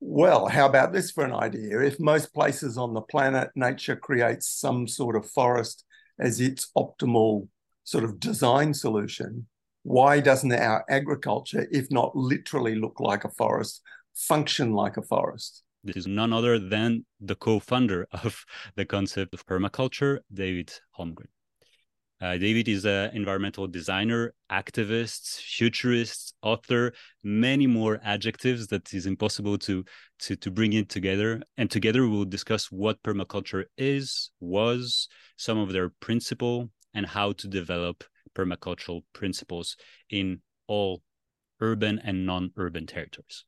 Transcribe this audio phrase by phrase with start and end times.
[0.00, 1.80] well, how about this for an idea?
[1.80, 5.84] If most places on the planet, nature creates some sort of forest
[6.18, 7.48] as its optimal
[7.84, 9.46] sort of design solution,
[9.82, 13.82] why doesn't our agriculture, if not literally look like a forest,
[14.14, 15.62] function like a forest?
[15.84, 18.44] This is none other than the co founder of
[18.76, 21.28] the concept of permaculture, David Holmgren.
[22.22, 26.92] Uh, David is an environmental designer, activist, futurist, author,
[27.24, 29.82] many more adjectives that is impossible to,
[30.18, 31.40] to, to bring it together.
[31.56, 37.48] And together we'll discuss what permaculture is, was, some of their principle, and how to
[37.48, 38.04] develop
[38.36, 39.76] permacultural principles
[40.10, 41.02] in all
[41.60, 43.44] urban and non-urban territories.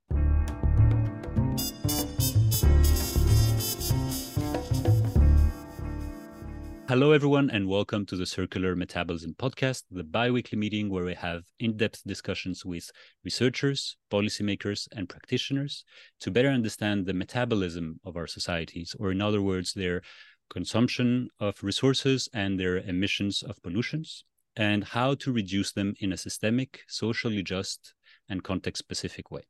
[6.93, 11.15] Hello, everyone, and welcome to the Circular Metabolism Podcast, the bi weekly meeting where we
[11.15, 12.91] have in depth discussions with
[13.25, 15.87] researchers, policymakers, and practitioners
[16.21, 20.03] to better understand the metabolism of our societies, or in other words, their
[20.51, 26.19] consumption of resources and their emissions of pollutions, and how to reduce them in a
[26.19, 27.95] systemic, socially just,
[28.29, 29.45] and context specific way.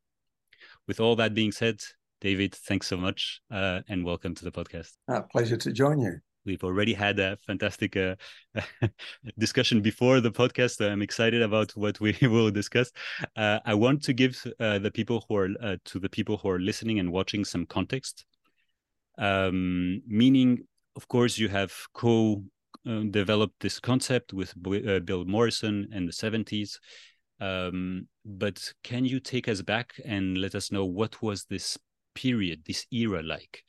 [0.87, 1.81] With all that being said,
[2.21, 4.93] David, thanks so much uh, and welcome to the podcast.
[5.09, 6.21] Uh, pleasure to join you.
[6.45, 8.17] We've already had a fantastic uh,
[9.39, 10.85] discussion before the podcast.
[10.85, 12.91] I'm excited about what we will discuss.
[13.37, 16.49] Uh, I want to give uh, the people who are uh, to the people who
[16.49, 18.25] are listening and watching some context.
[19.19, 22.43] Um, meaning, of course, you have co
[22.89, 26.81] uh, developed this concept with uh, Bill Mollison in the 70s.
[27.41, 31.79] Um, but can you take us back and let us know what was this
[32.15, 33.63] period, this era like?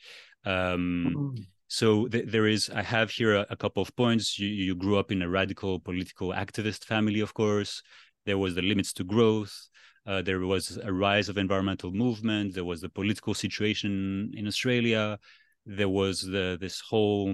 [0.45, 4.37] Um, mm so th- there is, I have here a, a, couple of points.
[4.37, 7.81] You, you grew up in a radical political activist family, of course.
[8.27, 9.69] There was the limits to growth.
[10.05, 12.53] Uh, there was a rise of environmental movement.
[12.53, 15.17] There was the political situation in Australia.
[15.65, 17.33] There was the this whole,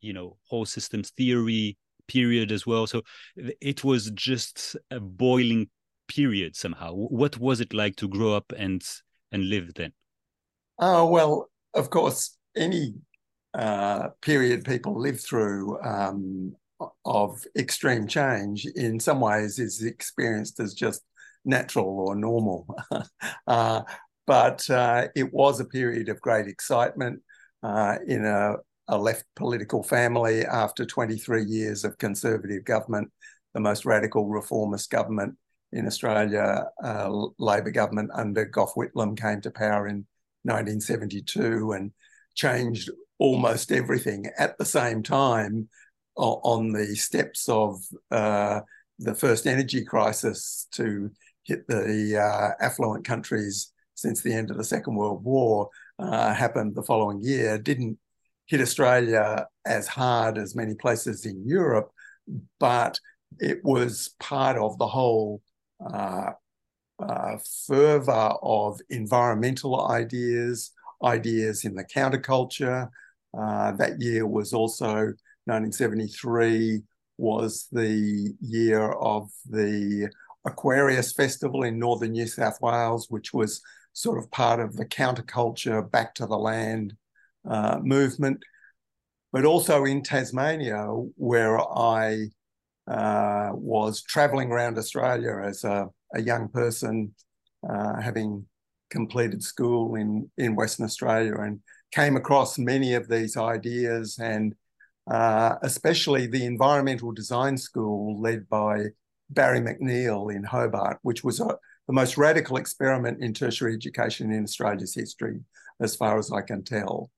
[0.00, 1.76] you know, whole systems theory
[2.08, 2.86] period as well.
[2.86, 3.02] So
[3.36, 5.68] it was just a boiling
[6.08, 6.94] period somehow.
[6.94, 8.82] What was it like to grow up and
[9.32, 9.92] and live then?
[10.78, 12.94] Oh well, of course, any
[13.56, 16.54] uh, period people live through um,
[17.04, 21.02] of extreme change in some ways is experienced as just
[21.44, 22.66] natural or normal.
[23.46, 23.82] uh,
[24.26, 27.22] but uh, it was a period of great excitement
[27.62, 28.56] uh, in a,
[28.88, 33.10] a, left political family after 23 years of conservative government,
[33.54, 35.34] the most radical reformist government
[35.72, 40.06] in Australia, uh, Labor government under Gough Whitlam came to power in
[40.42, 41.92] 1972 and
[42.36, 45.68] changed almost everything at the same time
[46.16, 47.78] on the steps of
[48.10, 48.60] uh,
[48.98, 51.10] the first energy crisis to
[51.42, 56.74] hit the uh, affluent countries since the end of the Second World War uh, happened
[56.74, 57.98] the following year, didn't
[58.46, 61.90] hit Australia as hard as many places in Europe,
[62.60, 62.98] but
[63.38, 65.42] it was part of the whole
[65.92, 66.30] uh,
[66.98, 67.36] uh,
[67.66, 70.72] fervor of environmental ideas,
[71.04, 72.88] ideas in the counterculture,
[73.38, 75.12] uh, that year was also
[75.46, 76.82] 1973
[77.18, 80.10] was the year of the
[80.44, 83.62] Aquarius Festival in northern New South Wales, which was
[83.92, 86.94] sort of part of the counterculture back to the land
[87.48, 88.42] uh, movement.
[89.32, 90.84] But also in Tasmania,
[91.16, 92.28] where I
[92.86, 97.14] uh, was traveling around Australia as a, a young person,
[97.68, 98.46] uh, having
[98.90, 101.60] completed school in, in Western Australia and
[101.92, 104.54] came across many of these ideas and
[105.10, 108.86] uh, especially the environmental design school led by
[109.30, 114.44] Barry McNeil in Hobart, which was a, the most radical experiment in tertiary education in
[114.44, 115.40] Australia's history,
[115.80, 117.10] as far as I can tell.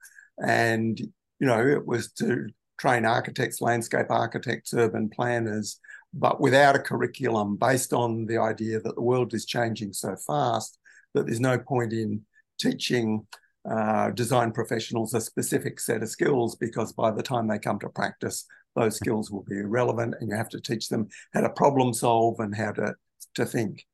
[0.42, 2.48] And, you know, it was to
[2.78, 5.80] train architects, landscape architects, urban planners,
[6.12, 10.78] but without a curriculum based on the idea that the world is changing so fast
[11.18, 12.22] that there's no point in
[12.58, 13.26] teaching
[13.70, 17.88] uh, design professionals a specific set of skills because by the time they come to
[17.88, 21.92] practice, those skills will be irrelevant and you have to teach them how to problem
[21.92, 22.94] solve and how to,
[23.34, 23.84] to think.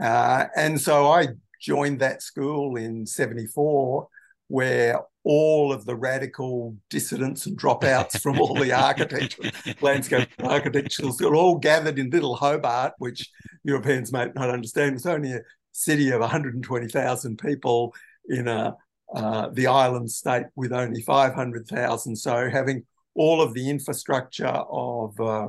[0.00, 1.28] Uh, and so I
[1.60, 4.08] joined that school in 74
[4.48, 9.50] where all of the radical dissidents and dropouts from all the architecture,
[9.80, 13.28] landscape architectural schools, all gathered in little Hobart, which
[13.64, 14.94] Europeans might not understand.
[14.94, 15.40] It's only a
[15.76, 17.94] city of 120,000 people
[18.28, 18.74] in a
[19.14, 22.16] uh, the island state with only 500,000.
[22.16, 22.84] So having
[23.14, 25.48] all of the infrastructure of uh,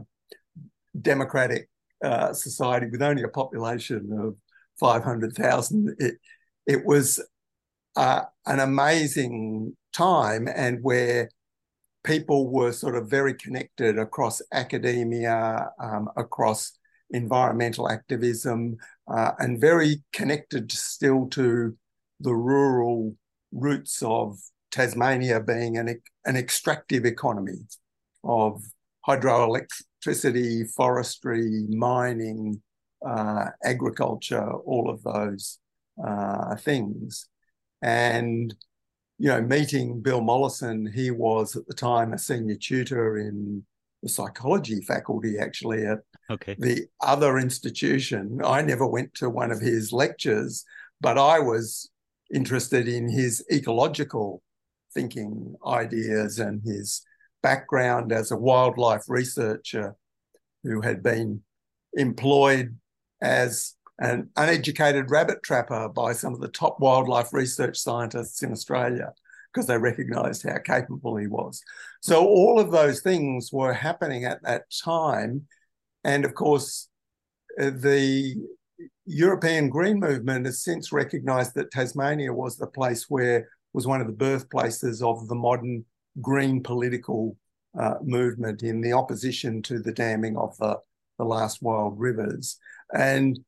[1.02, 1.68] democratic
[2.04, 4.38] uh, society with only a population of
[4.80, 6.16] 500,000, it,
[6.68, 7.20] it was
[7.96, 11.30] uh, an amazing time and where
[12.04, 16.77] people were sort of very connected across academia, um, across
[17.12, 18.78] environmental activism,
[19.08, 21.76] uh, and very connected still to
[22.20, 23.16] the rural
[23.52, 24.38] roots of
[24.72, 27.60] Tasmania being an, an extractive economy
[28.24, 28.62] of
[29.08, 32.62] hydroelectricity, forestry, mining,
[33.06, 35.60] uh, agriculture, all of those
[36.06, 37.30] uh, things.
[37.82, 38.54] And,
[39.18, 43.64] you know, meeting Bill Mollison, he was at the time a senior tutor in
[44.04, 46.00] the psychology faculty, actually, at
[46.30, 46.56] okay.
[46.60, 48.40] the other institution.
[48.44, 50.64] I never went to one of his lectures,
[51.02, 51.90] but I was
[52.34, 54.42] interested in his ecological
[54.94, 57.02] thinking ideas and his
[57.42, 59.96] background as a wildlife researcher
[60.64, 61.42] who had been
[61.94, 62.78] employed
[63.22, 69.14] as an uneducated rabbit trapper by some of the top wildlife research scientists in Australia
[69.54, 71.62] because they recognized how capable he was.
[72.02, 75.48] So all of those things were happening at that time.
[76.04, 76.90] And of course,
[77.60, 78.36] uh, the
[79.06, 84.08] European Green Movement has since recognized that Tasmania was the place where was one of
[84.08, 85.86] the birthplaces of the modern
[86.22, 87.38] green political
[87.80, 90.78] uh, movement in the opposition to the damming of the,
[91.18, 92.58] the last wild rivers.
[92.94, 93.40] And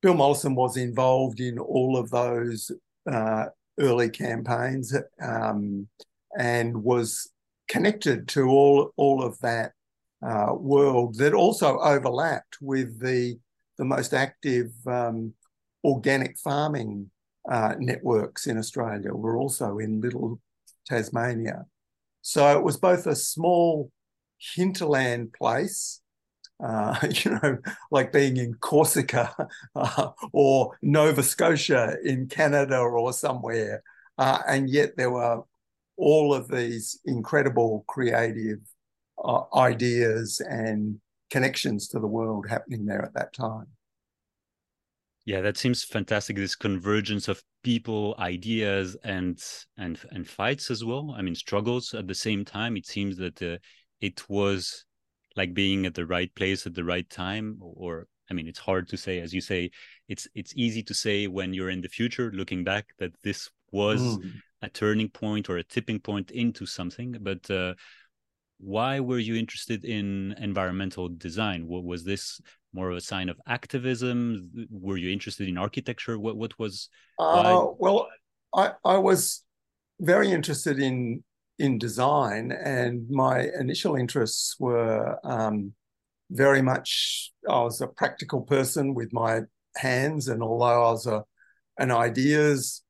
[0.00, 2.70] Bill Mollison was involved in all of those
[3.10, 3.46] uh,
[3.78, 5.88] early campaigns um,
[6.38, 7.30] and was
[7.68, 9.72] connected to all, all of that
[10.22, 13.38] uh, world that also overlapped with the,
[13.78, 15.32] the most active um,
[15.84, 17.10] organic farming
[17.50, 20.40] uh, networks in Australia were also in Little
[20.86, 21.64] Tasmania.
[22.20, 23.90] So it was both a small
[24.38, 26.01] hinterland place,
[26.62, 27.58] uh, you know,
[27.90, 29.34] like being in Corsica
[29.74, 33.82] uh, or Nova Scotia in Canada or somewhere.
[34.18, 35.42] Uh, and yet there were
[35.96, 38.58] all of these incredible creative
[39.22, 41.00] uh, ideas and
[41.30, 43.66] connections to the world happening there at that time.
[45.24, 46.36] Yeah, that seems fantastic.
[46.36, 49.40] This convergence of people, ideas, and
[49.76, 51.14] and and fights as well.
[51.16, 52.76] I mean, struggles at the same time.
[52.76, 53.58] It seems that uh,
[54.00, 54.84] it was
[55.36, 57.58] like being at the right place at the right time.
[57.60, 59.20] Or I mean, it's hard to say.
[59.20, 59.70] As you say,
[60.08, 64.00] it's it's easy to say when you're in the future, looking back, that this was
[64.00, 64.32] mm.
[64.62, 67.16] a turning point or a tipping point into something.
[67.20, 67.74] But uh,
[68.58, 71.66] why were you interested in environmental design?
[71.66, 72.40] What was this
[72.72, 74.50] more of a sign of activism?
[74.70, 76.18] Were you interested in architecture?
[76.18, 76.88] What what was?
[77.18, 78.08] Uh, well,
[78.54, 79.42] I I was
[80.00, 81.22] very interested in
[81.58, 85.72] in design, and my initial interests were um,
[86.30, 87.32] very much.
[87.48, 89.42] I was a practical person with my
[89.76, 91.24] hands, and although I was a
[91.78, 92.82] an ideas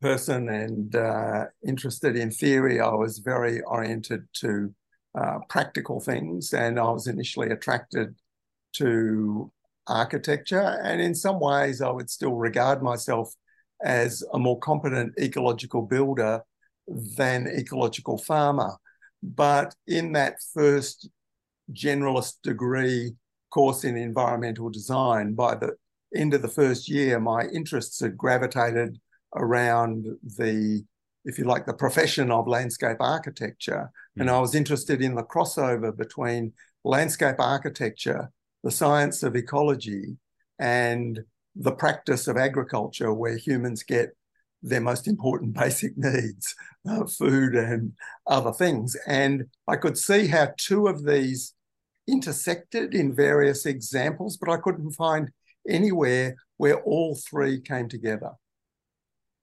[0.00, 4.74] person and uh, interested in theory, I was very oriented to
[5.18, 8.14] uh, practical things, and I was initially attracted
[8.74, 9.52] to
[9.86, 10.80] architecture.
[10.82, 13.34] And in some ways, I would still regard myself
[13.82, 16.42] as a more competent ecological builder
[17.16, 18.72] than ecological farmer.
[19.22, 21.08] But in that first
[21.72, 23.14] generalist degree
[23.50, 25.74] course in environmental design, by the
[26.14, 28.98] end of the first year, my interests had gravitated
[29.36, 30.06] around
[30.36, 30.84] the
[31.24, 33.90] if you like, the profession of landscape architecture.
[34.16, 34.22] Mm.
[34.22, 36.52] And I was interested in the crossover between
[36.84, 38.30] landscape architecture,
[38.64, 40.16] the science of ecology,
[40.58, 41.20] and
[41.56, 44.16] the practice of agriculture, where humans get
[44.62, 46.54] their most important basic needs,
[46.88, 47.92] uh, food and
[48.26, 48.96] other things.
[49.06, 51.54] And I could see how two of these
[52.08, 55.30] intersected in various examples, but I couldn't find
[55.68, 58.32] anywhere where all three came together.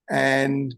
[0.09, 0.75] And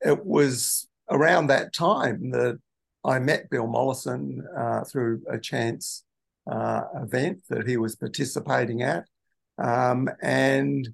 [0.00, 2.58] it was around that time that
[3.04, 6.04] I met Bill Mollison uh, through a chance
[6.50, 9.04] uh, event that he was participating at.
[9.58, 10.88] Um, and,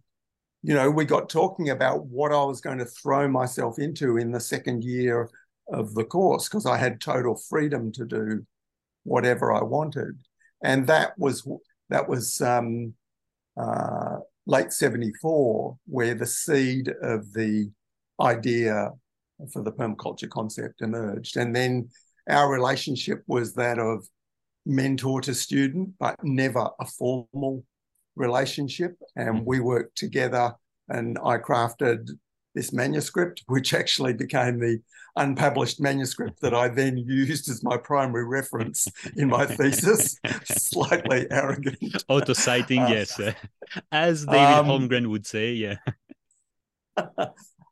[0.63, 4.33] you know, we got talking about what I was going to throw myself into in
[4.33, 5.29] the second year
[5.73, 8.47] of the course because I had total freedom to do
[9.05, 10.19] whatever I wanted.
[10.63, 11.47] And that was
[11.91, 12.95] that was um,
[13.57, 17.71] uh, late 74 where the seed of the
[18.21, 18.91] idea
[19.53, 21.37] for the permaculture concept emerged.
[21.37, 21.89] And then
[22.29, 24.07] our relationship was that of
[24.67, 27.65] mentor to student, but never a formal
[28.19, 28.97] relationship.
[29.17, 29.45] And mm.
[29.45, 30.55] we worked together,
[30.89, 32.11] and I crafted
[32.55, 34.81] this manuscript, which actually became the
[35.17, 40.19] unpublished manuscript that I then used as my primary reference in my thesis.
[40.45, 42.05] Slightly arrogant.
[42.09, 43.21] Auto citing, uh, yes.
[43.93, 45.77] As David um, Holmgren would say, yeah.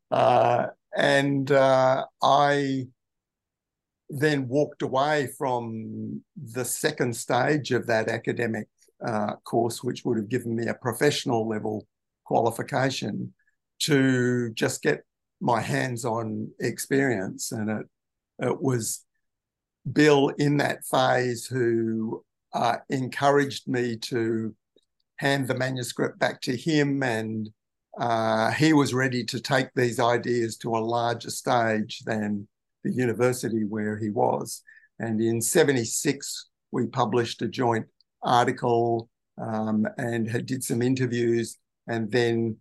[0.08, 2.86] Uh, and uh, I
[4.08, 8.68] then walked away from the second stage of that academic
[9.04, 11.86] uh, course, which would have given me a professional level
[12.24, 13.32] qualification
[13.78, 15.02] to just get
[15.40, 17.52] my hands on experience.
[17.52, 17.86] And it,
[18.40, 19.04] it was
[19.92, 24.54] Bill in that phase who uh, encouraged me to
[25.16, 27.50] hand the manuscript back to him and
[27.98, 32.46] uh, he was ready to take these ideas to a larger stage than
[32.84, 34.62] the university where he was.
[34.98, 37.86] And in 76, we published a joint
[38.22, 39.08] article
[39.38, 41.56] um, and had, did some interviews.
[41.88, 42.56] And then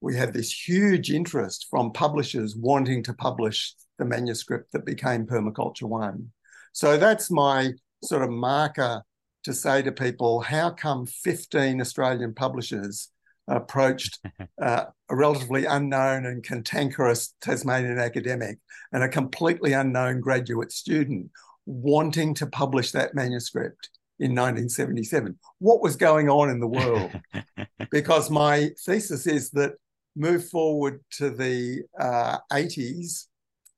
[0.00, 5.88] we had this huge interest from publishers wanting to publish the manuscript that became Permaculture
[5.88, 6.30] One.
[6.72, 7.72] So that's my
[8.04, 9.02] sort of marker
[9.44, 13.08] to say to people how come 15 Australian publishers
[13.48, 14.18] approached
[14.62, 18.58] uh, a relatively unknown and cantankerous Tasmanian academic
[18.92, 21.30] and a completely unknown graduate student
[21.66, 25.38] wanting to publish that manuscript in 1977.
[25.58, 27.10] What was going on in the world?
[27.90, 29.72] because my thesis is that
[30.16, 33.26] move forward to the uh, 80s,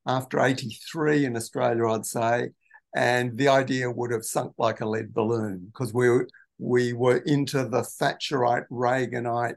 [0.06, 2.50] after 83 in Australia, I'd say,
[2.94, 6.28] and the idea would have sunk like a lead balloon because we were,
[6.58, 9.56] we were into the Thatcherite, Reaganite,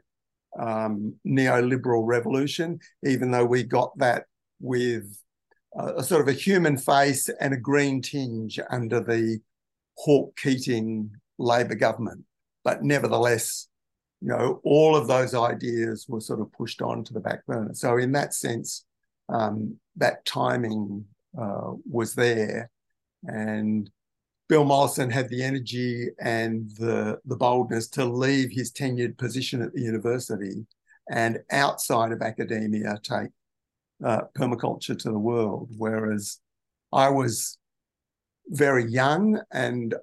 [0.58, 4.24] um, neoliberal revolution, even though we got that
[4.60, 5.16] with
[5.76, 9.40] a, a, sort of a human face and a green tinge under the
[9.96, 12.24] Hawke Keating Labor government.
[12.62, 13.68] But nevertheless,
[14.20, 17.74] you know, all of those ideas were sort of pushed on to the back burner.
[17.74, 18.86] So in that sense,
[19.28, 21.04] um, that timing
[21.38, 22.70] uh, was there.
[23.24, 23.90] And
[24.48, 29.72] Bill Mollison had the energy and the, the boldness to leave his tenured position at
[29.72, 30.66] the university
[31.10, 33.30] and outside of academia take
[34.04, 35.70] uh, permaculture to the world.
[35.76, 36.38] Whereas
[36.92, 37.58] I was
[38.48, 39.94] very young and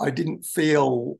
[0.00, 1.18] I didn't feel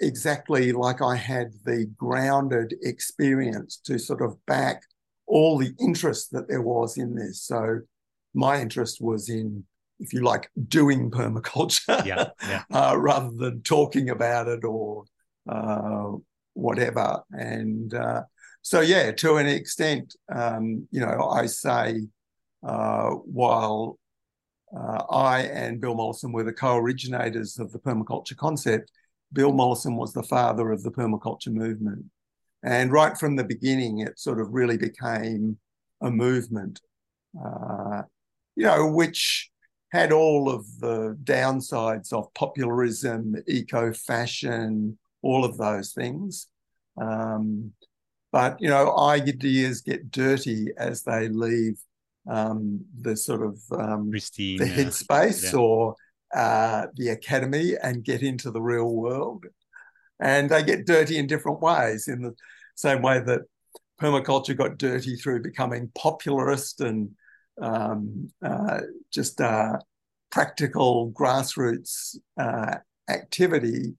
[0.00, 4.82] exactly like I had the grounded experience to sort of back
[5.26, 7.42] all the interest that there was in this.
[7.42, 7.80] So
[8.34, 9.64] my interest was in
[9.98, 12.62] if you like, doing permaculture yeah, yeah.
[12.72, 15.04] uh, rather than talking about it or
[15.48, 16.12] uh,
[16.54, 17.22] whatever.
[17.30, 18.22] And uh,
[18.62, 22.06] so, yeah, to an extent, um, you know, I say
[22.62, 23.98] uh, while
[24.74, 28.90] uh, I and Bill Mollison were the co-originators of the permaculture concept,
[29.32, 32.04] Bill Mollison was the father of the permaculture movement.
[32.62, 35.58] And right from the beginning, it sort of really became
[36.00, 36.80] a movement,
[37.40, 38.02] uh,
[38.56, 39.50] you know, which
[39.92, 46.48] had all of the downsides of popularism, eco fashion, all of those things.
[47.00, 47.72] Um,
[48.32, 51.78] but you know, ideas get dirty as they leave
[52.28, 55.58] um, the sort of um, the headspace yeah.
[55.58, 55.96] or
[56.34, 59.46] uh, the academy and get into the real world.
[60.20, 62.34] And they get dirty in different ways, in the
[62.74, 63.42] same way that
[64.00, 67.10] permaculture got dirty through becoming popularist and
[67.60, 68.80] um, uh,
[69.12, 69.78] just uh,
[70.30, 72.76] practical grassroots uh,
[73.08, 73.94] activity,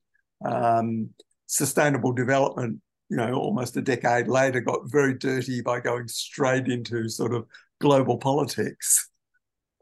[0.45, 1.09] um,
[1.45, 7.07] sustainable development, you know, almost a decade later got very dirty by going straight into
[7.09, 7.45] sort of
[7.79, 9.09] global politics.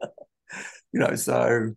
[0.00, 1.74] you know, so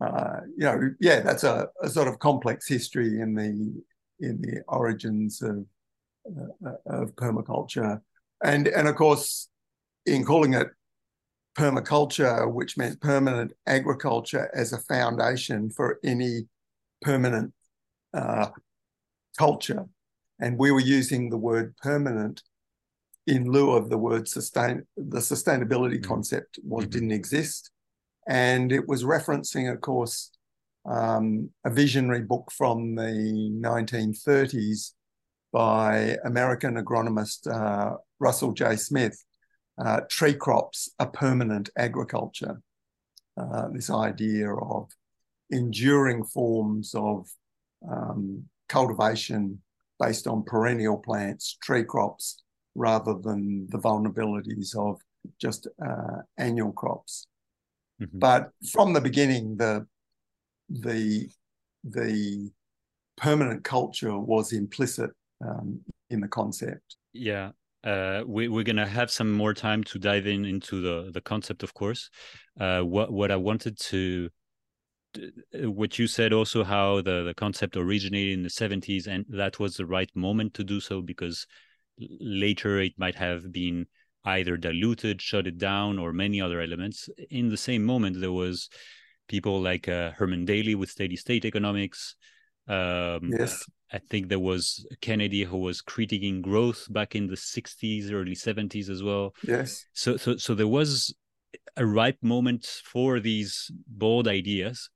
[0.00, 3.82] uh, you know, yeah, that's a, a, sort of complex history in the
[4.20, 5.64] in the origins of
[6.66, 8.00] uh, of permaculture,
[8.44, 9.48] and and of course,
[10.04, 10.68] in calling it
[11.56, 16.46] permaculture, which meant permanent agriculture as a foundation for any
[17.00, 17.54] permanent
[18.12, 18.48] uh,
[19.38, 19.86] culture.
[20.38, 22.42] And we were using the word permanent
[23.26, 24.84] in lieu of the word sustain.
[24.96, 26.10] The sustainability mm-hmm.
[26.10, 26.90] concept was mm-hmm.
[26.92, 27.70] didn't exist,
[28.28, 30.30] and it was referencing, of course,
[30.84, 34.92] um, a visionary book from the 1930s
[35.52, 38.76] by American agronomist uh, Russell J.
[38.76, 39.22] Smith,
[39.82, 42.60] uh, tree crops a permanent agriculture.
[43.38, 44.90] Uh, this idea of
[45.50, 47.28] enduring forms of
[47.90, 49.60] um, cultivation
[50.00, 52.42] based on perennial plants, tree crops,
[52.76, 55.00] rather than the vulnerabilities of
[55.40, 57.26] just uh, annual crops.
[58.00, 58.18] Mm-hmm.
[58.18, 59.86] But from the beginning, the
[60.68, 61.28] the
[61.84, 62.50] the
[63.16, 65.10] permanent culture was implicit
[65.44, 65.80] um,
[66.10, 66.96] in the concept.
[67.12, 67.52] Yeah,
[67.84, 71.62] uh, we, are gonna have some more time to dive in into the the concept,
[71.62, 72.10] of course.
[72.60, 74.28] Uh, what what I wanted to,
[75.54, 79.76] what you said also, how the the concept originated in the seventies, and that was
[79.76, 81.46] the right moment to do so because
[81.98, 83.86] later it might have been
[84.24, 87.08] either diluted, shut it down, or many other elements.
[87.30, 88.68] In the same moment, there was
[89.28, 92.16] people like uh, Herman Daly with steady state economics.
[92.68, 93.64] Um, yes.
[93.92, 98.90] I think there was Kennedy who was critiquing growth back in the 60s, early 70s
[98.90, 99.32] as well.
[99.46, 99.86] Yes.
[99.92, 101.14] So, so, so there was
[101.76, 104.90] a ripe moment for these bold ideas.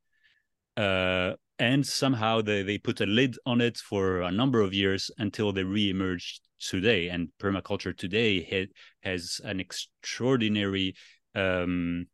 [0.76, 5.11] Uh, and somehow they, they put a lid on it for a number of years
[5.19, 10.95] until they re-emerged today and permaculture today ha- has an extraordinary
[11.35, 12.07] um,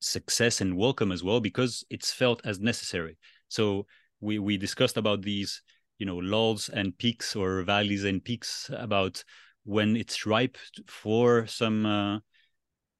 [0.00, 3.16] success and welcome as well because it's felt as necessary.
[3.48, 3.86] So
[4.20, 5.62] we we discussed about these
[5.98, 9.22] you know lulls and peaks or valleys and peaks about
[9.64, 12.18] when it's ripe for some uh,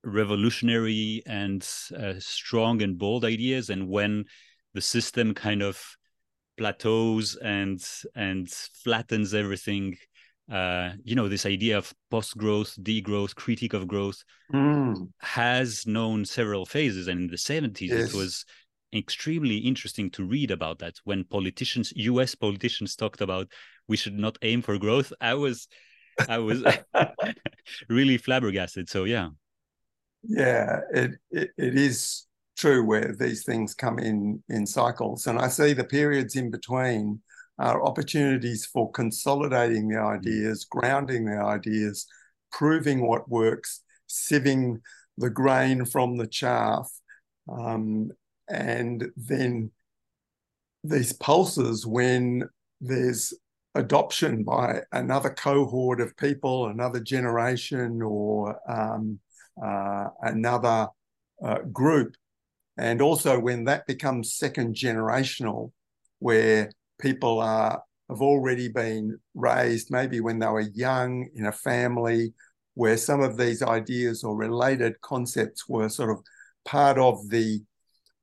[0.04, 1.66] revolutionary and
[1.98, 4.24] uh, strong and bold ideas and when
[4.74, 5.80] the system kind of
[6.56, 7.84] plateaus and
[8.14, 9.96] and flattens everything
[10.50, 14.22] uh, you know this idea of post growth degrowth critique of growth
[14.52, 14.94] mm.
[15.18, 18.14] has known several phases and in the 70s yes.
[18.14, 18.44] it was
[18.94, 23.48] extremely interesting to read about that when politicians us politicians talked about
[23.88, 25.66] we should not aim for growth i was
[26.28, 26.62] i was
[27.88, 29.28] really flabbergasted so yeah
[30.22, 32.26] yeah it, it, it is
[32.56, 37.20] true where these things come in in cycles and i see the periods in between
[37.58, 40.18] are opportunities for consolidating the mm.
[40.18, 42.06] ideas grounding the ideas
[42.52, 44.80] proving what works sieving
[45.18, 46.90] the grain from the chaff
[47.48, 48.10] um,
[48.48, 49.70] and then
[50.84, 52.42] these pulses when
[52.80, 53.34] there's
[53.74, 59.18] adoption by another cohort of people another generation or um,
[59.62, 60.88] uh, another
[61.44, 62.14] uh, group
[62.78, 65.72] and also when that becomes second generational,
[66.18, 72.32] where people are have already been raised, maybe when they were young in a family,
[72.74, 76.18] where some of these ideas or related concepts were sort of
[76.64, 77.60] part of the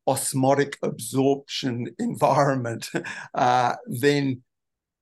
[0.07, 2.89] osmotic absorption environment,
[3.33, 4.41] uh, then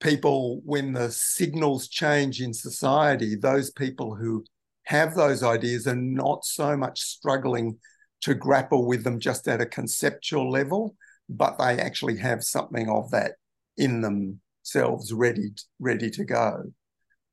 [0.01, 4.43] people, when the signals change in society, those people who
[4.85, 7.77] have those ideas are not so much struggling
[8.21, 10.95] to grapple with them just at a conceptual level,
[11.29, 13.33] but they actually have something of that
[13.77, 16.63] in themselves ready ready to go.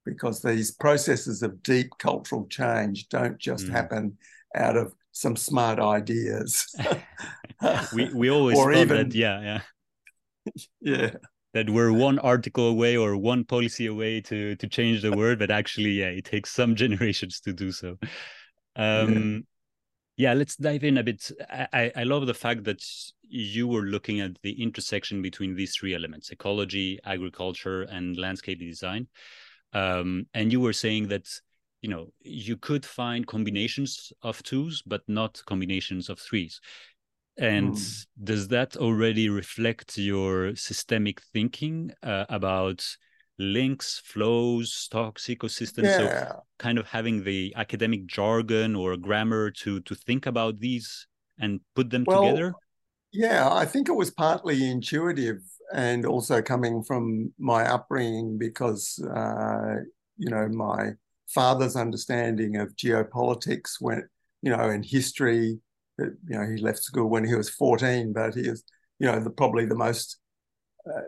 [0.04, 3.70] Because these processes of deep cultural change don't just mm.
[3.70, 4.16] happen
[4.54, 6.66] out of some smart ideas.
[7.92, 9.60] We we always or thought even, that yeah yeah.
[10.80, 11.10] Yeah.
[11.54, 15.50] That we're one article away or one policy away to to change the world but
[15.50, 17.98] actually yeah it takes some generations to do so.
[18.76, 19.38] Um yeah
[20.34, 21.30] let's dive in a bit.
[21.48, 22.84] I, I love the fact that
[23.22, 29.06] you were looking at the intersection between these three elements ecology agriculture and landscape design.
[29.72, 31.28] Um, and you were saying that
[31.82, 36.60] you know you could find combinations of twos but not combinations of threes.
[37.36, 38.06] And mm.
[38.24, 42.84] does that already reflect your systemic thinking uh, about
[43.38, 45.84] links, flows, stocks, ecosystems.
[45.84, 45.98] Yeah.
[46.28, 51.06] So kind of having the academic jargon or grammar to to think about these
[51.38, 52.54] and put them well, together.
[53.12, 55.38] Yeah, I think it was partly intuitive
[55.72, 59.76] and also coming from my upbringing because uh,
[60.16, 60.90] you know my
[61.28, 64.04] father's understanding of geopolitics went
[64.42, 65.58] you know in history
[65.98, 68.64] you know he left school when he was 14 but he is
[68.98, 70.18] you know the, probably the most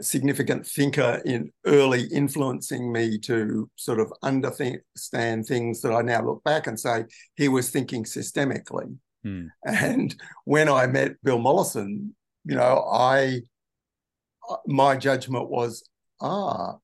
[0.00, 6.44] significant thinker in early influencing me to sort of understand things that I now look
[6.44, 7.04] back and say
[7.36, 8.96] he was thinking systemically.
[9.22, 9.46] Hmm.
[9.64, 13.42] And when I met Bill Mollison, you know, I
[14.66, 15.84] my judgment was,
[16.20, 16.76] ah,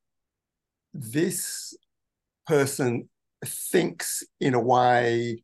[0.94, 1.76] this
[2.46, 3.08] person
[3.44, 5.42] thinks in a way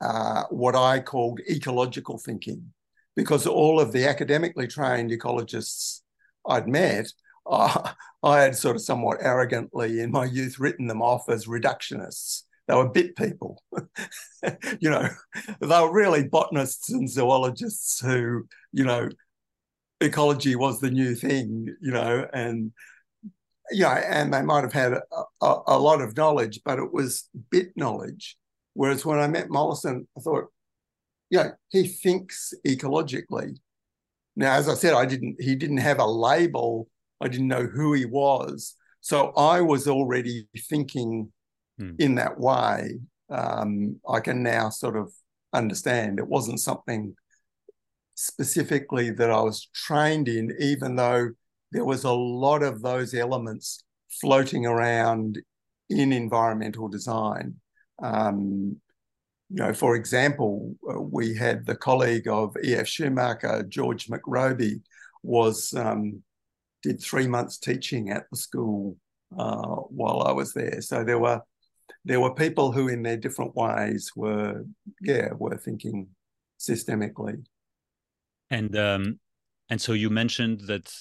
[0.00, 2.72] uh, what I called ecological thinking,
[3.14, 6.00] because all of the academically trained ecologists
[6.46, 7.06] I'd met,
[7.46, 12.42] uh, I had sort of somewhat arrogantly in my youth written them off as reductionists.
[12.68, 13.62] They were bit people.
[14.78, 15.08] you know,
[15.60, 19.08] they were really botanists and zoologists who, you know,
[20.00, 22.72] ecology was the new thing, you know, and
[23.72, 25.02] yeah, and they might have had a,
[25.42, 28.36] a, a, lot of knowledge, but it was bit knowledge.
[28.74, 30.46] Whereas when I met Mollison, I thought,
[31.28, 33.58] yeah, he thinks ecologically.
[34.40, 35.36] Now, as I said, I didn't.
[35.38, 36.88] He didn't have a label.
[37.20, 38.74] I didn't know who he was.
[39.02, 41.30] So I was already thinking
[41.78, 41.90] hmm.
[41.98, 43.00] in that way.
[43.28, 45.12] Um, I can now sort of
[45.52, 47.14] understand it wasn't something
[48.14, 51.32] specifically that I was trained in, even though
[51.70, 53.84] there was a lot of those elements
[54.22, 55.38] floating around
[55.90, 57.56] in environmental design.
[58.02, 58.80] Um,
[59.50, 62.86] you know, for example, uh, we had the colleague of E.F.
[62.86, 64.80] Schumacher, George McRobie,
[65.22, 66.22] was um,
[66.82, 68.96] did three months teaching at the school
[69.36, 70.80] uh, while I was there.
[70.80, 71.40] So there were
[72.04, 74.64] there were people who, in their different ways, were
[75.00, 76.08] yeah were thinking
[76.58, 77.42] systemically.
[78.50, 79.18] And um,
[79.68, 80.94] and so you mentioned that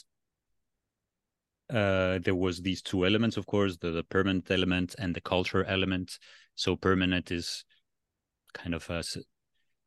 [1.70, 5.64] uh, there was these two elements, of course, the, the permanent element and the culture
[5.66, 6.18] element.
[6.56, 7.64] So permanent is
[8.54, 9.04] kind of a,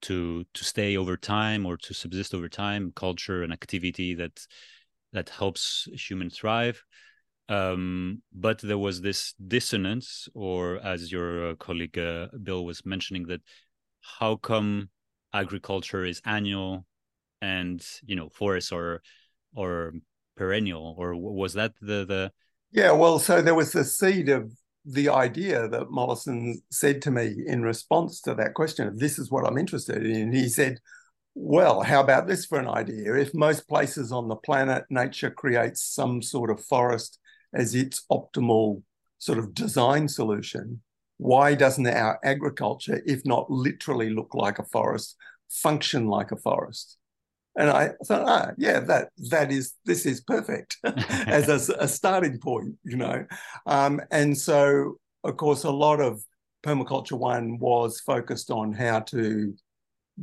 [0.02, 2.92] to to stay over time or to subsist over time.
[2.94, 4.46] Culture and activity that
[5.12, 6.82] that helps humans thrive.
[7.48, 13.26] Um, but there was this dissonance, or as your uh, colleague uh, Bill was mentioning,
[13.26, 13.42] that
[14.00, 14.88] how come
[15.34, 16.86] agriculture is annual
[17.40, 19.02] and you know forests are
[19.54, 19.92] or
[20.36, 22.32] perennial, or was that the the?
[22.70, 24.50] Yeah, well, so there was the seed of
[24.84, 29.46] the idea that Mollison said to me in response to that question this is what
[29.46, 30.32] I'm interested in.
[30.32, 30.80] He said,
[31.34, 33.14] well, how about this for an idea?
[33.14, 37.18] If most places on the planet, nature creates some sort of forest
[37.54, 38.82] as its optimal
[39.18, 40.82] sort of design solution,
[41.16, 45.16] why doesn't our agriculture, if not literally look like a forest,
[45.48, 46.98] function like a forest?
[47.56, 52.38] And I thought, ah, yeah, that that is this is perfect as a, a, starting
[52.38, 53.26] point, you know.
[53.66, 56.22] Um, and so, of course, a lot of
[56.64, 59.54] permaculture one was focused on how to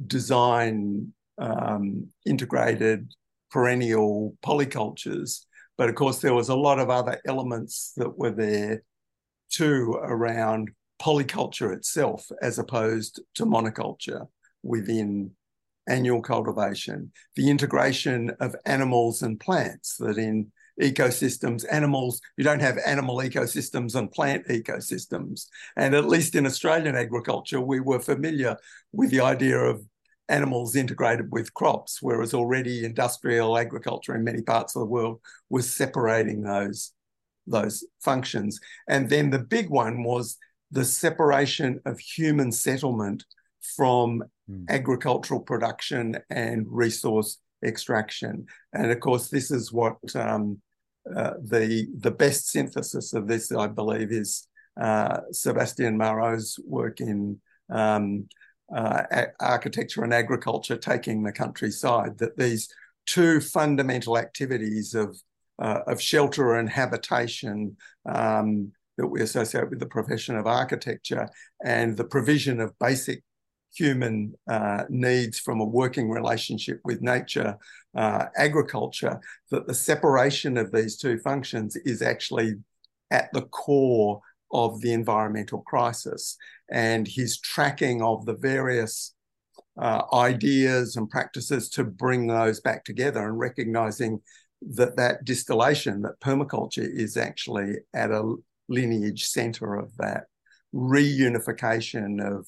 [0.07, 3.13] design um, integrated
[3.51, 5.45] perennial polycultures.
[5.77, 8.83] But of course, there was a lot of other elements that were there
[9.49, 10.69] too around
[11.01, 14.27] polyculture itself, as opposed to monoculture
[14.63, 15.31] within
[15.89, 22.78] annual cultivation, the integration of animals and plants that in ecosystems, animals, you don't have
[22.86, 25.47] animal ecosystems and plant ecosystems.
[25.75, 28.56] And at least in Australian agriculture, we were familiar
[28.93, 29.84] with the idea of
[30.30, 35.75] animals integrated with crops, whereas already industrial agriculture in many parts of the world was
[35.75, 36.93] separating those,
[37.47, 38.60] those functions.
[38.88, 40.38] And then the big one was
[40.71, 43.25] the separation of human settlement
[43.75, 44.65] from mm.
[44.69, 48.45] agricultural production and resource extraction.
[48.73, 50.62] And of course, this is what um,
[51.15, 54.47] uh, the the best synthesis of this, I believe, is
[54.79, 58.27] uh, Sebastian Marot's work in um,
[58.73, 59.03] uh,
[59.39, 62.17] architecture and agriculture, taking the countryside.
[62.19, 62.69] That these
[63.05, 65.17] two fundamental activities of
[65.59, 67.75] uh, of shelter and habitation
[68.07, 71.27] um, that we associate with the profession of architecture
[71.63, 73.23] and the provision of basic
[73.73, 77.58] human uh, needs from a working relationship with nature,
[77.95, 79.19] uh, agriculture,
[79.51, 82.55] that the separation of these two functions is actually
[83.12, 86.38] at the core of the environmental crisis.
[86.71, 89.13] And his tracking of the various
[89.79, 94.21] uh, ideas and practices to bring those back together and recognizing
[94.62, 98.36] that that distillation, that permaculture is actually at a
[98.67, 100.25] lineage center of that
[100.73, 102.47] reunification of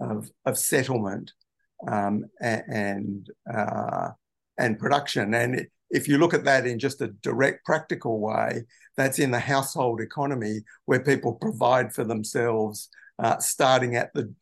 [0.00, 1.32] of, of settlement
[1.86, 4.10] um, and uh,
[4.58, 5.34] and production.
[5.34, 8.64] And if you look at that in just a direct, practical way,
[8.96, 14.32] that's in the household economy where people provide for themselves, uh, starting at the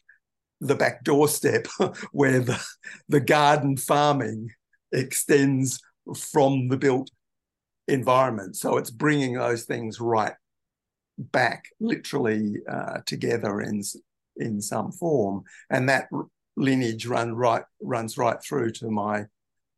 [0.60, 1.66] the back doorstep,
[2.12, 2.62] where the
[3.08, 4.50] the garden farming
[4.92, 5.80] extends
[6.16, 7.10] from the built
[7.88, 8.56] environment.
[8.56, 10.34] So it's bringing those things right
[11.18, 13.82] back, literally uh, together in
[14.38, 16.08] in some form, and that
[16.56, 19.18] lineage run right runs right through to my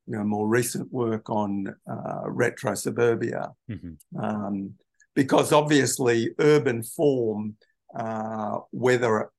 [0.07, 4.19] you know more recent work on uh, retro suburbia, mm-hmm.
[4.19, 4.73] um,
[5.15, 7.57] because obviously urban form,
[7.97, 9.31] uh, whether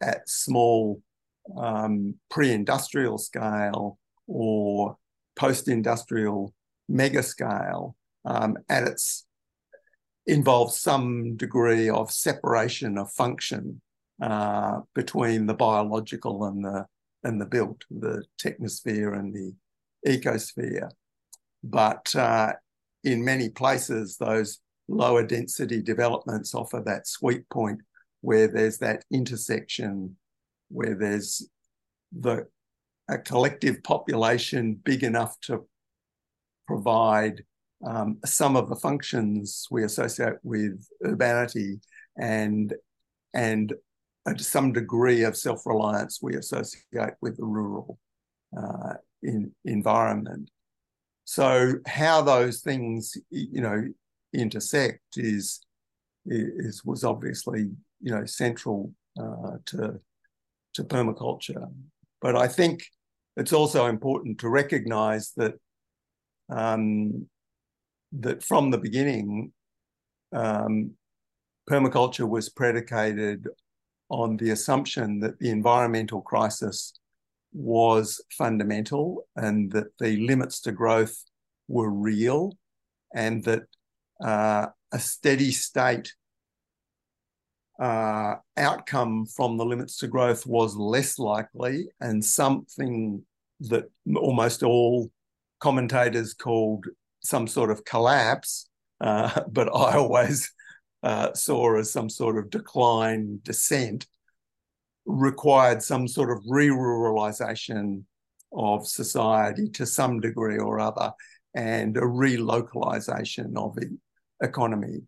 [0.00, 1.00] at small
[1.56, 4.96] um, pre-industrial scale or
[5.36, 6.52] post-industrial
[6.88, 9.26] mega scale, um, at its
[10.26, 13.80] involves some degree of separation of function
[14.20, 16.86] uh, between the biological and the
[17.24, 19.52] and the built, the technosphere and the
[20.06, 20.88] ecosphere.
[21.64, 22.52] But uh,
[23.02, 27.80] in many places, those lower density developments offer that sweet point
[28.20, 30.16] where there's that intersection,
[30.68, 31.48] where there's
[32.12, 32.46] the
[33.08, 35.64] a collective population big enough to
[36.66, 37.44] provide
[37.86, 41.80] um, some of the functions we associate with urbanity
[42.18, 42.74] and
[43.34, 43.74] and
[44.34, 47.98] to some degree of self-reliance we associate with the rural
[48.56, 50.50] uh, in, environment.
[51.24, 53.84] So how those things, you know,
[54.32, 55.60] intersect is
[56.26, 60.00] is was obviously you know central uh, to
[60.74, 61.70] to permaculture.
[62.20, 62.84] But I think
[63.36, 65.54] it's also important to recognise that
[66.48, 67.28] um,
[68.12, 69.52] that from the beginning,
[70.32, 70.92] um,
[71.68, 73.46] permaculture was predicated
[74.08, 76.92] on the assumption that the environmental crisis
[77.52, 81.24] was fundamental and that the limits to growth
[81.68, 82.56] were real
[83.14, 83.62] and that
[84.22, 86.14] uh, a steady state
[87.80, 93.22] uh, outcome from the limits to growth was less likely and something
[93.60, 95.10] that almost all
[95.60, 96.86] commentators called
[97.22, 98.68] some sort of collapse,
[99.00, 100.52] uh, but I always
[101.02, 104.06] uh, saw as some sort of decline, descent,
[105.04, 108.02] required some sort of re ruralization
[108.52, 111.12] of society to some degree or other
[111.54, 113.96] and a relocalization of the
[114.42, 115.00] economy.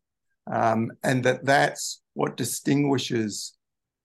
[0.51, 3.57] Um, and that that's what distinguishes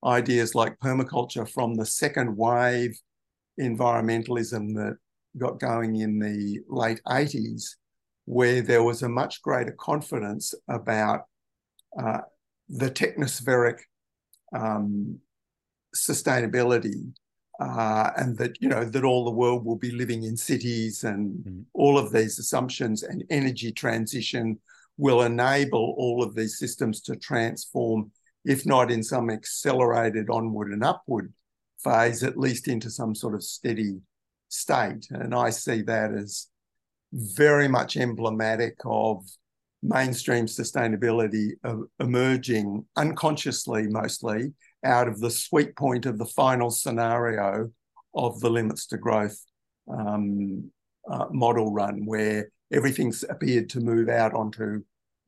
[0.05, 2.97] ideas like permaculture from the second wave
[3.59, 4.97] environmentalism that
[5.37, 7.75] got going in the late 80s,
[8.25, 11.21] where there was a much greater confidence about
[12.01, 12.19] uh,
[12.69, 13.79] the technospheric
[14.55, 15.19] um,
[15.95, 17.13] sustainability
[17.59, 21.45] uh, and that you know that all the world will be living in cities and
[21.45, 21.63] mm.
[21.73, 24.59] all of these assumptions and energy transition
[24.97, 28.11] will enable all of these systems to transform
[28.45, 31.31] if not in some accelerated onward and upward
[31.83, 33.99] phase at least into some sort of steady
[34.49, 36.47] state and i see that as
[37.13, 39.23] very much emblematic of
[39.83, 41.51] mainstream sustainability
[41.99, 44.53] emerging unconsciously mostly
[44.85, 47.69] out of the sweet point of the final scenario
[48.15, 49.37] of the limits to growth
[49.91, 50.71] um,
[51.09, 54.83] uh, model run, where everything's appeared to move out onto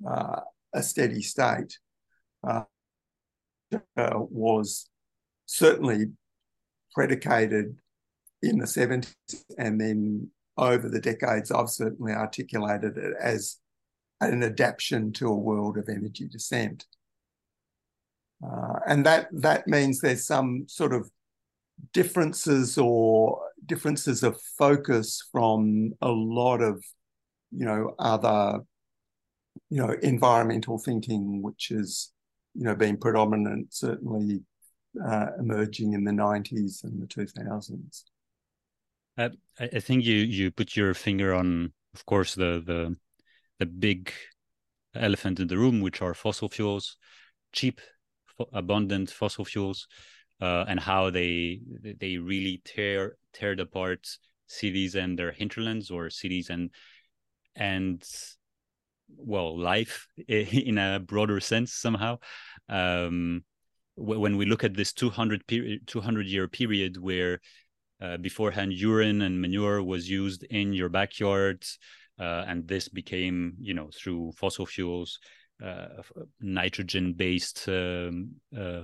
[0.07, 0.39] uh,
[0.73, 1.77] a steady state,
[2.47, 2.63] uh,
[3.97, 4.89] was
[5.45, 6.07] certainly
[6.93, 7.75] predicated
[8.41, 9.13] in the 70s
[9.57, 13.57] and then over the decades, I've certainly articulated it as
[14.21, 16.86] an adaptation to a world of energy descent.
[18.43, 21.10] Uh, and that that means there's some sort of
[21.93, 26.84] differences or differences of focus from a lot of
[27.51, 28.60] you know other
[29.69, 32.12] you know environmental thinking which has
[32.54, 34.41] you know been predominant certainly
[35.06, 38.04] uh, emerging in the 90s and the 2000s
[39.17, 42.95] uh, i think you you put your finger on of course the the
[43.59, 44.11] the big
[44.95, 46.97] elephant in the room which are fossil fuels
[47.51, 47.81] cheap
[48.53, 49.87] abundant fossil fuels
[50.41, 51.61] uh, and how they
[51.99, 54.07] they really tear tear apart
[54.47, 56.69] cities and their hinterlands or cities and
[57.55, 58.03] and
[59.17, 62.17] well life in a broader sense somehow.
[62.69, 63.43] Um,
[63.97, 67.39] when we look at this 200 period 200 year period where
[68.01, 71.63] uh, beforehand urine and manure was used in your backyard
[72.19, 75.19] uh, and this became you know through fossil fuels
[75.63, 75.88] uh,
[76.41, 78.82] nitrogen based um, uh,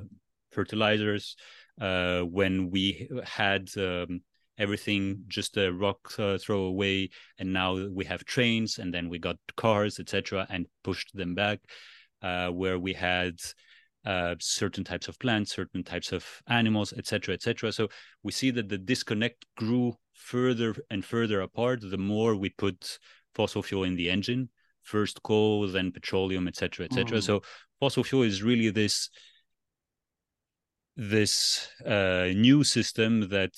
[0.51, 1.35] fertilizers
[1.79, 4.21] uh, when we had um,
[4.57, 9.17] everything just a rock uh, throw away and now we have trains and then we
[9.17, 11.59] got cars etc and pushed them back
[12.21, 13.35] uh, where we had
[14.05, 17.87] uh, certain types of plants certain types of animals etc etc so
[18.23, 22.99] we see that the disconnect grew further and further apart the more we put
[23.33, 24.49] fossil fuel in the engine
[24.83, 27.17] first coal, then petroleum, etc., etc.
[27.17, 27.23] Mm.
[27.23, 27.41] So
[27.79, 29.09] fossil fuel is really this
[30.97, 33.53] this uh, new system that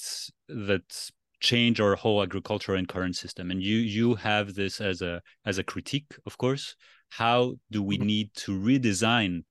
[0.48, 1.10] that
[1.40, 3.52] change our whole agriculture and current system.
[3.52, 6.76] And you you have this as a as a critique, of course.
[7.10, 8.08] How do we mm-hmm.
[8.08, 9.44] need to redesign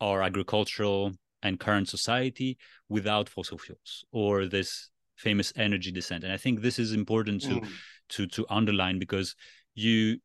[0.00, 2.56] our agricultural and current society
[2.88, 6.24] without fossil fuels or this famous energy descent?
[6.24, 7.68] And I think this is important to mm.
[8.08, 9.34] To to underline because
[9.74, 10.18] you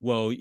[0.00, 0.32] well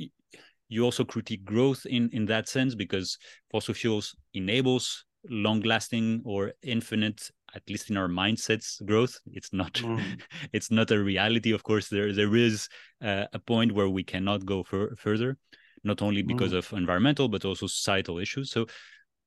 [0.69, 3.17] you also critique growth in in that sense because
[3.51, 9.73] fossil fuels enables long lasting or infinite at least in our mindsets growth it's not
[9.73, 10.21] mm.
[10.53, 12.67] it's not a reality of course there there is
[13.01, 15.37] uh, a point where we cannot go fur- further
[15.83, 16.57] not only because mm.
[16.57, 18.65] of environmental but also societal issues so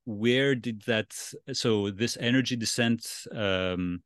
[0.05, 1.13] where did that
[1.53, 4.01] so this energy descent um,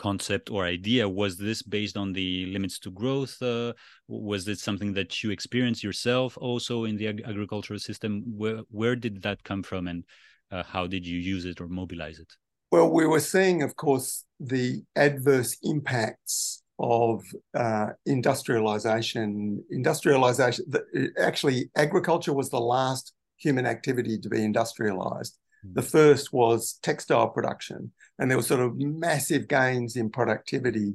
[0.00, 3.40] concept or idea was this based on the limits to growth?
[3.42, 3.72] Uh,
[4.08, 8.10] was it something that you experienced yourself also in the ag agricultural system?
[8.40, 10.04] Where where did that come from and
[10.50, 12.32] uh, how did you use it or mobilize it?
[12.72, 17.22] Well we were seeing of course the adverse impacts of
[17.54, 19.30] uh, industrialization.
[19.70, 20.82] Industrialization the,
[21.28, 23.12] actually agriculture was the last
[23.44, 25.34] human activity to be industrialized.
[25.62, 30.94] The first was textile production, and there were sort of massive gains in productivity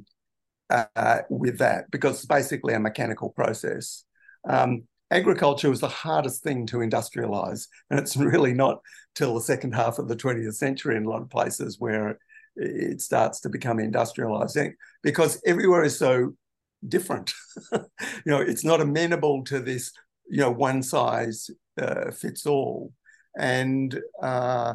[0.70, 4.04] uh, with that because it's basically a mechanical process.
[4.48, 8.80] Um, agriculture was the hardest thing to industrialize, and it's really not
[9.14, 12.18] till the second half of the 20th century in a lot of places where
[12.56, 14.58] it starts to become industrialized
[15.02, 16.32] because everywhere is so
[16.86, 17.32] different.
[17.72, 17.80] you
[18.24, 19.92] know, it's not amenable to this,
[20.28, 21.50] you know, one size
[21.80, 22.92] uh, fits all.
[23.36, 24.74] And uh,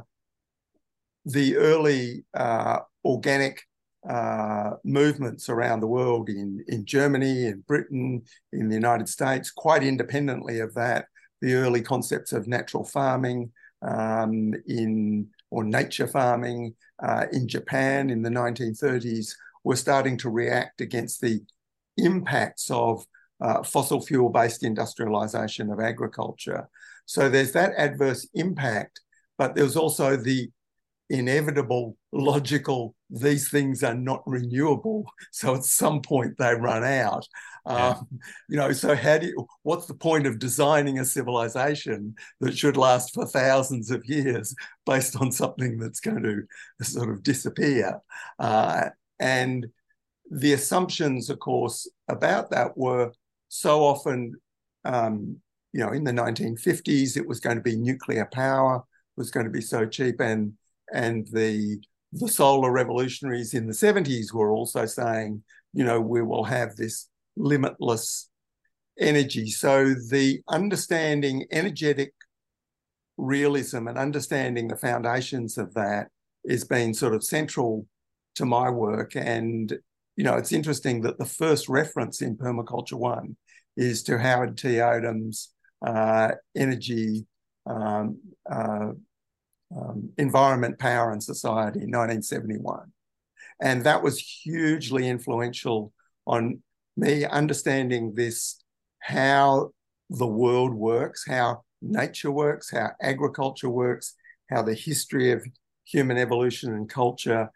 [1.26, 3.64] the early uh, organic
[4.08, 9.84] uh, movements around the world in, in Germany, in Britain, in the United States, quite
[9.84, 11.06] independently of that,
[11.42, 18.22] the early concepts of natural farming um, in or nature farming uh, in Japan in
[18.22, 21.42] the 1930s were starting to react against the
[21.98, 23.06] impacts of
[23.42, 26.70] uh, fossil fuel based industrialization of agriculture.
[27.12, 29.02] So there's that adverse impact,
[29.38, 30.50] but there's also the
[31.10, 35.04] inevitable, logical, these things are not renewable.
[35.34, 37.28] So at some point they run out.
[37.66, 37.90] Yeah.
[37.90, 38.08] Um,
[38.48, 42.78] you know, so how do you, what's the point of designing a civilization that should
[42.78, 48.00] last for thousands of years based on something that's going to sort of disappear?
[48.40, 48.86] Uh,
[49.20, 49.68] and
[50.30, 53.12] the assumptions, of course, about that were
[53.50, 54.36] so often,
[54.86, 55.42] um,
[55.74, 58.84] you know, in the 1950s, it was going to be nuclear power
[59.18, 60.54] was going to be so cheap and
[60.94, 61.80] and the
[62.14, 67.08] the solar revolutionaries in the 70s were also saying, you know, we will have this
[67.38, 68.30] limitless
[69.00, 69.50] energy.
[69.50, 72.12] So the understanding energetic
[73.16, 76.10] realism and understanding the foundations of that
[76.50, 77.86] has been sort of central
[78.36, 79.16] to my work.
[79.16, 79.74] And,
[80.18, 83.38] you know, it's interesting that the first reference in Permaculture One
[83.78, 84.68] is to Howard T.
[84.80, 85.61] Odum's uh,
[86.56, 87.26] energy
[87.66, 88.92] um, uh,
[89.76, 92.92] um, Environment, Power and Society, 1971.
[93.62, 95.94] And that was hugely influential
[96.26, 96.62] on
[96.98, 98.62] me understanding this,
[99.00, 99.72] how
[100.10, 104.16] the world works, how nature works, how agriculture works,
[104.50, 105.46] how the history of
[105.86, 107.50] human evolution and culture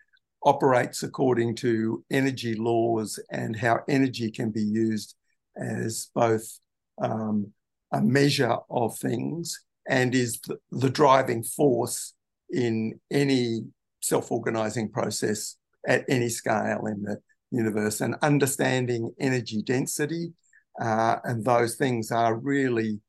[0.44, 5.16] operates according to energy laws and how energy can be used
[5.58, 6.60] as both
[7.02, 7.52] um,
[7.92, 12.14] a measure of things and is the, the driving force
[12.50, 13.62] in any
[14.02, 17.18] self-organizing process at any scale in the
[17.52, 20.34] universe and understanding energy density
[20.82, 23.00] uh, and those things are really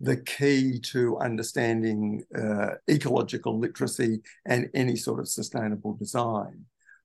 [0.00, 6.64] the key to understanding uh, ecological literacy and any sort of sustainable design.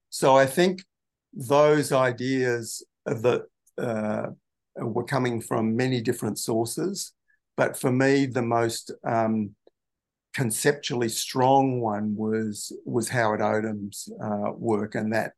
[0.10, 0.84] So I think
[1.32, 3.44] those ideas that
[3.78, 4.28] uh,
[4.80, 7.14] were coming from many different sources.
[7.56, 9.56] But for me, the most um,
[10.34, 15.34] conceptually strong one was was Howard Odum's uh, work, and that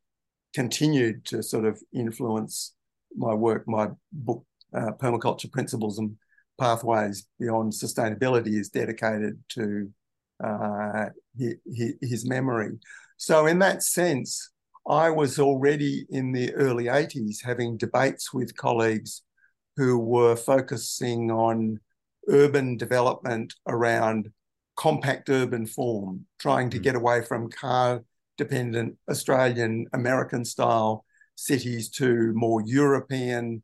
[0.53, 2.73] continued to sort of influence
[3.15, 3.63] my work.
[3.67, 6.15] My book, uh, Permaculture Principles and
[6.59, 9.89] Pathways Beyond Sustainability, is dedicated to
[10.43, 11.05] uh,
[11.37, 12.79] his, his memory.
[13.17, 14.51] So, in that sense,
[14.87, 19.21] I was already in the early 80s having debates with colleagues
[19.79, 21.79] who were focusing on
[22.27, 24.29] urban development around
[24.75, 26.83] compact urban form, trying to hmm.
[26.83, 28.03] get away from car
[28.37, 33.63] dependent Australian American style cities to more European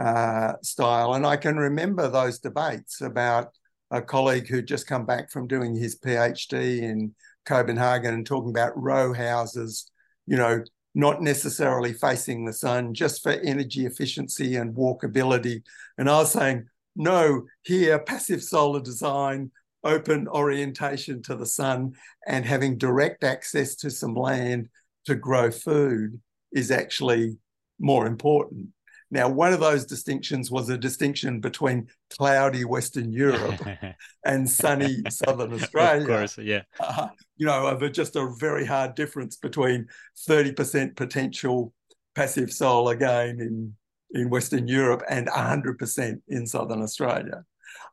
[0.00, 1.12] uh, style.
[1.12, 3.48] And I can remember those debates about
[3.90, 8.80] a colleague who'd just come back from doing his PhD in Copenhagen and talking about
[8.80, 9.90] row houses,
[10.26, 15.62] you know, not necessarily facing the sun, just for energy efficiency and walkability.
[15.98, 19.50] And I was saying, no, here, passive solar design,
[19.84, 21.94] open orientation to the sun,
[22.26, 24.68] and having direct access to some land
[25.06, 26.20] to grow food
[26.52, 27.38] is actually
[27.78, 28.68] more important.
[29.12, 33.60] Now, one of those distinctions was a distinction between cloudy Western Europe
[34.24, 36.02] and sunny Southern Australia.
[36.02, 36.62] Of course, yeah.
[36.78, 37.08] Uh,
[37.40, 39.88] you know, of just a very hard difference between
[40.28, 41.72] 30% potential
[42.14, 43.74] passive solar gain in,
[44.10, 47.42] in Western Europe and 100% in Southern Australia.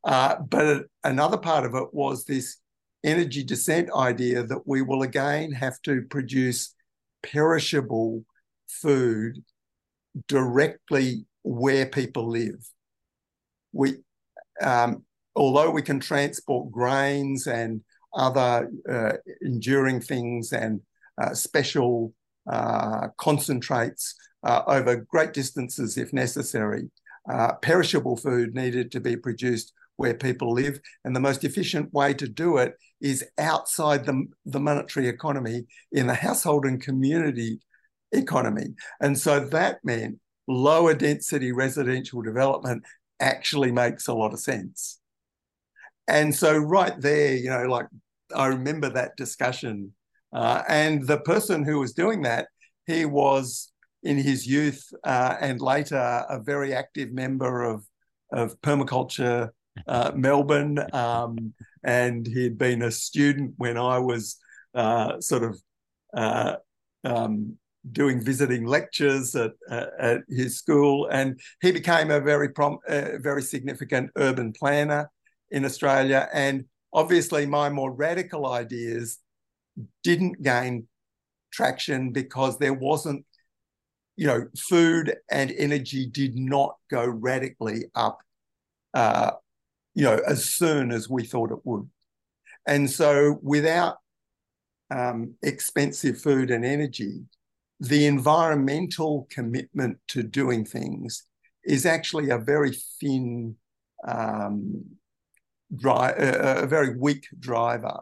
[0.03, 2.57] Uh, but another part of it was this
[3.05, 6.75] energy descent idea that we will again have to produce
[7.23, 8.25] perishable
[8.67, 9.41] food
[10.27, 12.67] directly where people live.
[13.71, 13.99] We,
[14.61, 15.05] um,
[15.37, 17.79] although we can transport grains and
[18.13, 20.81] other uh, enduring things and
[21.21, 22.13] uh, special
[22.51, 26.89] uh, concentrates over great distances if necessary,
[27.61, 30.79] perishable food needed to be produced where people live.
[31.03, 36.07] And the most efficient way to do it is outside the, the monetary economy in
[36.07, 37.59] the household and community
[38.13, 38.75] economy.
[39.01, 42.83] And so that meant lower density residential development
[43.19, 44.96] actually makes a lot of sense.
[46.07, 47.87] And so, right there, you know, like
[48.35, 49.93] I remember that discussion.
[50.33, 52.47] Uh, and the person who was doing that,
[52.85, 53.71] he was
[54.03, 55.97] in his youth uh, and later
[56.29, 57.85] a very active member of,
[58.31, 59.49] of permaculture
[59.87, 60.79] uh, Melbourne.
[60.93, 61.53] Um,
[61.83, 64.37] and he'd been a student when I was
[64.75, 65.61] uh, sort of
[66.15, 66.55] uh,
[67.03, 67.57] um,
[67.91, 74.11] doing visiting lectures at, at his school, and he became a very prom- very significant
[74.17, 75.09] urban planner
[75.51, 76.27] in Australia.
[76.33, 79.19] And obviously, my more radical ideas
[80.03, 80.87] didn't gain
[81.51, 83.25] traction because there wasn't,
[84.15, 88.19] you know, food and energy did not go radically up,
[88.93, 89.31] uh,
[89.93, 91.89] you know, as soon as we thought it would.
[92.65, 93.97] And so, without
[94.89, 97.21] um, expensive food and energy,
[97.79, 101.23] the environmental commitment to doing things
[101.63, 103.55] is actually a very thin,
[104.07, 104.83] um,
[105.75, 107.99] dry, a, a, very weak driver.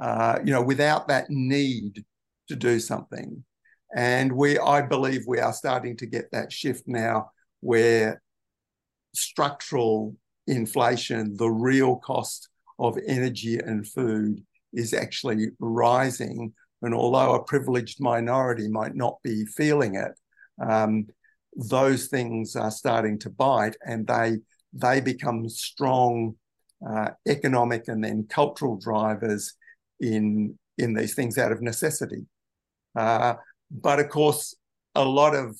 [0.00, 2.04] Uh, you know, without that need
[2.48, 3.44] to do something,
[3.94, 7.30] and we, I believe, we are starting to get that shift now,
[7.60, 8.20] where
[9.14, 12.48] structural inflation, the real cost
[12.78, 16.52] of energy and food, is actually rising
[16.84, 20.12] and although a privileged minority might not be feeling it,
[20.62, 21.06] um,
[21.56, 24.38] those things are starting to bite and they
[24.72, 26.34] they become strong
[26.88, 29.54] uh, economic and then cultural drivers
[30.00, 32.26] in in these things out of necessity.
[32.96, 33.34] Uh,
[33.70, 34.54] but of course,
[34.94, 35.56] a lot of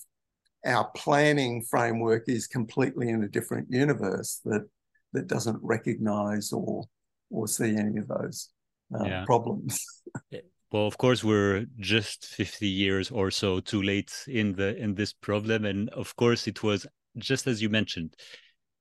[0.66, 4.66] our planning framework is completely in a different universe that
[5.12, 6.84] that doesn't recognize or
[7.30, 8.50] or see any of those
[8.98, 9.24] uh, yeah.
[9.24, 9.84] problems.
[10.72, 15.12] well of course we're just 50 years or so too late in the in this
[15.12, 16.84] problem and of course it was
[17.16, 18.16] just as you mentioned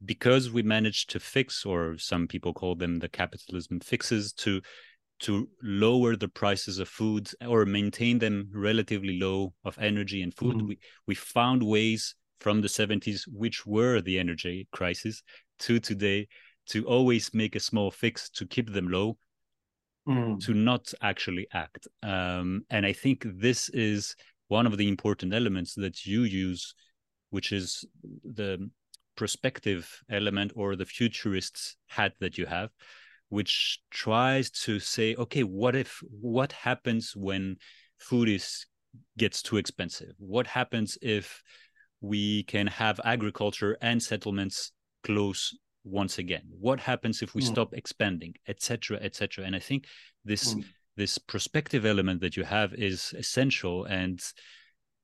[0.06, 4.62] because we managed to fix or some people call them the capitalism fixes to
[5.20, 10.58] to lower the prices of food or maintain them relatively low of energy and food
[10.58, 10.68] mm.
[10.68, 15.24] we we found ways from the 70s which were the energy crisis
[15.60, 16.28] to today
[16.68, 19.18] to always make a small fix to keep them low
[20.08, 20.40] mm.
[20.42, 21.88] to not actually act.
[22.02, 24.16] Um, and I think this is
[24.48, 26.76] one of the important elements that you use,
[27.30, 27.86] which is
[28.24, 28.70] the
[29.16, 32.70] prospective element or the futurist hat that you have,
[33.30, 37.58] which tries to say, okay, what if, what happens when
[38.00, 38.66] food is
[39.18, 40.14] gets too expensive?
[40.18, 41.42] What happens if
[42.02, 44.72] we can have agriculture and settlements
[45.04, 47.48] close once again what happens if we mm.
[47.48, 49.86] stop expanding etc etc and i think
[50.24, 50.64] this mm.
[50.96, 54.22] this prospective element that you have is essential and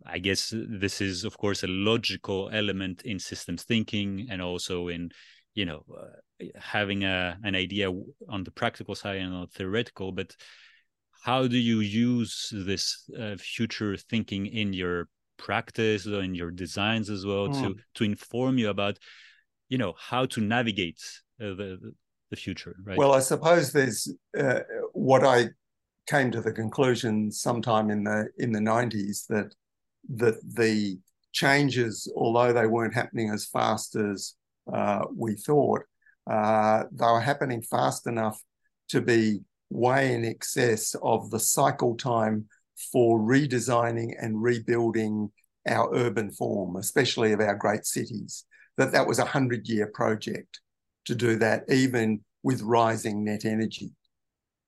[0.05, 5.09] i guess this is of course a logical element in systems thinking and also in
[5.55, 7.91] you know uh, having a an idea
[8.29, 10.35] on the practical side and on theoretical but
[11.21, 17.09] how do you use this uh, future thinking in your practice or in your designs
[17.09, 17.61] as well mm.
[17.61, 18.97] to to inform you about
[19.69, 21.01] you know how to navigate
[21.41, 21.93] uh, the
[22.29, 24.59] the future right well i suppose there's uh,
[24.93, 25.47] what i
[26.07, 29.53] came to the conclusion sometime in the in the 90s that
[30.15, 30.97] that the
[31.31, 34.33] changes although they weren't happening as fast as
[34.73, 35.81] uh, we thought
[36.29, 38.41] uh, they were happening fast enough
[38.87, 39.39] to be
[39.69, 42.45] way in excess of the cycle time
[42.91, 45.31] for redesigning and rebuilding
[45.67, 48.45] our urban form, especially of our great cities
[48.77, 50.61] that that was a 100 year project
[51.05, 53.91] to do that, even with rising net energy.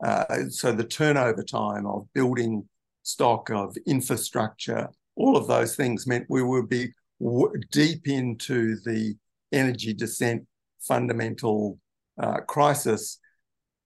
[0.04, 2.68] Uh, so the turnover time of building
[3.04, 6.90] stock, of infrastructure, all of those things meant we would be
[7.20, 9.16] w- deep into the
[9.52, 10.46] energy descent
[10.80, 11.80] fundamental
[12.22, 13.20] uh, crisis,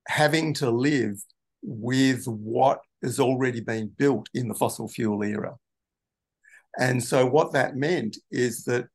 [0.07, 1.15] having to live
[1.61, 5.55] with what has already been built in the fossil fuel era.
[6.80, 8.88] And so, what that meant is that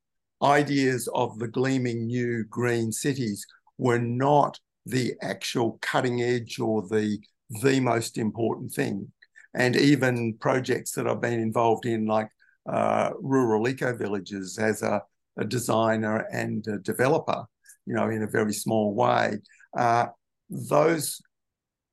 [0.43, 3.45] ideas of the gleaming new green cities
[3.79, 7.19] were not the actual cutting edge or the
[7.63, 9.11] the most important thing.
[9.55, 12.29] And even projects that I've been involved in, like
[12.71, 15.03] uh, rural eco villages, as a,
[15.39, 17.45] a, designer and a developer,
[17.87, 19.39] you know, in a very small way,
[19.77, 20.07] uh,
[20.49, 21.21] those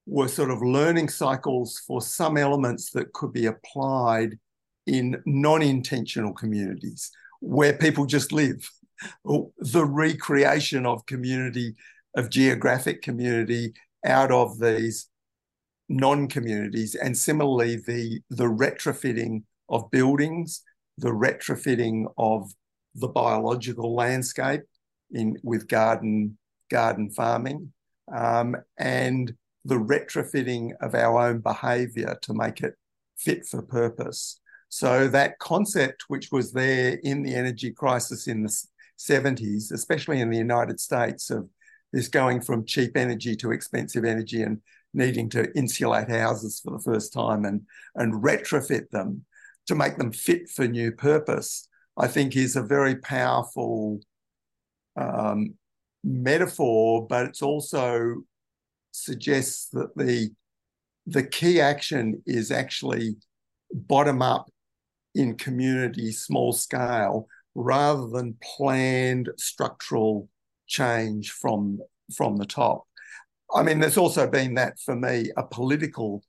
[0.05, 4.37] were sort of learning cycles for some elements that could be applied
[4.85, 8.69] in non-intentional communities where people just live.
[9.25, 11.75] The recreation of community
[12.15, 13.73] of geographic community
[14.05, 15.07] out of these
[15.89, 20.63] non-communities and similarly the the retrofitting of buildings
[20.97, 22.51] the retrofitting of
[22.95, 24.63] the biological landscape
[25.11, 26.37] in with garden
[26.69, 27.71] garden farming
[28.13, 29.33] um, and
[29.65, 32.75] the retrofitting of our own behavior to make it
[33.17, 34.39] fit for purpose.
[34.69, 38.63] So that concept which was there in the energy crisis in the
[38.99, 41.47] 70s especially in the united states of
[41.93, 44.59] this going from cheap energy to expensive energy and
[44.97, 47.61] needing to insulate houses for the first time and,
[47.95, 49.23] and retrofit them
[49.67, 53.99] to make them fit for new purpose, I think is a very powerful
[54.99, 55.53] um,
[56.03, 58.23] metaphor, but it's also
[58.91, 60.31] suggests that the
[61.09, 63.15] the key action is actually
[63.71, 64.49] bottom up
[65.15, 70.27] in community, small scale, rather than planned structural
[70.67, 71.79] change from
[72.15, 72.83] from the top.
[73.53, 76.23] I mean, there's also been that for me a political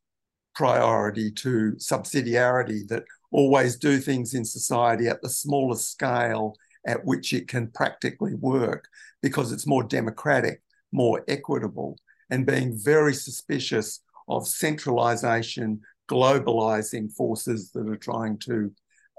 [0.55, 6.57] priority to subsidiarity that always do things in society at the smallest scale
[6.87, 8.89] at which it can practically work
[9.23, 10.63] because it's more democratic,
[10.93, 11.99] more equitable,
[12.31, 18.73] and being very suspicious of centralization, globalizing forces that are trying to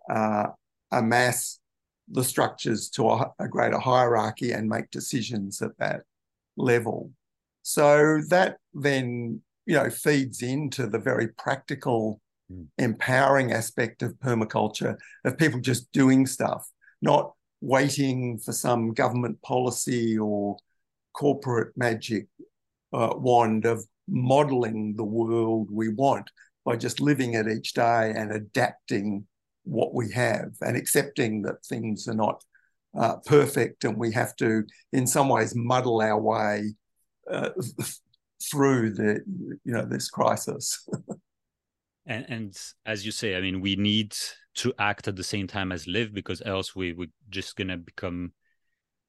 [0.09, 0.47] uh,
[0.91, 1.59] amass
[2.07, 6.01] the structures to a, a greater hierarchy and make decisions at that
[6.57, 7.11] level.
[7.61, 12.67] So that then, you know, feeds into the very practical, mm.
[12.77, 16.67] empowering aspect of permaculture of people just doing stuff,
[17.01, 20.57] not waiting for some government policy or
[21.13, 22.27] corporate magic
[22.93, 26.29] uh, wand of modeling the world we want
[26.65, 29.25] by just living it each day and adapting
[29.63, 32.43] what we have and accepting that things are not
[32.97, 36.73] uh, perfect and we have to, in some ways, muddle our way
[37.31, 37.49] uh,
[38.51, 39.19] through the
[39.63, 40.87] you know this crisis.
[42.05, 44.15] and, and as you say, I mean, we need
[44.55, 48.33] to act at the same time as live because else we we're just gonna become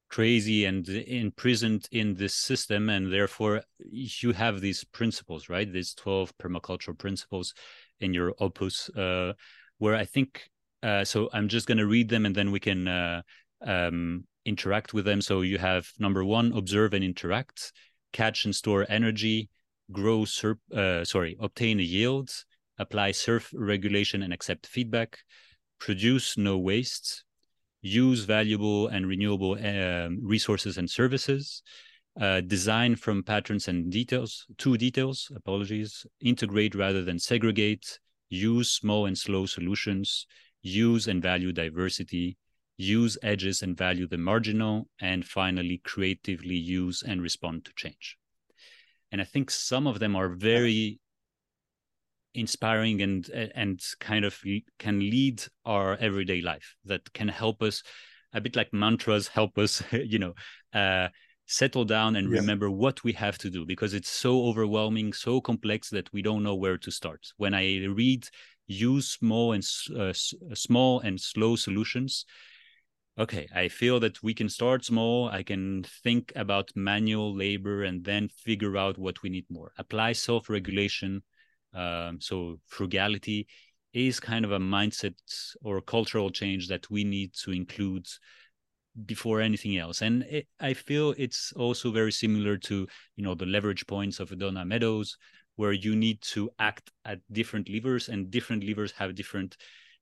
[0.09, 2.89] crazy and imprisoned in this system.
[2.89, 5.71] And therefore you have these principles right?
[5.71, 7.53] These 12 permaculture principles
[8.01, 9.31] in your opus uh,
[9.77, 10.49] where i think
[10.81, 13.21] uh, so i'm just going to read them and then we can uh,
[13.65, 15.21] um, interact with them.
[15.21, 17.71] So you have number one observe and interact
[18.11, 19.49] catch and store energy,
[19.91, 20.25] grow
[20.75, 22.31] uh, sorry, obtain a yield,
[22.77, 25.19] apply self regulation and accept feedback,
[25.79, 27.23] produce no waste,
[27.81, 31.63] use valuable and renewable um, resources and services,
[32.19, 37.99] uh, design from patterns and details to details, apologies, integrate rather than segregate,
[38.29, 40.25] use small and slow solutions,
[40.61, 42.37] use and value diversity,
[42.81, 48.17] use edges and value the marginal, and finally, creatively use and respond to change.
[49.11, 50.99] And I think some of them are very
[52.33, 54.39] inspiring and and kind of
[54.79, 57.83] can lead our everyday life that can help us
[58.33, 60.33] a bit like mantras help us you know
[60.73, 61.09] uh,
[61.45, 62.39] settle down and yeah.
[62.39, 66.43] remember what we have to do because it's so overwhelming so complex that we don't
[66.43, 68.25] know where to start when i read
[68.67, 69.67] use small and
[69.99, 70.13] uh,
[70.53, 72.25] small and slow solutions
[73.17, 75.29] okay, I feel that we can start small.
[75.29, 79.71] I can think about manual labor and then figure out what we need more.
[79.77, 81.23] Apply self regulation.
[81.73, 83.47] Um, so, frugality
[83.93, 85.15] is kind of a mindset
[85.61, 88.07] or cultural change that we need to include
[89.05, 92.85] before anything else and it, i feel it's also very similar to
[93.15, 95.17] you know the leverage points of donna meadows
[95.55, 99.55] where you need to act at different levers and different levers have different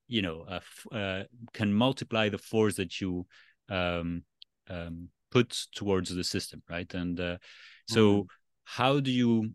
[0.10, 3.26] you know uh, uh, can multiply the force that you
[3.70, 4.24] um,
[4.70, 7.38] um, put towards the system right and uh,
[7.88, 8.26] so mm.
[8.66, 9.52] how do you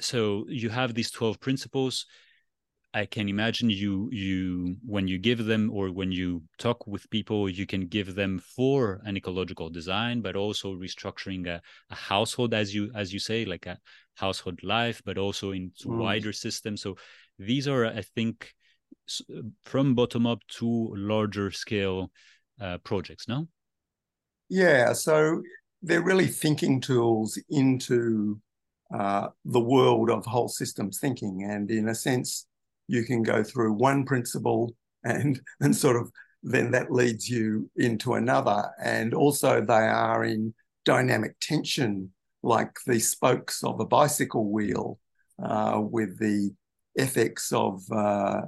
[0.00, 2.06] so you have these 12 principles
[2.94, 7.48] i can imagine you you when you give them or when you talk with people
[7.48, 11.60] you can give them for an ecological design but also restructuring a,
[11.90, 13.78] a household as you as you say like a
[14.14, 15.98] household life but also into mm.
[15.98, 16.96] wider systems so
[17.38, 18.54] these are i think
[19.62, 22.10] from bottom up to larger scale
[22.60, 23.46] uh, projects now?
[24.48, 25.42] yeah so
[25.82, 28.40] they're really thinking tools into
[28.94, 32.46] uh, the world of whole systems thinking and in a sense
[32.88, 36.10] you can go through one principle and and sort of
[36.42, 40.54] then that leads you into another and also they are in
[40.84, 42.10] dynamic tension
[42.42, 44.98] like the spokes of a bicycle wheel
[45.42, 46.50] uh, with the
[46.96, 48.40] ethics of uh,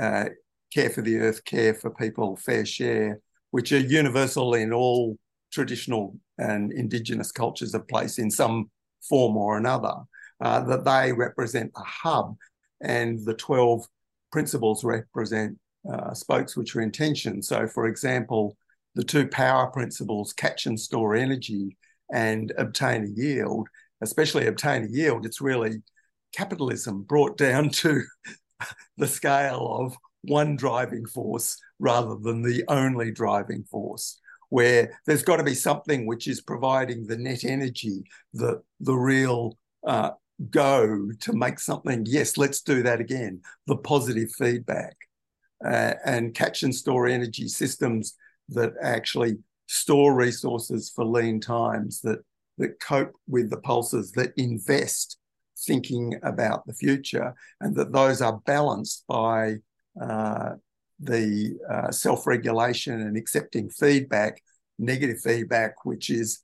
[0.00, 0.26] uh,
[0.72, 3.20] care for the earth, care for people, fair share,
[3.50, 5.16] which are universal in all
[5.52, 8.70] traditional and indigenous cultures of place in some
[9.08, 9.94] form or another,
[10.40, 12.36] uh, that they represent a hub
[12.80, 13.86] and the 12
[14.30, 15.58] principles represent
[15.90, 17.42] uh, spokes which are intention.
[17.42, 18.56] So, for example,
[18.94, 21.76] the two power principles, catch and store energy
[22.12, 23.68] and obtain a yield,
[24.00, 25.82] especially obtain a yield, it's really
[26.32, 28.02] capitalism brought down to
[28.96, 35.36] the scale of one driving force rather than the only driving force where there's got
[35.36, 38.02] to be something which is providing the net energy,
[38.32, 40.10] the the real uh,
[40.50, 42.04] go to make something.
[42.06, 43.42] Yes, let's do that again.
[43.66, 44.96] The positive feedback
[45.64, 48.14] uh, and catch and store energy systems
[48.50, 52.20] that actually store resources for lean times that
[52.56, 55.17] that cope with the pulses that invest
[55.66, 59.56] thinking about the future and that those are balanced by
[60.00, 60.50] uh,
[61.00, 64.40] the uh, self-regulation and accepting feedback,
[64.78, 66.40] negative feedback, which is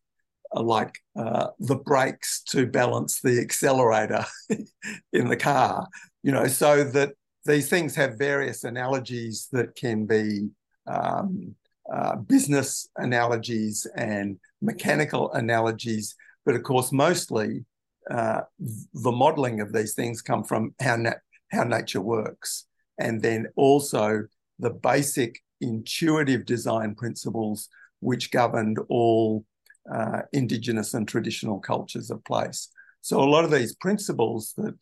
[0.54, 4.24] uh, like uh, the brakes to balance the accelerator
[5.12, 5.86] in the car,
[6.22, 7.12] you know, so that
[7.44, 10.48] these things have various analogies that can be
[10.86, 11.54] um,
[11.92, 16.14] uh, business analogies and mechanical analogies,
[16.46, 17.64] but of course, mostly
[18.10, 22.66] uh, the modeling of these things come from how na- how nature works,
[22.98, 24.24] and then also
[24.58, 27.68] the basic intuitive design principles
[28.00, 29.44] which governed all
[29.92, 32.68] uh, indigenous and traditional cultures of place.
[33.00, 34.74] So a lot of these principles that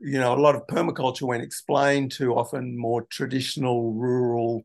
[0.00, 4.64] you know a lot of permaculture when explained to often more traditional rural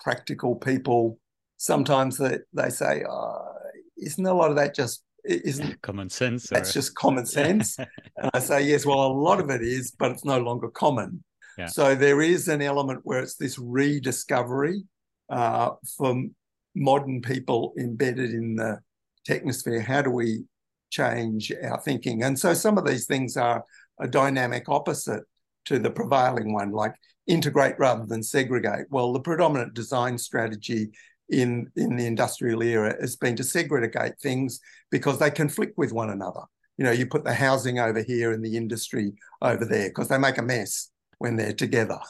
[0.00, 1.18] practical people
[1.56, 3.54] sometimes they, they say oh,
[3.96, 6.74] isn't a lot of that just isn't common sense that's or...
[6.74, 7.78] just common sense.
[7.78, 11.22] And i say yes well a lot of it is but it's no longer common.
[11.58, 11.66] Yeah.
[11.66, 14.82] so there is an element where it's this rediscovery
[15.30, 16.24] uh, for
[16.74, 18.80] modern people embedded in the
[19.28, 19.82] technosphere.
[19.82, 20.44] How do we
[20.90, 22.24] change our thinking?
[22.24, 23.64] And so some of these things are
[24.00, 25.22] a dynamic opposite
[25.66, 26.94] to the prevailing one like
[27.26, 28.86] integrate rather than segregate.
[28.90, 30.90] Well the predominant design strategy
[31.30, 34.60] in in the industrial era has been to segregate things
[34.90, 36.42] because they conflict with one another.
[36.76, 40.18] You know, you put the housing over here and the industry over there because they
[40.18, 41.98] make a mess when they're together.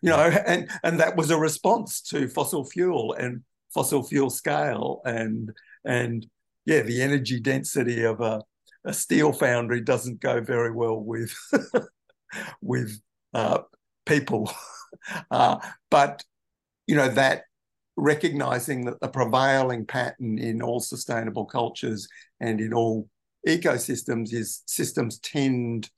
[0.00, 3.42] You know, and and that was a response to fossil fuel and
[3.74, 5.50] fossil fuel scale and
[5.84, 6.24] and
[6.64, 8.42] yeah, the energy density of a,
[8.84, 11.34] a steel foundry doesn't go very well with
[12.60, 13.00] with
[13.34, 13.58] uh,
[14.06, 14.50] people.
[15.30, 15.58] Uh,
[15.90, 16.22] but
[16.86, 17.44] you know that
[17.96, 22.08] recognizing that the prevailing pattern in all sustainable cultures
[22.40, 23.08] and in all
[23.46, 25.90] ecosystems is systems tend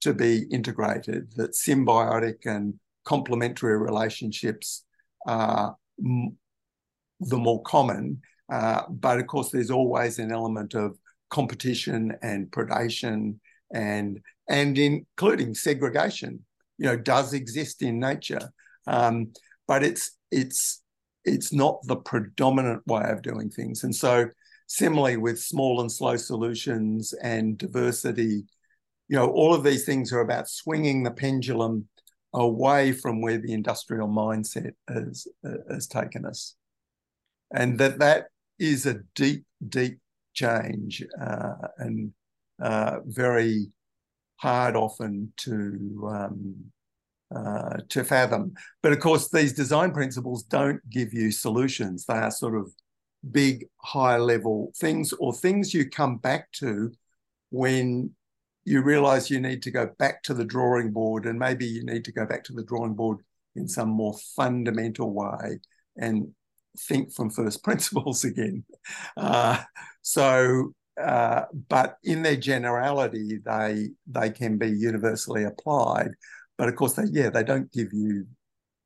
[0.00, 2.74] to be integrated, that symbiotic and
[3.04, 4.84] complementary relationships
[5.26, 8.20] are the more common.
[8.52, 10.96] Uh, but of course, there's always an element of
[11.30, 13.36] competition and predation
[13.72, 16.44] and and including segregation,
[16.78, 18.52] you know, does exist in nature.
[18.86, 19.32] Um,
[19.66, 20.82] but it's it's
[21.26, 23.84] it's not the predominant way of doing things.
[23.84, 24.28] And so,
[24.68, 28.44] similarly with small and slow solutions and diversity,
[29.08, 31.88] you know, all of these things are about swinging the pendulum
[32.32, 35.26] away from where the industrial mindset has,
[35.70, 36.54] has taken us.
[37.52, 38.26] And that that
[38.58, 39.98] is a deep, deep
[40.34, 42.12] change uh, and
[42.60, 43.68] uh, very
[44.36, 46.54] hard often to um,
[47.34, 48.54] uh, to fathom.
[48.82, 52.04] But of course, these design principles don't give you solutions.
[52.06, 52.72] They are sort of
[53.30, 56.92] big, high level things or things you come back to
[57.50, 58.10] when
[58.64, 62.04] you realize you need to go back to the drawing board and maybe you need
[62.04, 63.18] to go back to the drawing board
[63.54, 65.60] in some more fundamental way
[65.96, 66.28] and
[66.76, 68.64] think from first principles again.
[69.16, 69.62] Uh,
[70.02, 70.72] so,
[71.02, 76.10] uh, but in their generality, they they can be universally applied.
[76.58, 78.26] But of course, they yeah they don't give you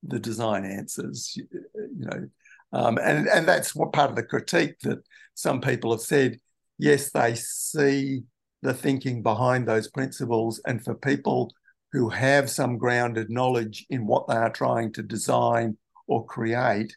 [0.03, 2.29] the design answers, you, you know,
[2.73, 4.99] um, and and that's what part of the critique that
[5.35, 6.39] some people have said.
[6.79, 8.23] Yes, they see
[8.63, 11.53] the thinking behind those principles, and for people
[11.93, 16.95] who have some grounded knowledge in what they are trying to design or create,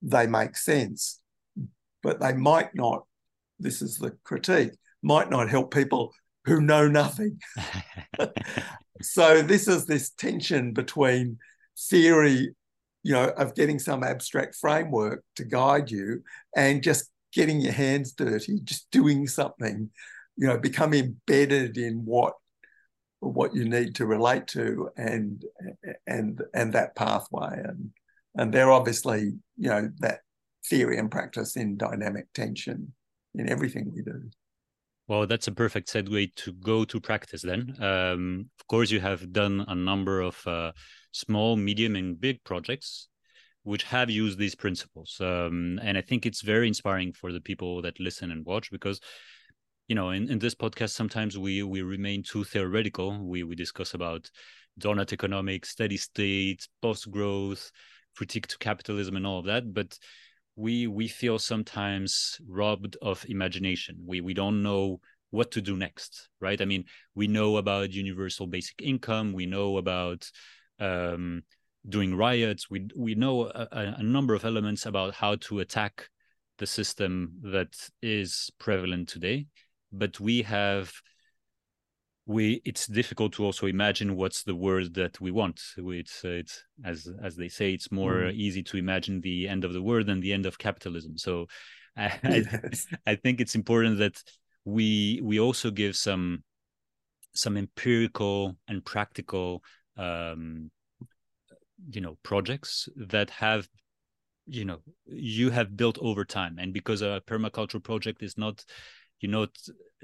[0.00, 1.20] they make sense.
[2.02, 3.04] But they might not,
[3.58, 6.12] this is the critique, might not help people
[6.46, 7.38] who know nothing.
[9.00, 11.38] so this is this tension between
[11.88, 12.54] theory,
[13.02, 16.22] you know, of getting some abstract framework to guide you
[16.56, 19.90] and just getting your hands dirty, just doing something,
[20.36, 22.34] you know, become embedded in what
[23.20, 25.44] what you need to relate to and
[26.08, 27.90] and and that pathway and
[28.34, 30.22] and they're obviously you know that
[30.68, 32.92] theory and practice in dynamic tension
[33.34, 34.28] in everything we do.
[35.12, 37.76] Well, that's a perfect segue to go to practice then.
[37.82, 40.72] Um, of course, you have done a number of uh,
[41.12, 43.08] small, medium, and big projects
[43.62, 45.18] which have used these principles.
[45.20, 49.00] Um, and I think it's very inspiring for the people that listen and watch because
[49.86, 53.92] you know in, in this podcast sometimes we we remain too theoretical we we discuss
[53.92, 54.30] about
[54.80, 57.70] donut economics steady state post growth
[58.16, 59.98] critique to capitalism and all of that but
[60.56, 63.96] we we feel sometimes robbed of imagination.
[64.04, 65.00] We we don't know
[65.30, 66.60] what to do next right?
[66.60, 66.84] I mean
[67.14, 69.32] we know about universal basic income.
[69.32, 70.30] We know about
[70.78, 71.42] um,
[71.88, 72.70] doing riots.
[72.70, 76.08] We we know a, a number of elements about how to attack
[76.58, 79.46] the system that is prevalent today.
[79.90, 80.92] But we have
[82.32, 87.08] we it's difficult to also imagine what's the word that we want it's it's as
[87.22, 88.34] as they say it's more mm.
[88.34, 91.46] easy to imagine the end of the world than the end of capitalism so
[91.96, 92.86] I, yes.
[93.06, 94.22] I, I think it's important that
[94.64, 96.42] we we also give some
[97.34, 99.62] some empirical and practical
[99.96, 100.70] um
[101.90, 103.68] you know projects that have
[104.46, 108.64] you know you have built over time and because a permaculture project is not
[109.22, 109.46] you know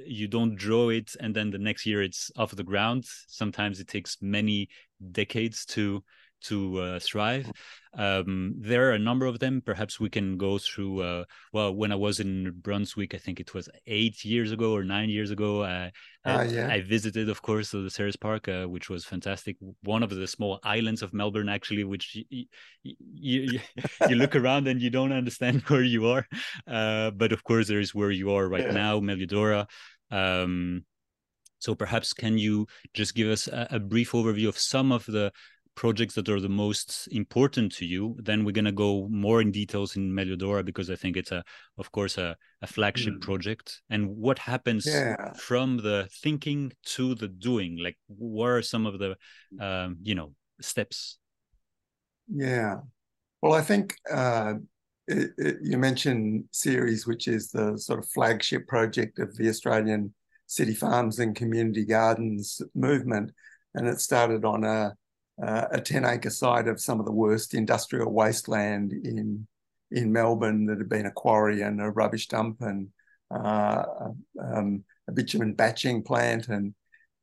[0.06, 3.04] you don't draw it and then the next year it's off the ground.
[3.26, 4.68] Sometimes it takes many
[5.12, 6.02] decades to
[6.44, 7.50] to uh, thrive.
[7.96, 9.62] Um, there are a number of them.
[9.64, 11.02] Perhaps we can go through.
[11.02, 14.84] Uh, well, when I was in Brunswick, I think it was eight years ago or
[14.84, 15.62] nine years ago.
[15.62, 15.90] Uh,
[16.24, 16.68] I, yeah.
[16.68, 19.56] I, visited, of course, the Ceres Park, uh, which was fantastic.
[19.82, 22.46] One of the small islands of Melbourne, actually, which you,
[22.82, 22.94] you,
[23.40, 23.60] you,
[24.08, 26.26] you look around and you don't understand where you are.
[26.66, 28.72] Uh, but of course, there is where you are right yeah.
[28.72, 29.66] now, Meliodora.
[30.10, 30.84] Um,
[31.58, 35.32] so perhaps can you just give us a, a, brief overview of some of the
[35.78, 39.52] projects that are the most important to you then we're going to go more in
[39.52, 41.44] details in meliodora because i think it's a
[41.78, 43.20] of course a, a flagship mm.
[43.20, 43.80] project.
[43.90, 45.32] And what happens yeah.
[45.34, 47.78] from the thinking to the doing?
[47.82, 49.16] Like what are some of the
[49.60, 51.18] um, you know steps?
[52.28, 52.76] Yeah.
[53.40, 54.54] Well i think uh,
[55.06, 60.12] it, it, you mentioned Ceres which is the sort of flagship project of the australian
[60.46, 63.30] city farms and community gardens movement.
[63.74, 64.94] And it started on a
[65.42, 69.46] uh, a 10 acre site of some of the worst industrial wasteland in
[69.90, 72.88] in Melbourne that had been a quarry and a rubbish dump and
[73.30, 73.82] uh,
[74.40, 76.74] um, a bitumen batching plant and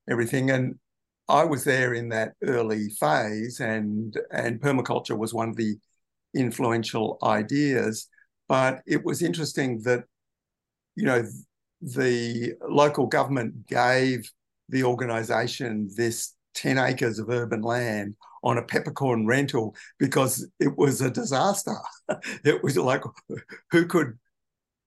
[0.09, 0.49] everything.
[0.51, 0.79] And
[1.27, 5.75] I was there in that early phase, and and permaculture was one of the
[6.35, 8.07] influential ideas.
[8.47, 10.03] But it was interesting that
[10.95, 11.23] you know
[11.81, 14.29] the local government gave
[14.69, 21.01] the organisation this 10 acres of urban land on a peppercorn rental because it was
[21.01, 21.75] a disaster.
[22.43, 23.01] it was like,
[23.71, 24.17] who could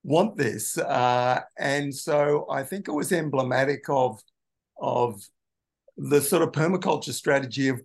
[0.03, 0.79] want this?
[0.79, 4.21] Uh, and so I think it was emblematic of,
[4.81, 5.21] of
[5.97, 7.81] the sort of permaculture strategy of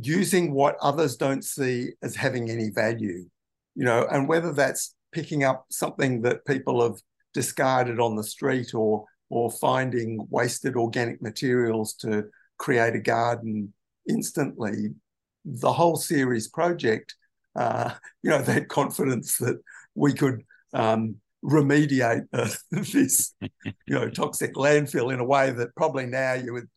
[0.00, 3.28] using what others don't see as having any value,
[3.74, 7.00] you know, and whether that's picking up something that people have
[7.34, 12.24] discarded on the street or or finding wasted organic materials to
[12.58, 13.72] create a garden
[14.08, 14.90] instantly.
[15.44, 17.14] The whole Ceres project,
[17.56, 19.60] uh, you know, had confidence that
[19.94, 20.42] we could
[20.74, 26.52] um, remediate uh, this, you know, toxic landfill in a way that probably now you
[26.52, 26.68] would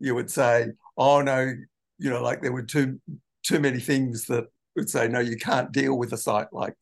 [0.00, 1.52] you would say, oh no,
[1.98, 3.00] you know, like there were too
[3.42, 4.44] too many things that
[4.76, 6.74] would say no, you can't deal with a site like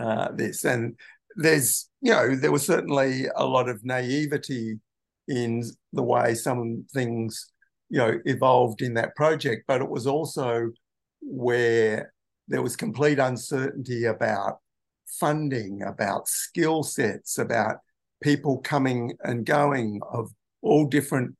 [0.00, 0.64] uh, this.
[0.64, 0.96] And
[1.36, 4.78] there's, you know, there was certainly a lot of naivety
[5.28, 7.52] in the way some things
[7.90, 10.70] you know evolved in that project but it was also
[11.20, 12.12] where
[12.48, 14.58] there was complete uncertainty about
[15.06, 17.76] funding about skill sets about
[18.22, 20.30] people coming and going of
[20.62, 21.34] all different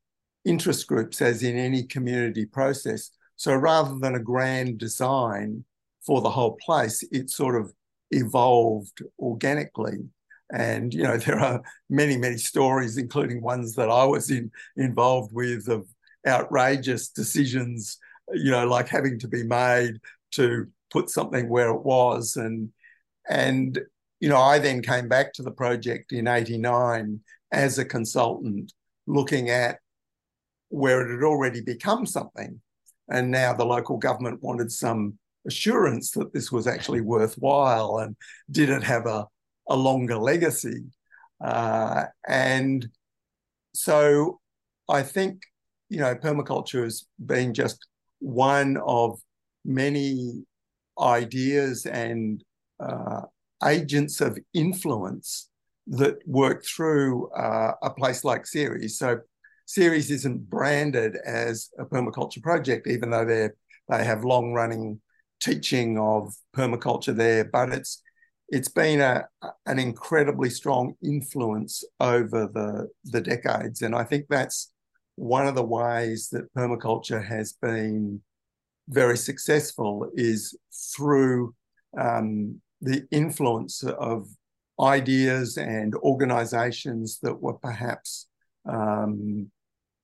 [0.45, 3.11] interest groups as in any community process.
[3.35, 5.63] So rather than a grand design
[6.05, 7.71] for the whole place it sort of
[8.09, 9.99] evolved organically.
[10.53, 15.31] And you know there are many many stories including ones that i was in involved
[15.33, 15.87] with of
[16.27, 17.97] outrageous decisions,
[18.33, 19.99] you know, like having to be made
[20.31, 22.35] to put something where it was.
[22.35, 22.71] And
[23.29, 23.79] and
[24.19, 27.19] you know, I then came back to the project in 89
[27.51, 28.71] as a consultant,
[29.07, 29.79] looking at
[30.69, 32.61] where it had already become something.
[33.09, 38.15] And now the local government wanted some assurance that this was actually worthwhile and
[38.49, 39.27] did it have a,
[39.67, 40.83] a longer legacy.
[41.43, 42.87] Uh, and
[43.73, 44.39] so
[44.87, 45.41] I think
[45.91, 47.85] you know, permaculture has been just
[48.19, 49.19] one of
[49.65, 50.45] many
[50.97, 52.41] ideas and
[52.79, 53.23] uh,
[53.65, 55.49] agents of influence
[55.87, 58.97] that work through uh, a place like Ceres.
[58.97, 59.19] So
[59.65, 63.49] Ceres isn't branded as a permaculture project, even though they
[63.89, 65.01] they have long running
[65.41, 68.01] teaching of permaculture there, but it's
[68.47, 69.27] it's been a,
[69.65, 73.81] an incredibly strong influence over the, the decades.
[73.81, 74.71] And I think that's
[75.15, 78.21] one of the ways that permaculture has been
[78.89, 80.57] very successful is
[80.95, 81.53] through
[81.97, 84.27] um, the influence of
[84.79, 88.27] ideas and organizations that were perhaps
[88.67, 89.49] um,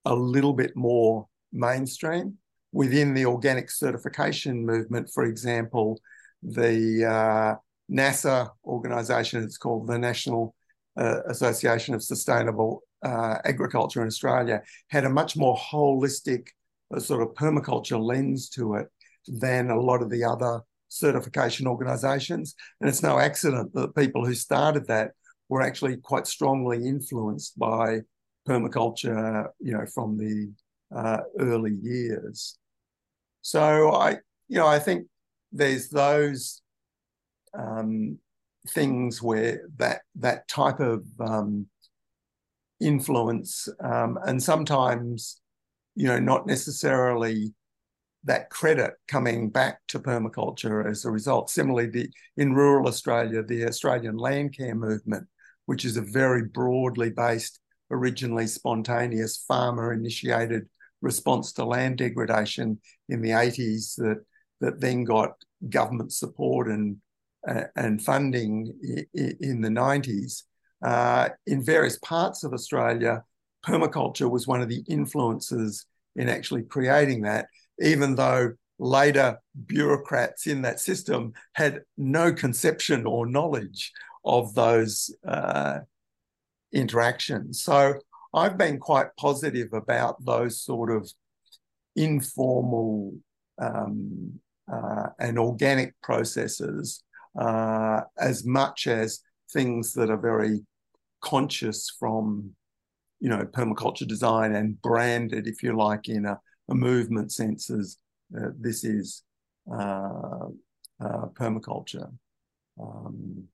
[0.05, 2.38] a little bit more mainstream.
[2.72, 5.99] Within the organic certification movement, for example,
[6.43, 7.55] the uh,
[7.91, 10.53] NASA organization, it's called the National
[10.97, 16.48] uh, Association of Sustainable uh, Agriculture in Australia, had a much more holistic
[16.95, 18.88] uh, sort of permaculture lens to it
[19.28, 22.56] than a lot of the other certification organizations.
[22.80, 25.12] And it's no accident that people who started that
[25.50, 28.02] were actually quite strongly influenced by
[28.48, 30.52] permaculture, you know, from the
[30.95, 32.58] uh, early years.
[33.41, 34.18] So I,
[34.48, 35.08] you know, I think
[35.52, 36.62] there's those
[37.58, 38.20] um,
[38.70, 41.68] things where that that type of um,
[42.80, 45.41] influence um, and sometimes
[45.95, 47.53] you know not necessarily
[48.23, 51.49] that credit coming back to permaculture as a result.
[51.49, 55.28] Similarly, the, in rural Australia, the Australian Landcare movement,
[55.65, 60.67] which is a very broadly based, originally spontaneous farmer initiated
[61.01, 64.25] response to land degradation in the 80s that,
[64.59, 65.34] that then got
[65.69, 66.97] government support and
[67.75, 68.73] and funding
[69.13, 70.43] in the 90s.
[70.84, 73.23] Uh, in various parts of Australia,
[73.65, 77.47] permaculture was one of the influences in actually creating that,
[77.80, 83.91] even though later bureaucrats in that system had no conception or knowledge
[84.23, 85.80] of those uh,
[86.71, 87.63] interactions.
[87.63, 87.95] So
[88.34, 91.09] I've been quite positive about those sort of
[91.95, 93.13] informal
[93.59, 94.39] um,
[94.71, 97.03] uh, and organic processes
[97.39, 99.21] uh, as much as
[99.52, 100.62] things that are very
[101.22, 102.52] conscious from,
[103.20, 106.39] you know, permaculture design and branded, if you like, in a,
[106.70, 107.98] a movement sense as
[108.38, 109.24] uh, this is
[109.72, 110.48] uh,
[111.00, 112.12] uh permaculture.
[112.80, 113.48] Um,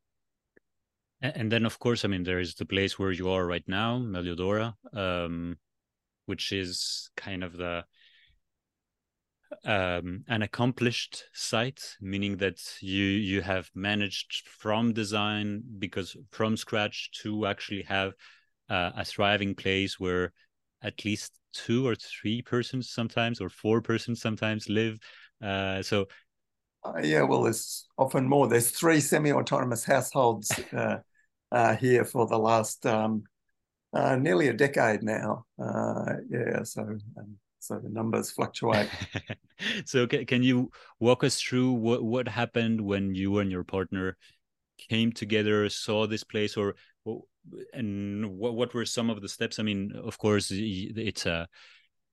[1.21, 3.97] and then, of course, I mean, there is the place where you are right now,
[3.97, 5.57] Meliodora, um,
[6.25, 7.85] which is kind of the
[9.65, 17.11] um, an accomplished site, meaning that you you have managed from design because from scratch
[17.21, 18.13] to actually have
[18.69, 20.31] uh, a thriving place where
[20.81, 24.97] at least two or three persons sometimes or four persons sometimes live.
[25.41, 26.05] Uh, so.
[26.83, 28.47] Uh, yeah, well, there's often more.
[28.47, 30.97] There's three semi-autonomous households uh,
[31.51, 33.23] uh, here for the last um,
[33.93, 35.45] uh, nearly a decade now.
[35.57, 38.89] yeah, so um, so the numbers fluctuate.
[39.85, 44.17] so can, can you walk us through what, what happened when you and your partner
[44.89, 46.75] came together, saw this place, or
[47.73, 49.59] and what what were some of the steps?
[49.59, 51.47] I mean, of course, it's a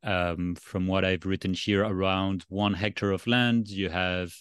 [0.03, 3.69] um, from what I've written here, around one hectare of land.
[3.69, 4.33] You have,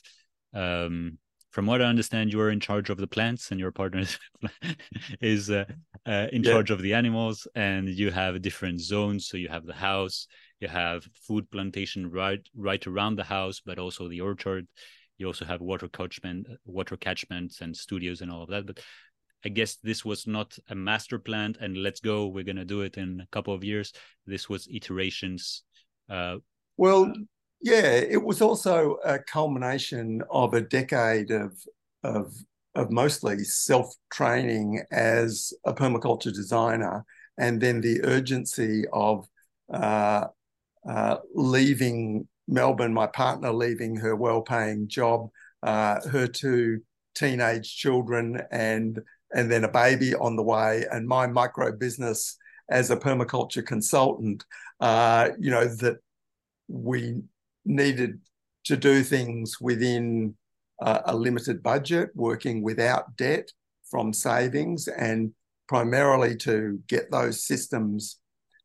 [0.54, 1.18] um,
[1.52, 4.04] from what I understand, you are in charge of the plants, and your partner
[5.22, 5.66] is uh,
[6.06, 6.52] uh, in yeah.
[6.52, 9.28] charge of the animals, and you have different zones.
[9.28, 10.28] So you have the house,
[10.60, 14.68] you have food plantation right right around the house, but also the orchard.
[15.18, 18.66] You also have water catchment, water catchments, and studios and all of that.
[18.66, 18.80] But
[19.46, 22.28] I guess this was not a master plan, and let's go.
[22.28, 23.94] We're gonna do it in a couple of years.
[24.26, 25.64] This was iterations.
[26.10, 26.38] Uh,
[26.78, 27.14] well,
[27.62, 31.58] yeah, it was also a culmination of a decade of
[32.04, 32.34] of
[32.76, 37.06] of mostly self training as a permaculture designer,
[37.38, 39.28] and then the urgency of
[39.74, 40.28] uh,
[40.88, 45.30] uh, leaving Melbourne, my partner leaving her well-paying job,
[45.64, 46.82] uh, her two
[47.16, 49.02] teenage children, and
[49.34, 52.38] and then a baby on the way, and my micro business
[52.70, 54.46] as a permaculture consultant.
[54.80, 55.98] Uh, you know that
[56.68, 57.22] we
[57.66, 58.20] needed
[58.66, 60.36] to do things within
[60.82, 63.52] a limited budget, working without debt
[63.90, 65.34] from savings, and
[65.68, 68.18] primarily to get those systems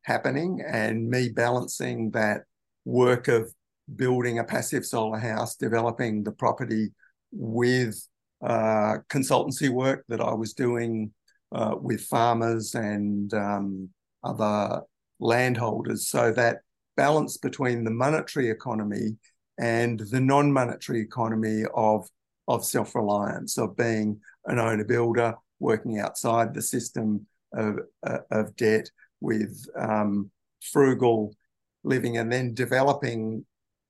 [0.05, 2.41] happening and me balancing that
[2.85, 3.51] work of
[3.95, 6.91] building a passive solar house, developing the property
[7.31, 8.07] with
[8.43, 11.11] uh, consultancy work that I was doing
[11.51, 13.89] uh, with farmers and um,
[14.23, 14.81] other
[15.19, 16.07] landholders.
[16.07, 16.59] So that
[16.95, 19.17] balance between the monetary economy
[19.57, 22.07] and the non monetary economy of
[22.47, 28.89] of self-reliance, of being an owner builder, working outside the system of, uh, of debt
[29.25, 30.29] with um,
[30.61, 31.35] frugal
[31.83, 33.45] living and then developing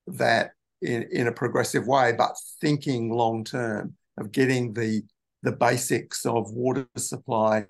[0.07, 5.03] that in, in a progressive way, but thinking long term of getting the
[5.43, 7.65] the basics of water supply,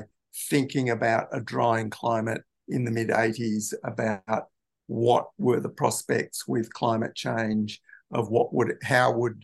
[0.50, 4.46] thinking about a drying climate in the mid 80s, about
[4.88, 9.44] what were the prospects with climate change, of what would how would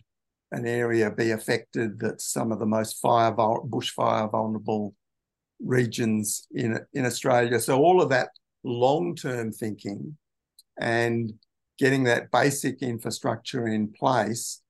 [0.52, 4.94] an area be affected that's some of the most fire bushfire vulnerable
[5.64, 7.60] regions in in Australia.
[7.60, 8.30] So all of that
[8.64, 10.16] long term thinking
[10.80, 11.32] and
[11.78, 14.60] getting that basic infrastructure in place,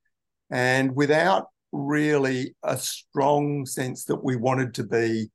[0.51, 5.30] and without really a strong sense that we wanted to be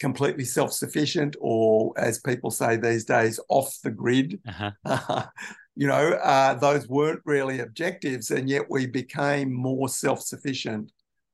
[0.00, 4.40] completely self sufficient or, as people say these days, off the grid.
[4.48, 5.26] Uh-huh.
[5.76, 10.90] you know, uh, those weren't really objectives, and yet we became more self sufficient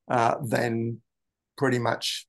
[0.09, 1.01] uh, than
[1.57, 2.27] pretty much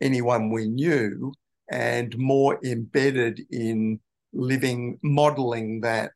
[0.00, 1.32] anyone we knew
[1.70, 3.98] and more embedded in
[4.32, 6.12] living, modeling that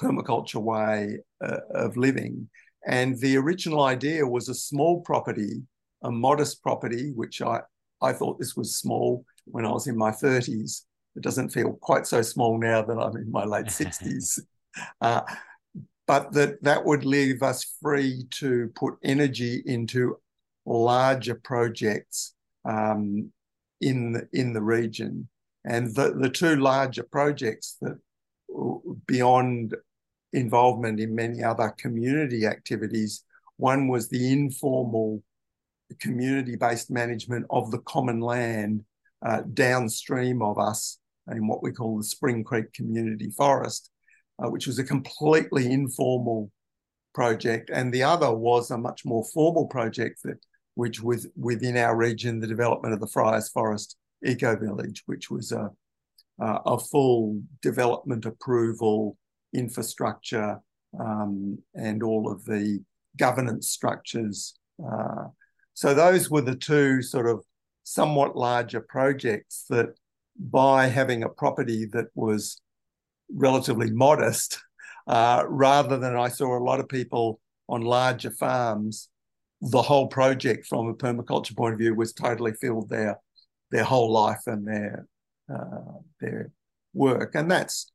[0.00, 2.48] permaculture way uh, of living.
[2.86, 5.62] And the original idea was a small property,
[6.02, 7.60] a modest property, which I,
[8.02, 10.82] I thought this was small when I was in my 30s.
[11.16, 14.40] It doesn't feel quite so small now that I'm in my late 60s.
[15.00, 15.22] Uh,
[16.06, 20.16] but that that would leave us free to put energy into
[20.66, 22.34] larger projects
[22.64, 23.30] um,
[23.80, 25.28] in in the region.
[25.64, 27.98] And the, the two larger projects that
[29.06, 29.76] beyond
[30.32, 33.24] involvement in many other community activities,
[33.56, 35.22] one was the informal
[35.98, 38.84] community-based management of the common land
[39.26, 40.98] uh, downstream of us
[41.30, 43.90] in what we call the Spring Creek Community Forest,
[44.42, 46.50] uh, which was a completely informal
[47.12, 47.70] project.
[47.72, 50.38] And the other was a much more formal project that
[50.80, 55.52] which was within our region, the development of the Fryers Forest Eco Village, which was
[55.52, 55.70] a,
[56.40, 59.18] a full development approval,
[59.52, 60.58] infrastructure,
[60.98, 62.82] um, and all of the
[63.18, 64.58] governance structures.
[64.82, 65.24] Uh,
[65.74, 67.44] so those were the two sort of
[67.84, 69.88] somewhat larger projects that
[70.38, 72.58] by having a property that was
[73.30, 74.58] relatively modest,
[75.06, 79.09] uh, rather than I saw a lot of people on larger farms
[79.60, 83.18] the whole project from a permaculture point of view was totally filled their
[83.70, 85.06] their whole life and their
[85.52, 86.50] uh, their
[86.94, 87.92] work, and that's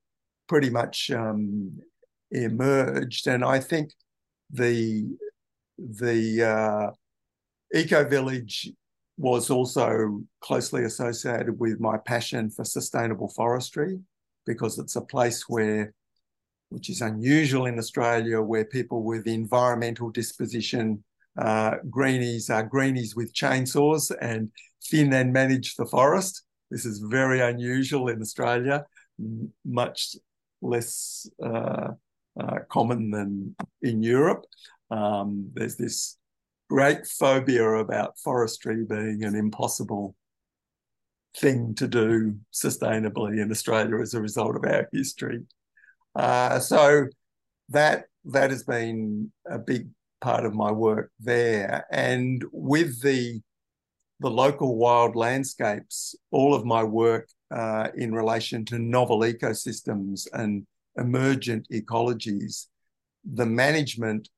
[0.48, 1.80] pretty much um,
[2.32, 3.28] emerged.
[3.28, 3.92] And I think
[4.52, 5.06] the
[5.78, 6.92] the uh,
[7.74, 8.72] eco village
[9.18, 14.00] was also closely associated with my passion for sustainable forestry
[14.46, 15.94] because it's a place where
[16.70, 21.04] which is unusual in Australia where people with environmental disposition
[21.38, 24.52] uh, greenies are greenies with chainsaws and
[24.90, 26.44] thin and manage the forest.
[26.72, 28.86] This is very unusual in Australia,
[29.66, 30.16] much
[30.62, 31.90] less uh,
[32.40, 34.46] uh, common than in Europe.
[34.92, 36.18] Um, there's this
[36.70, 40.16] great phobia about forestry being an impossible
[41.38, 45.44] thing to do sustainably in Australia as a result of our history.
[46.16, 47.08] Uh, so
[47.70, 49.90] that that has been a big
[50.26, 51.86] part of my work there.
[51.92, 53.42] And with the
[54.22, 60.66] the local wild landscapes, all of my work uh, in relation to novel ecosystems and
[60.98, 62.68] emergent ecologies,
[63.40, 64.30] the management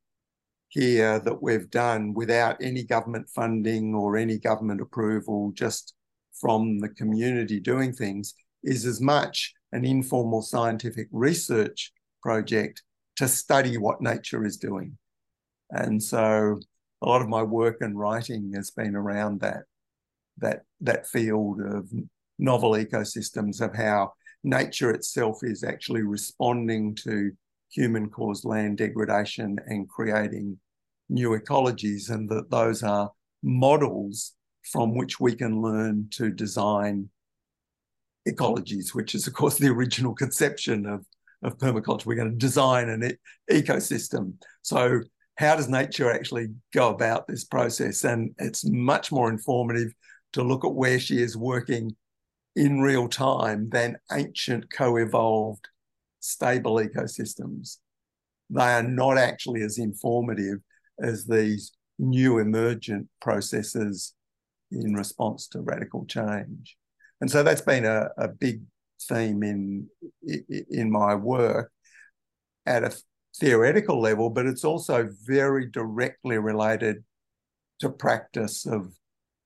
[0.68, 5.94] here that we've done without any government funding or any government approval, just
[6.42, 8.34] from the community doing things,
[8.64, 12.84] is as much an informal scientific research project
[13.16, 14.98] to study what nature is doing.
[15.70, 16.60] And so
[17.02, 19.64] a lot of my work and writing has been around that
[20.40, 21.92] that that field of
[22.38, 24.14] novel ecosystems of how
[24.44, 27.32] nature itself is actually responding to
[27.72, 30.58] human caused land degradation and creating
[31.10, 33.12] new ecologies and that those are
[33.44, 34.34] models
[34.72, 37.10] from which we can learn to design
[38.28, 41.06] ecologies which is of course the original conception of
[41.44, 42.06] of permaculture.
[42.06, 44.34] We're going to design an e- ecosystem.
[44.62, 45.02] So
[45.38, 48.04] how does nature actually go about this process?
[48.04, 49.94] And it's much more informative
[50.34, 51.96] to look at where she is working
[52.56, 55.68] in real time than ancient co-evolved
[56.20, 57.78] stable ecosystems.
[58.50, 60.60] They are not actually as informative
[61.02, 64.16] as these new emergent processes
[64.72, 66.76] in response to radical change.
[67.22, 68.62] And so that's been a, a big
[69.02, 69.88] theme in
[70.70, 71.72] in my work
[72.66, 72.92] at a
[73.40, 77.04] theoretical level, but it's also very directly related
[77.80, 78.94] to practice of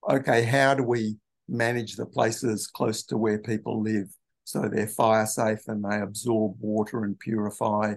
[0.09, 1.17] okay, how do we
[1.47, 4.07] manage the places close to where people live
[4.45, 7.93] so they're fire safe and they absorb water and purify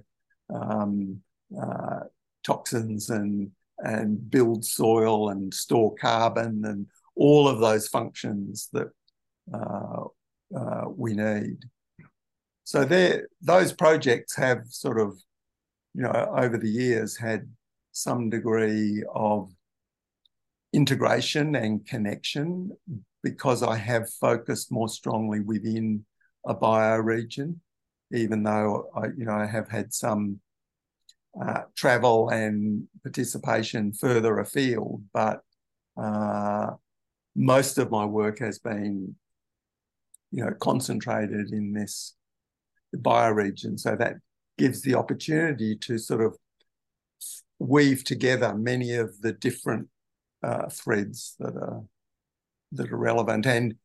[0.55, 1.20] um,
[1.61, 2.01] uh,
[2.45, 6.86] toxins and and build soil and store carbon and
[7.16, 8.88] all of those functions that
[9.53, 10.05] uh,
[10.57, 11.59] uh, we need.
[12.64, 15.18] So there, those projects have sort of,
[15.95, 17.49] you know, over the years had
[17.92, 19.51] some degree of
[20.72, 22.72] integration and connection
[23.22, 26.05] because I have focused more strongly within
[26.45, 27.57] a bioregion,
[28.12, 30.40] even though I, you know, I have had some
[31.40, 35.40] uh, travel and participation further afield, but
[35.97, 36.70] uh,
[37.36, 39.14] most of my work has been,
[40.32, 42.14] you know, concentrated in this
[42.97, 43.78] bioregion.
[43.78, 44.16] So that
[44.59, 46.36] gives the opportunity to sort of
[47.59, 49.88] weave together many of the different
[50.42, 51.82] uh, threads that are
[52.72, 53.76] that are relevant and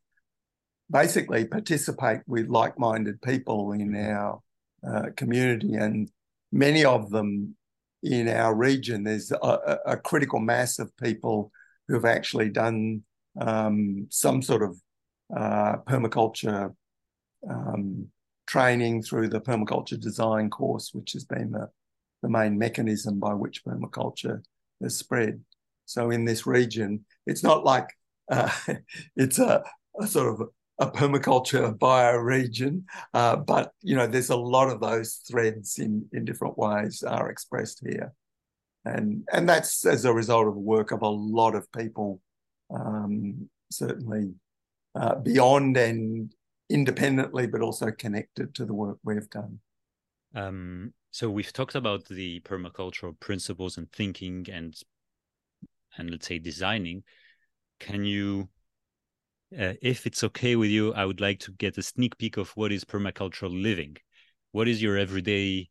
[0.92, 4.40] basically participate with like-minded people in our
[4.88, 5.76] uh, community.
[5.76, 6.10] And
[6.52, 7.56] many of them
[8.02, 11.52] in our region there's a, a critical mass of people
[11.88, 13.04] who have actually done
[13.40, 14.82] um, some sort of
[15.36, 16.74] uh, permaculture
[17.48, 18.08] um,
[18.50, 21.70] training through the permaculture design course, which has been the,
[22.24, 24.42] the main mechanism by which permaculture
[24.82, 25.40] has spread.
[25.86, 27.90] So in this region, it's not like
[28.30, 28.50] uh,
[29.16, 29.64] it's a,
[30.02, 32.84] a, sort of a permaculture bioregion,
[33.14, 37.30] uh, but you know there's a lot of those threads in in different ways are
[37.30, 38.14] expressed here,
[38.86, 42.22] and and that's as a result of the work of a lot of people,
[42.74, 44.34] um, certainly
[44.96, 46.34] uh, beyond and
[46.70, 49.60] independently, but also connected to the work we've done.
[50.36, 54.76] Um, so we've talked about the permacultural principles and thinking and
[55.98, 57.04] and let's say designing.
[57.80, 58.50] Can you
[59.58, 62.50] uh, if it's okay with you, I would like to get a sneak peek of
[62.52, 63.98] what is permacultural living.
[64.52, 65.70] What is your everyday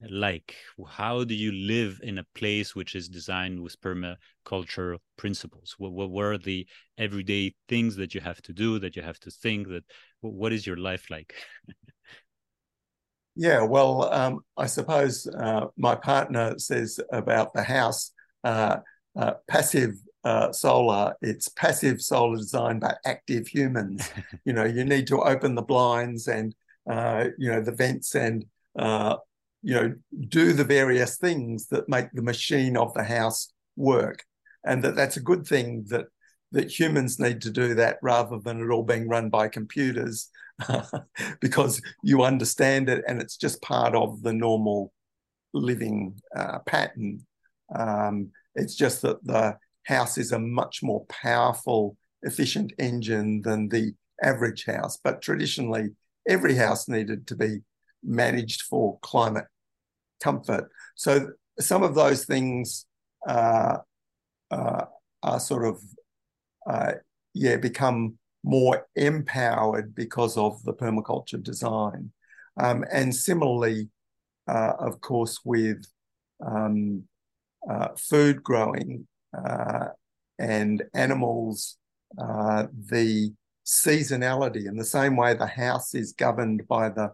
[0.00, 0.54] like?
[0.86, 5.74] How do you live in a place which is designed with permaculture principles?
[5.78, 9.30] What, what were the everyday things that you have to do, that you have to
[9.30, 9.68] think?
[9.68, 9.84] That
[10.20, 11.34] what is your life like?
[13.34, 18.12] yeah, well, um, I suppose uh, my partner says about the house.
[18.44, 18.78] Uh,
[19.16, 19.94] uh, passive
[20.24, 24.08] uh, solar, it's passive solar design, but active humans.
[24.44, 26.54] you know, you need to open the blinds and,
[26.90, 28.44] uh, you know, the vents and,
[28.78, 29.16] uh,
[29.62, 29.94] you know,
[30.28, 34.24] do the various things that make the machine of the house work.
[34.64, 36.06] And that that's a good thing that
[36.52, 40.30] that humans need to do that rather than it all being run by computers
[41.40, 44.92] because you understand it and it's just part of the normal
[45.52, 47.26] living uh, pattern.
[47.74, 53.92] Um, it's just that the house is a much more powerful, efficient engine than the
[54.22, 54.98] average house.
[55.02, 55.90] But traditionally,
[56.28, 57.60] every house needed to be
[58.02, 59.46] managed for climate
[60.22, 60.70] comfort.
[60.94, 61.30] So
[61.60, 62.86] some of those things
[63.26, 63.78] uh,
[64.50, 64.84] uh,
[65.22, 65.82] are sort of,
[66.68, 66.92] uh,
[67.34, 72.12] yeah, become more empowered because of the permaculture design.
[72.60, 73.90] Um, and similarly,
[74.48, 75.84] uh, of course, with
[76.44, 77.04] um,
[77.68, 79.88] uh, food growing, uh,
[80.38, 81.76] and animals,
[82.16, 83.32] the
[83.66, 87.10] seasonality in the same way the house is governed by the,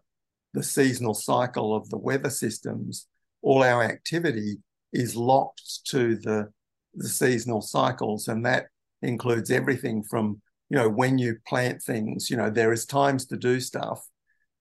[0.55, 3.07] the seasonal cycle of the weather systems,
[3.43, 4.57] all our activity
[4.93, 6.49] is locked to the,
[6.95, 8.29] the seasonal cycles.
[8.29, 8.67] And that
[9.03, 10.41] includes everything from,
[10.71, 14.07] you know, when you plant things, you know, there is times to do stuff.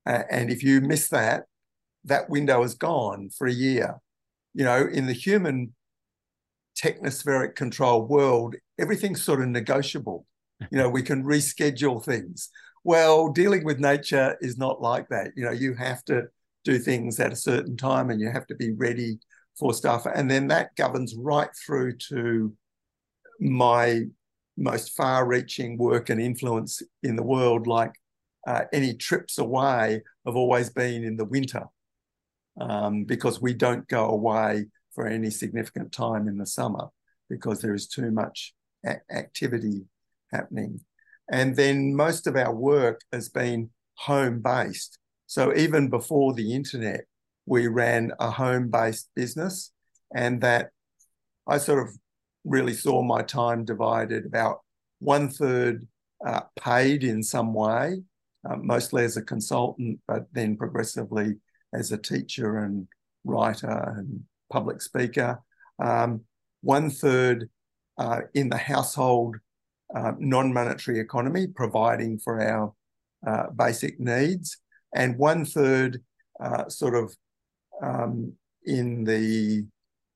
[0.06, 1.44] Uh, and if you miss that,
[2.03, 3.95] that window is gone for a year.
[4.53, 5.74] You know, in the human
[6.76, 10.26] technospheric control world, everything's sort of negotiable.
[10.72, 12.49] You know, we can reschedule things.
[12.84, 15.31] Well, dealing with nature is not like that.
[15.35, 16.23] You know, you have to
[16.64, 19.19] do things at a certain time and you have to be ready
[19.57, 20.05] for stuff.
[20.05, 22.53] And then that governs right through to
[23.39, 24.03] my
[24.57, 27.93] most far reaching work and influence in the world, like
[28.45, 31.65] uh, any trips away have always been in the winter
[32.60, 36.88] um, because we don't go away for any significant time in the summer
[37.30, 38.53] because there is too much
[38.85, 39.85] a- activity
[40.31, 40.80] happening.
[41.31, 44.97] And then most of our work has been home based.
[45.27, 47.05] So even before the internet,
[47.45, 49.71] we ran a home based business,
[50.13, 50.69] and that
[51.47, 51.95] I sort of
[52.45, 54.59] really saw my time divided about
[54.99, 55.87] one third
[56.25, 58.01] uh, paid in some way,
[58.49, 61.35] uh, mostly as a consultant, but then progressively
[61.73, 62.87] as a teacher and
[63.25, 65.39] writer and public speaker.
[65.79, 66.21] Um,
[66.61, 67.49] one third
[67.97, 69.37] uh, in the household
[69.95, 72.74] uh, non-monetary economy, providing for our
[73.26, 74.57] uh, basic needs,
[74.95, 76.02] and one third
[76.40, 77.15] uh, sort of
[77.82, 78.34] um,
[78.65, 79.65] in the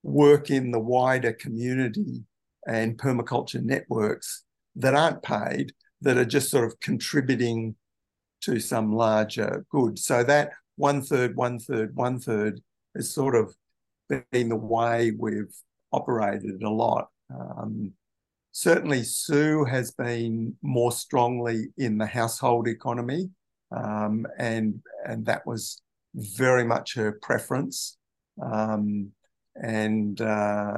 [0.04, 2.24] work in the wider community
[2.66, 4.44] and permaculture networks
[4.76, 7.76] that aren't paid, that are just sort of contributing
[8.42, 9.98] to some larger good.
[9.98, 12.62] So that one third, one third, one third
[12.96, 13.56] has sort of
[14.32, 15.56] been the way we've
[15.92, 17.10] operated a lot.
[17.34, 17.94] Um,
[18.58, 23.30] certainly, Sue has been more strongly in the household economy,
[23.72, 25.80] um, and and that was
[26.16, 27.98] very much her preference.
[28.42, 29.12] Um,
[29.62, 30.78] and uh,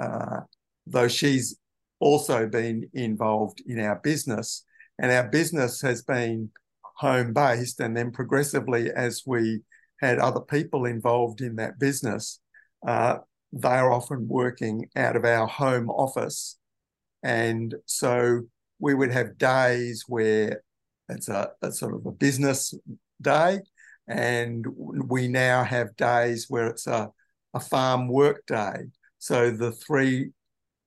[0.00, 0.40] uh,
[0.88, 1.56] though she's
[2.00, 4.64] also been involved in our business,
[4.98, 6.50] and our business has been
[6.96, 9.60] home based, and then progressively as we
[10.00, 12.40] had other people involved in that business,
[12.88, 13.18] uh,
[13.52, 16.56] they are often working out of our home office.
[17.22, 18.42] And so
[18.78, 20.62] we would have days where
[21.08, 22.74] it's a, a sort of a business
[23.20, 23.60] day,
[24.08, 27.10] and we now have days where it's a,
[27.54, 28.90] a farm work day.
[29.18, 30.30] So the three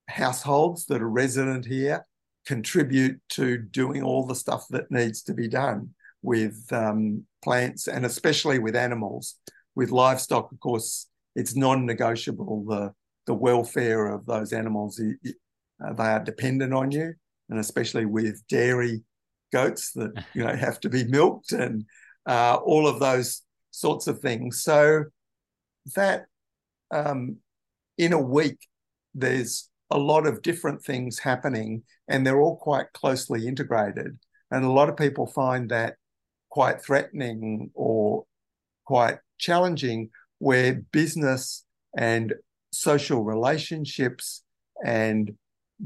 [0.10, 2.06] households that are resident here
[2.46, 5.92] contribute to doing all the stuff that needs to be done
[6.22, 9.36] with um, plants and especially with animals.
[9.76, 12.66] With livestock, of course, it's non-negotiable.
[12.66, 12.94] The
[13.26, 15.02] the welfare of those animals,
[15.84, 17.14] uh, they are dependent on you,
[17.50, 19.04] and especially with dairy
[19.52, 21.86] goats that you know have to be milked and
[22.28, 23.42] uh, all of those
[23.72, 24.64] sorts of things.
[24.64, 25.06] So
[25.96, 26.26] that
[26.92, 27.38] um,
[27.98, 28.58] in a week,
[29.14, 34.18] there's a lot of different things happening, and they're all quite closely integrated.
[34.52, 35.96] And a lot of people find that
[36.50, 38.26] quite threatening or
[38.86, 40.10] quite challenging,
[40.40, 41.66] where business
[41.98, 42.34] and
[42.72, 44.44] social relationships
[44.84, 45.36] and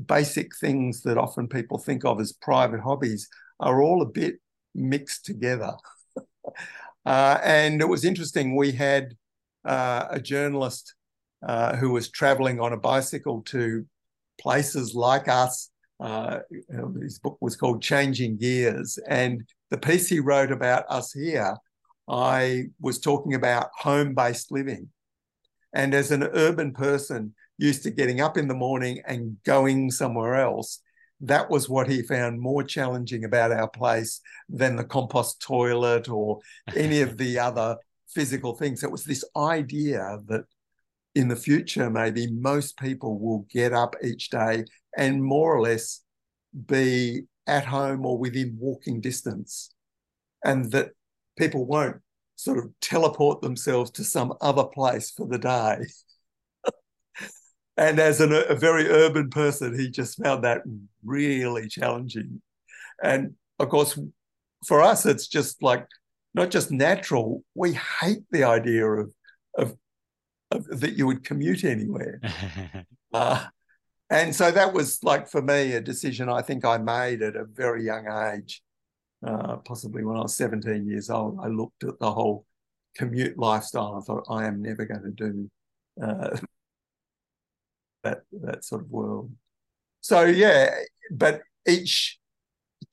[0.06, 3.28] basic things that often people think of as private hobbies
[3.60, 4.36] are all a bit
[4.76, 5.74] mixed together.
[7.06, 9.16] uh, and it was interesting, we had
[9.66, 10.94] uh, a journalist
[11.46, 13.86] uh, who was traveling on a bicycle to
[14.40, 15.70] places like us.
[16.00, 16.40] Uh,
[17.02, 19.00] his book was called Changing Gears.
[19.08, 21.56] And the piece he wrote about us here,
[22.08, 24.90] I was talking about home based living.
[25.74, 30.36] And as an urban person, used to getting up in the morning and going somewhere
[30.36, 30.82] else,
[31.22, 36.40] that was what he found more challenging about our place than the compost toilet or
[36.76, 37.78] any of the other
[38.08, 38.84] physical things.
[38.84, 40.46] It was this idea that
[41.16, 44.66] in the future, maybe most people will get up each day
[44.96, 46.02] and more or less
[46.68, 49.74] be at home or within walking distance,
[50.44, 50.92] and that
[51.38, 51.98] people won't
[52.36, 55.78] sort of teleport themselves to some other place for the day.
[57.78, 60.64] and as an, a very urban person, he just found that
[61.04, 62.42] really challenging.
[63.04, 63.98] And of course,
[64.66, 65.86] for us, it's just like
[66.34, 67.44] not just natural.
[67.54, 69.14] We hate the idea of
[69.58, 69.78] of
[70.52, 72.22] that you would commute anywhere.
[73.14, 73.46] uh,
[74.10, 77.44] and so that was like for me a decision I think I made at a
[77.44, 78.62] very young age,
[79.26, 81.40] uh, possibly when I was 17 years old.
[81.42, 82.46] I looked at the whole
[82.96, 83.98] commute lifestyle.
[84.02, 85.50] I thought I am never going to do
[86.02, 86.38] uh,
[88.08, 89.32] that that sort of world.
[90.02, 90.76] So yeah,
[91.12, 92.20] but each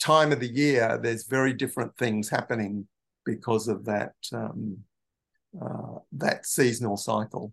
[0.00, 2.88] time of the year, there's very different things happening
[3.24, 4.14] because of that.
[4.32, 4.84] Um,
[5.60, 7.52] uh, that seasonal cycle.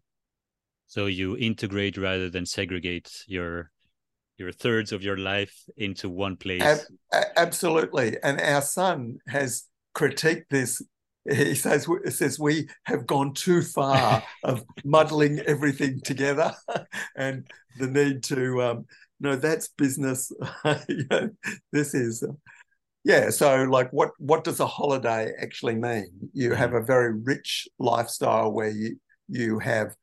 [0.87, 3.71] So you integrate rather than segregate your
[4.37, 6.63] your thirds of your life into one place.
[6.63, 9.65] Ab- absolutely, and our son has
[9.95, 10.81] critiqued this.
[11.29, 16.53] He says says we have gone too far of muddling everything together,
[17.15, 17.45] and
[17.77, 18.85] the need to um,
[19.19, 20.31] no, that's business.
[20.87, 21.29] you know,
[21.71, 22.23] this is.
[22.23, 22.33] Uh,
[23.03, 26.55] yeah so like what what does a holiday actually mean you mm.
[26.55, 28.95] have a very rich lifestyle where you
[29.27, 29.95] you have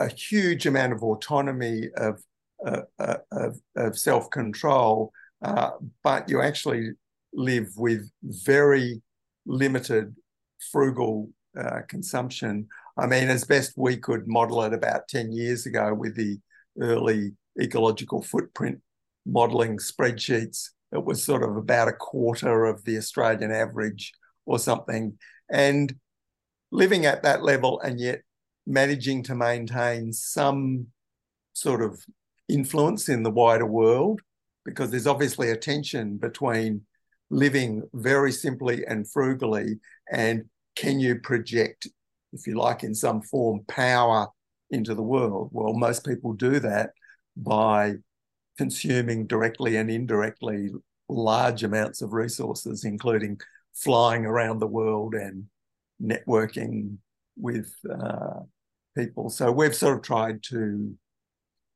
[0.00, 2.20] a huge amount of autonomy of
[2.66, 5.70] uh, uh, of, of self-control uh,
[6.02, 6.90] but you actually
[7.32, 9.00] live with very
[9.46, 10.14] limited
[10.72, 11.28] frugal
[11.58, 12.66] uh, consumption
[12.96, 16.38] i mean as best we could model it about 10 years ago with the
[16.80, 18.80] early ecological footprint
[19.26, 24.12] modeling spreadsheets it was sort of about a quarter of the Australian average
[24.44, 25.18] or something.
[25.50, 25.94] And
[26.72, 28.22] living at that level and yet
[28.66, 30.88] managing to maintain some
[31.52, 32.00] sort of
[32.48, 34.20] influence in the wider world,
[34.64, 36.82] because there's obviously a tension between
[37.30, 39.78] living very simply and frugally
[40.12, 40.44] and
[40.76, 41.86] can you project,
[42.32, 44.28] if you like, in some form, power
[44.70, 45.50] into the world?
[45.52, 46.90] Well, most people do that
[47.36, 47.94] by
[48.56, 50.70] consuming directly and indirectly
[51.08, 53.40] large amounts of resources, including
[53.74, 55.46] flying around the world and
[56.02, 56.96] networking
[57.36, 58.40] with uh,
[58.96, 59.30] people.
[59.30, 60.94] So we've sort of tried to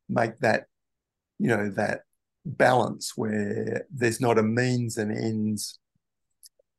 [0.09, 0.67] make that,
[1.39, 2.03] you know, that
[2.45, 5.79] balance where there's not a means and ends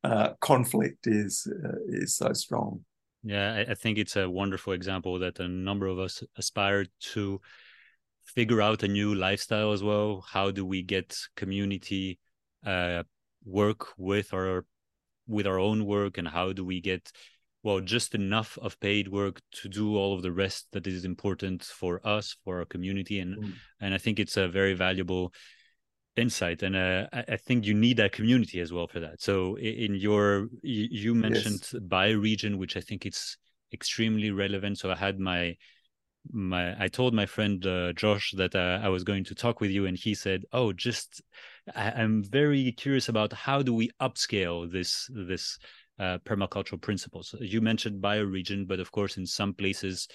[0.04, 2.82] uh, conflict is uh, is so strong.
[3.24, 7.42] Yeah, I, think it's a wonderful example that a number of us aspire to
[8.24, 10.24] figure out a new lifestyle as well.
[10.32, 12.20] How do we get community
[12.64, 13.02] uh,
[13.44, 14.66] work with our
[15.28, 17.12] with our own work, and how do we get
[17.64, 21.64] well just enough of paid work to do all of the rest that is important
[21.64, 23.52] for us for our community and mm.
[23.82, 25.34] and i think it's a very valuable
[26.18, 29.22] insight and uh, I, think you need that community as well for that.
[29.22, 31.82] So in your you mentioned yes.
[31.88, 33.38] bioregion which i think it's
[33.74, 34.78] extremely relevant.
[34.78, 35.56] So i had my
[36.32, 39.70] my i told my friend uh, josh that uh, i was going to talk with
[39.70, 41.22] you and he said oh just
[41.76, 45.60] I, i'm very curious about how do we upscale this this
[46.00, 47.34] uh, permacultural principles?
[47.40, 50.08] You mentioned bioregion but of course in some places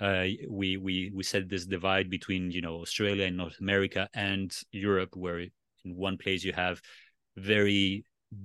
[0.00, 4.56] uh, we we we set this divide between you know Australia and North America and
[4.72, 5.50] Europe, where in
[5.84, 6.80] one place you have
[7.36, 8.04] very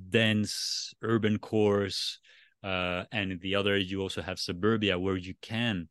[0.09, 2.19] dense urban cores,
[2.63, 5.87] uh, and in the other you also have suburbia where you can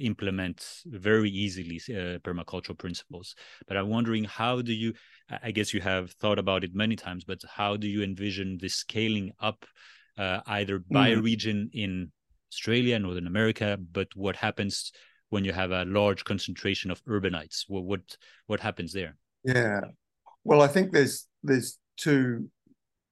[0.00, 3.36] implement very easily uh, permacultural principles.
[3.68, 4.94] But I'm wondering how do you?
[5.42, 8.68] I guess you have thought about it many times, but how do you envision the
[8.68, 9.64] scaling up,
[10.18, 11.22] uh, either by mm.
[11.22, 12.10] region in
[12.54, 14.92] Australia, Northern America, but what happens
[15.30, 17.64] when you have a large concentration of urbanites?
[17.68, 18.16] What
[18.46, 19.16] what, happens there?
[19.42, 19.80] Yeah,
[20.44, 22.48] well, I think there's there's two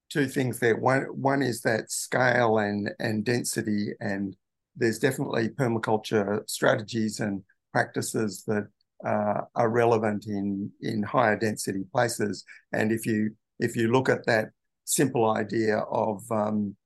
[0.09, 0.77] two things there.
[0.77, 1.03] One
[1.33, 4.37] one is that scale and and density, and
[4.77, 7.43] there's definitely permaculture strategies and
[7.73, 8.69] practices that
[9.05, 12.45] uh, are relevant in in higher density places.
[12.73, 14.51] And if you if you look at that
[14.85, 16.77] simple idea of um,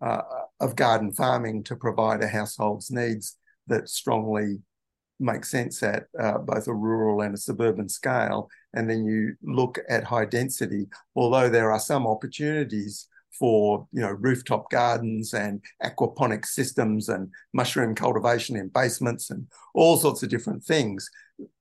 [0.00, 0.22] uh,
[0.60, 4.58] of garden farming to provide a household's needs that strongly
[5.18, 8.48] makes sense at uh, both a rural and a suburban scale.
[8.74, 13.08] And then you look at high density, although there are some opportunities
[13.38, 19.96] for you know rooftop gardens and aquaponic systems and mushroom cultivation in basements and all
[19.96, 21.10] sorts of different things.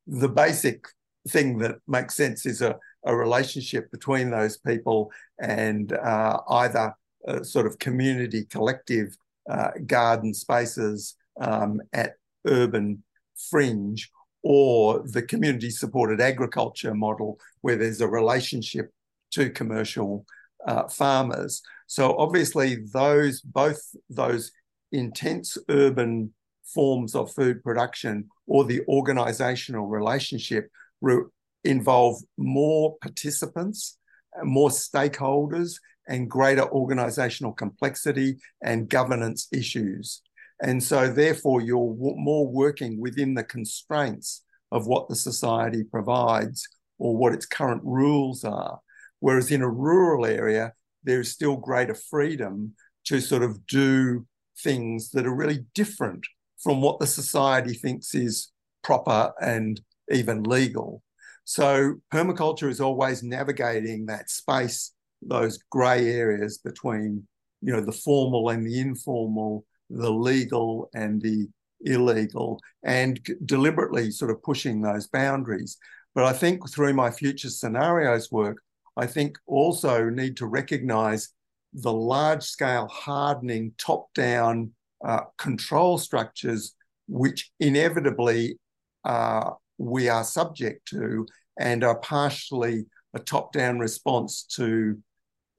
[0.07, 0.85] The basic
[1.27, 6.93] thing that makes sense is a, a relationship between those people and uh, either
[7.43, 9.15] sort of community collective
[9.49, 12.13] uh, garden spaces um, at
[12.47, 13.03] urban
[13.49, 14.09] fringe
[14.43, 18.91] or the community supported agriculture model where there's a relationship
[19.31, 20.25] to commercial
[20.67, 21.61] uh, farmers.
[21.87, 24.51] So obviously those both those
[24.91, 26.33] intense urban
[26.63, 30.69] forms of food production or the organizational relationship
[31.01, 31.23] re-
[31.63, 33.97] involve more participants,
[34.43, 40.21] more stakeholders, and greater organizational complexity and governance issues.
[40.61, 46.67] And so, therefore, you're w- more working within the constraints of what the society provides
[46.97, 48.79] or what its current rules are.
[49.19, 50.73] Whereas in a rural area,
[51.03, 52.73] there's still greater freedom
[53.05, 54.25] to sort of do
[54.63, 56.25] things that are really different
[56.59, 58.51] from what the society thinks is
[58.83, 61.01] proper and even legal.
[61.43, 64.91] So permaculture is always navigating that space,
[65.25, 67.27] those grey areas between,
[67.61, 71.47] you know, the formal and the informal, the legal and the
[71.81, 75.77] illegal, and deliberately sort of pushing those boundaries.
[76.13, 78.57] But I think through my future scenarios work,
[78.97, 81.29] I think also need to recognize
[81.73, 84.71] the large scale hardening top down
[85.03, 86.73] uh, control structures,
[87.07, 88.57] which inevitably
[89.03, 91.27] uh, we are subject to
[91.59, 94.97] and are partially a top down response to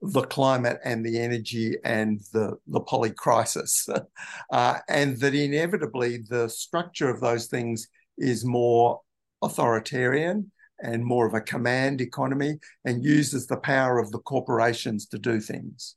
[0.01, 3.87] the climate and the energy and the, the poly crisis.
[4.51, 7.87] uh, and that inevitably the structure of those things
[8.17, 9.01] is more
[9.41, 15.17] authoritarian and more of a command economy and uses the power of the corporations to
[15.17, 15.95] do things.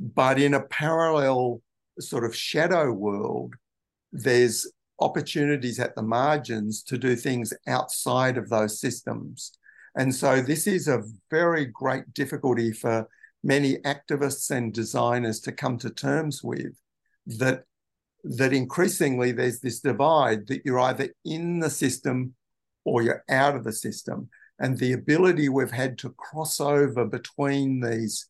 [0.00, 1.62] But in a parallel
[2.00, 3.54] sort of shadow world,
[4.12, 4.70] there's
[5.00, 9.52] opportunities at the margins to do things outside of those systems.
[9.96, 13.08] And so this is a very great difficulty for
[13.46, 16.74] many activists and designers to come to terms with
[17.26, 17.62] that
[18.24, 22.34] that increasingly there's this divide that you're either in the system
[22.84, 24.28] or you're out of the system.
[24.58, 28.26] And the ability we've had to cross over between these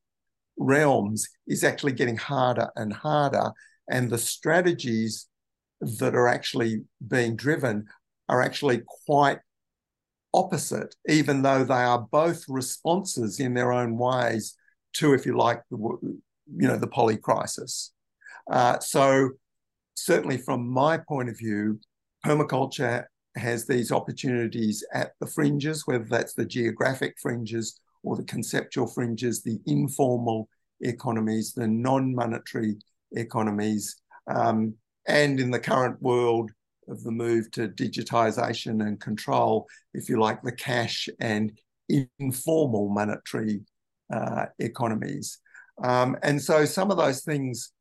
[0.59, 3.53] realms is actually getting harder and harder.
[3.89, 5.29] And the strategies
[5.81, 7.87] that are actually being driven
[8.29, 9.39] are actually quite
[10.35, 14.55] opposite, even though they are both responses in their own ways
[14.99, 17.93] to, if you like, the, you know, the poly crisis.
[18.51, 19.31] Uh, so
[19.95, 21.81] certainly from my point of view,
[22.25, 23.05] permaculture
[23.37, 29.43] has these opportunities at the fringes, whether that's the geographic fringes or the conceptual fringes,
[29.43, 30.49] the informal
[30.81, 32.77] economies, the non-monetary
[33.13, 33.97] economies,
[34.29, 34.75] um,
[35.09, 36.51] and in the current world
[36.89, 41.53] of the move to digitization and control, if you like, the cash and
[42.19, 43.61] informal monetary
[44.13, 45.39] uh, economies.
[45.83, 47.73] Um, and so some of those things,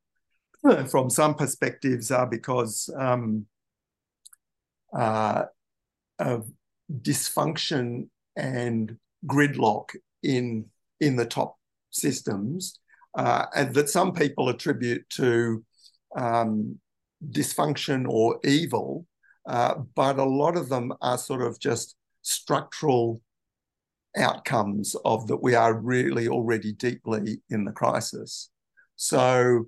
[0.88, 3.46] from some perspectives, are because um,
[4.94, 5.44] uh,
[6.18, 6.50] of
[7.02, 8.96] dysfunction and
[9.26, 9.90] gridlock
[10.22, 10.66] in
[11.00, 11.56] in the top
[11.90, 12.80] systems,
[13.16, 15.64] uh, and that some people attribute to
[16.16, 16.78] um,
[17.30, 19.06] dysfunction or evil,
[19.46, 23.20] uh, but a lot of them are sort of just structural
[24.16, 28.50] outcomes of that we are really already deeply in the crisis.
[28.96, 29.66] So,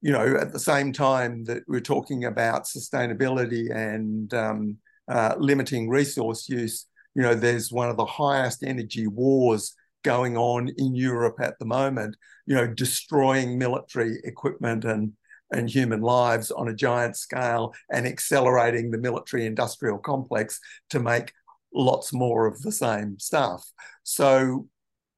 [0.00, 5.88] you know, at the same time that we're talking about sustainability and um, uh, limiting
[5.88, 11.36] resource use, you know, there's one of the highest energy wars going on in Europe
[11.40, 15.12] at the moment, you know, destroying military equipment and
[15.52, 20.60] and human lives on a giant scale and accelerating the military industrial complex
[20.90, 21.32] to make
[21.72, 23.64] lots more of the same stuff.
[24.02, 24.68] So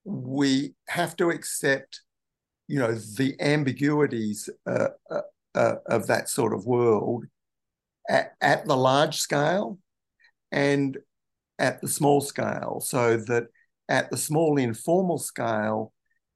[0.05, 2.03] we have to accept,
[2.69, 5.21] you know, the ambiguities uh, uh,
[5.55, 7.25] uh, of that sort of world
[8.09, 9.79] at, at the large scale
[10.51, 10.99] and
[11.59, 13.45] at the small scale, so that
[13.89, 15.93] at the small informal scale,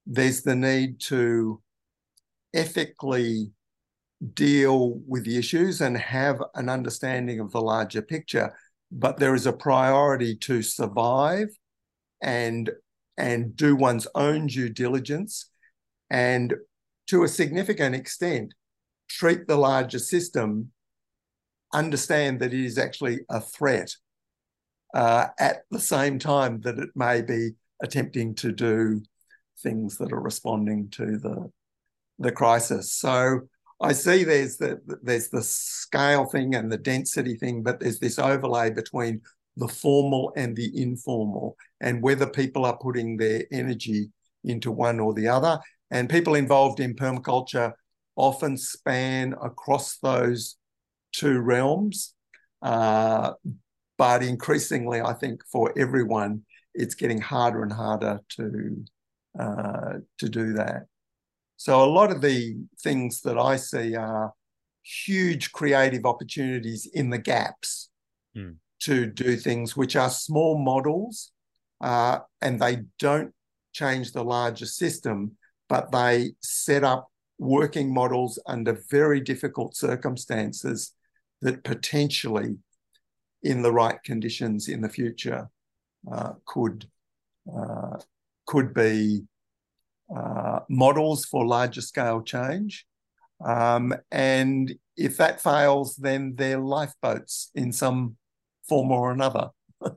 [0.06, 1.60] there's the need to
[2.55, 3.51] ethically
[4.34, 8.55] deal with the issues and have an understanding of the larger picture
[8.98, 11.48] but there is a priority to survive
[12.23, 12.70] and
[13.18, 15.51] and do one's own due diligence
[16.10, 16.55] and
[17.06, 18.52] to a significant extent
[19.09, 20.70] treat the larger system
[21.73, 23.94] understand that it is actually a threat
[24.94, 27.51] uh, at the same time that it may be
[27.82, 29.02] attempting to do
[29.62, 31.51] things that are responding to the
[32.18, 32.93] the crisis.
[32.93, 33.40] So
[33.80, 38.18] I see there's the there's the scale thing and the density thing, but there's this
[38.18, 39.20] overlay between
[39.56, 44.10] the formal and the informal, and whether people are putting their energy
[44.44, 45.58] into one or the other.
[45.90, 47.72] And people involved in permaculture
[48.16, 50.56] often span across those
[51.12, 52.14] two realms.
[52.62, 53.32] Uh,
[53.98, 56.42] but increasingly, I think for everyone,
[56.74, 58.84] it's getting harder and harder to
[59.38, 60.86] uh, to do that.
[61.56, 64.32] So a lot of the things that I see are
[64.82, 67.90] huge creative opportunities in the gaps
[68.36, 68.56] mm.
[68.82, 71.32] to do things which are small models
[71.80, 73.32] uh, and they don't
[73.72, 75.36] change the larger system,
[75.68, 77.08] but they set up
[77.38, 80.92] working models under very difficult circumstances
[81.42, 82.56] that potentially,
[83.42, 85.50] in the right conditions in the future,
[86.10, 86.88] uh, could
[87.54, 87.98] uh,
[88.46, 89.22] could be
[90.14, 92.86] uh, models for larger scale change.
[93.44, 98.16] Um, and if that fails, then they're lifeboats in some
[98.68, 99.50] form or another.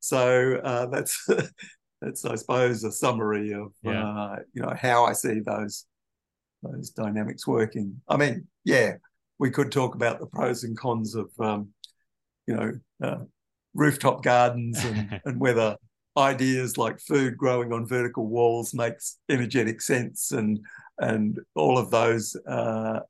[0.00, 1.26] so uh, that's
[2.00, 4.04] that's I suppose a summary of yeah.
[4.04, 5.86] uh, you know how I see those
[6.62, 8.00] those dynamics working.
[8.08, 8.94] I mean, yeah,
[9.38, 11.68] we could talk about the pros and cons of um,
[12.46, 12.72] you know
[13.02, 13.24] uh,
[13.74, 15.76] rooftop gardens and, and whether
[16.16, 20.60] ideas like food growing on vertical walls makes energetic sense and
[20.98, 23.00] and all of those uh,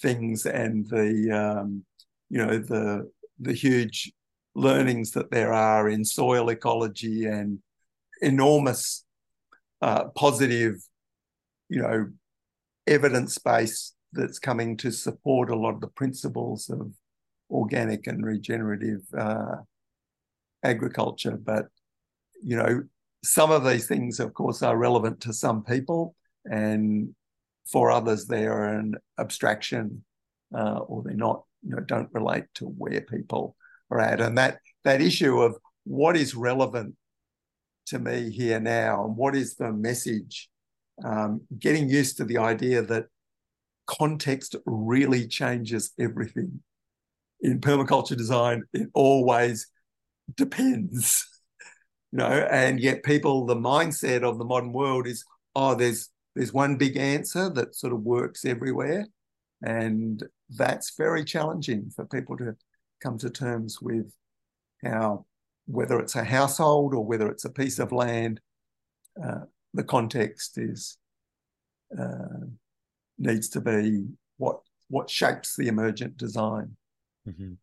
[0.00, 1.84] things and the um,
[2.30, 3.10] you know the
[3.40, 4.12] the huge
[4.54, 7.58] learnings that there are in soil ecology and
[8.22, 9.04] enormous
[9.82, 10.76] uh, positive
[11.68, 12.06] you know
[12.86, 16.92] evidence base that's coming to support a lot of the principles of
[17.50, 19.56] organic and regenerative uh,
[20.62, 21.36] agriculture.
[21.36, 21.66] But
[22.42, 22.82] you know,
[23.22, 27.14] some of these things, of course, are relevant to some people, and
[27.70, 30.04] for others, they're an abstraction,
[30.56, 33.56] uh, or they're not, you know, don't relate to where people
[33.90, 34.20] are at.
[34.20, 36.94] And that that issue of what is relevant
[37.86, 40.50] to me here now, and what is the message,
[41.04, 43.06] um, getting used to the idea that
[43.86, 46.60] context really changes everything.
[47.40, 49.66] In permaculture design, it always
[50.34, 51.26] depends
[52.14, 55.24] you know, and yet people, the mindset of the modern world is,
[55.56, 59.06] oh, there's there's one big answer that sort of works everywhere.
[59.64, 62.54] And that's very challenging for people to
[63.02, 64.12] come to terms with
[64.84, 65.26] how
[65.66, 68.40] whether it's a household or whether it's a piece of land,
[69.20, 70.98] uh, the context is
[71.98, 72.46] uh,
[73.18, 74.04] needs to be
[74.36, 76.76] what what shapes the emergent design.
[77.28, 77.54] Mm-hmm.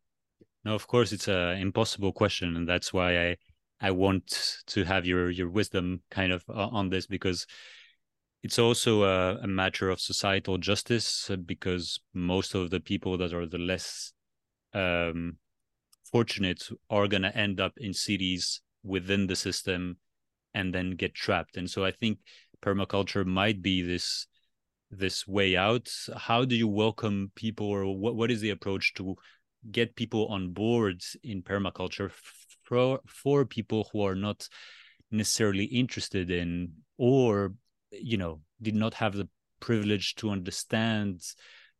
[0.66, 3.36] No, of course, it's an impossible question, and that's why I
[3.82, 7.46] I want to have your your wisdom kind of on this because
[8.42, 13.32] it's also a, a matter of societal justice uh, because most of the people that
[13.32, 14.12] are the less
[14.72, 15.36] um,
[16.10, 19.96] fortunate are going to end up in cities within the system
[20.54, 21.56] and then get trapped.
[21.56, 22.18] And so i think
[22.62, 24.26] permaculture might be this
[24.90, 25.90] this way out.
[26.16, 29.16] How do you welcome people or what, what is the approach to
[29.70, 32.10] get people on board in permaculture
[32.64, 34.48] for for people who are not
[35.10, 37.52] necessarily interested in or
[37.90, 39.28] you know did not have the
[39.60, 41.20] privilege to understand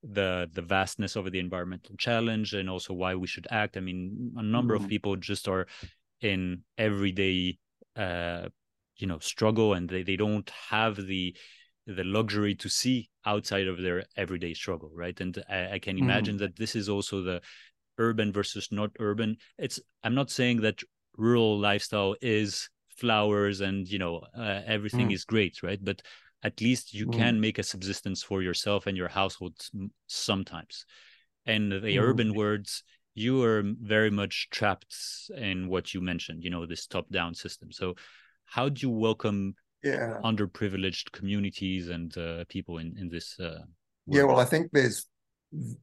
[0.03, 4.33] the the vastness of the environmental challenge and also why we should act i mean
[4.37, 4.85] a number mm-hmm.
[4.85, 5.67] of people just are
[6.21, 7.57] in everyday
[7.97, 8.49] uh
[8.97, 11.35] you know struggle and they, they don't have the
[11.87, 16.05] the luxury to see outside of their everyday struggle right and i, I can mm-hmm.
[16.05, 16.45] imagine mm-hmm.
[16.45, 17.41] that this is also the
[18.03, 20.83] urban versus not urban it's i'm not saying that
[21.16, 25.15] rural lifestyle is flowers and you know uh, everything mm.
[25.15, 26.03] is great right but
[26.43, 27.12] at least you mm.
[27.12, 29.55] can make a subsistence for yourself and your household
[30.07, 30.85] sometimes
[31.47, 32.03] and the mm.
[32.03, 32.83] urban words
[33.15, 34.95] you are very much trapped
[35.37, 37.95] in what you mentioned you know this top down system so
[38.45, 40.19] how do you welcome yeah.
[40.24, 43.62] underprivileged communities and uh, people in in this uh,
[44.07, 45.07] yeah well i think there's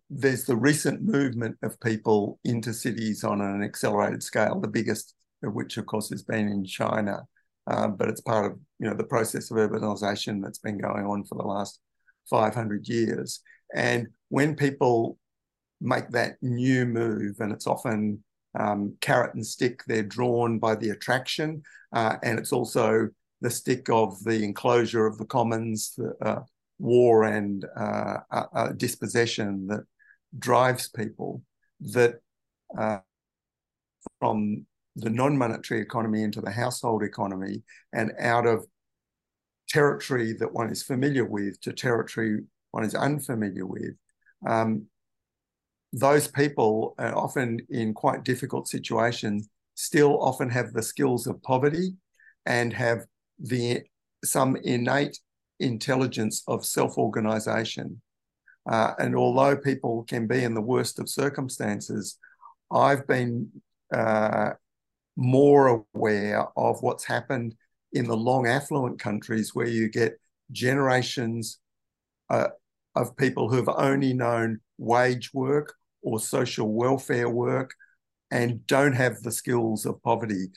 [0.09, 5.13] there's the recent movement of people into cities on an accelerated scale the biggest
[5.43, 7.21] of which of course has been in china
[7.67, 11.23] um, but it's part of you know the process of urbanization that's been going on
[11.23, 11.79] for the last
[12.29, 13.41] 500 years.
[13.75, 15.17] And when people
[15.81, 18.23] make that new move, and it's often
[18.57, 21.61] um, carrot and stick, they're drawn by the attraction,
[21.93, 23.09] uh, and it's also
[23.41, 26.41] the stick of the enclosure of the commons, the uh,
[26.79, 29.83] war and uh, uh, uh dispossession that
[30.37, 31.43] drives people.
[31.81, 32.15] That
[32.77, 32.99] uh,
[34.19, 34.65] from
[34.95, 38.65] the non-monetary economy into the household economy and out of
[39.69, 42.41] territory that one is familiar with to territory
[42.71, 43.95] one is unfamiliar with.
[44.47, 44.85] Um,
[45.91, 51.93] those people are often in quite difficult situations still often have the skills of poverty
[52.45, 53.05] and have
[53.39, 53.81] the
[54.23, 55.17] some innate
[55.59, 58.01] intelligence of self-organization.
[58.69, 62.17] Uh, and although people can be in the worst of circumstances,
[62.71, 63.49] I've been
[63.93, 64.51] uh,
[65.15, 67.55] more aware of what's happened
[67.93, 70.19] in the long affluent countries where you get
[70.51, 71.59] generations
[72.29, 72.49] uh,
[72.95, 77.73] of people who've only known wage work or social welfare work
[78.31, 80.47] and don't have the skills of poverty,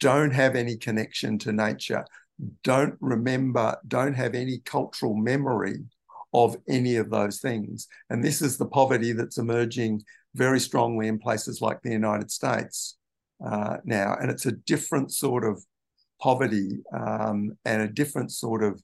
[0.00, 2.04] don't have any connection to nature,
[2.62, 5.84] don't remember, don't have any cultural memory
[6.34, 7.88] of any of those things.
[8.10, 10.02] And this is the poverty that's emerging
[10.34, 12.98] very strongly in places like the United States
[13.44, 15.62] uh, now, and it's a different sort of
[16.20, 18.82] poverty um, and a different sort of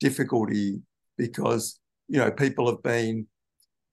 [0.00, 0.82] difficulty
[1.16, 3.26] because you know people have been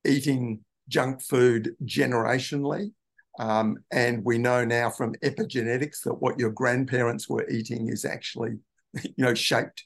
[0.05, 0.59] eating
[0.89, 2.91] junk food generationally.
[3.39, 8.57] Um, and we know now from epigenetics that what your grandparents were eating is actually,
[9.03, 9.85] you know, shaped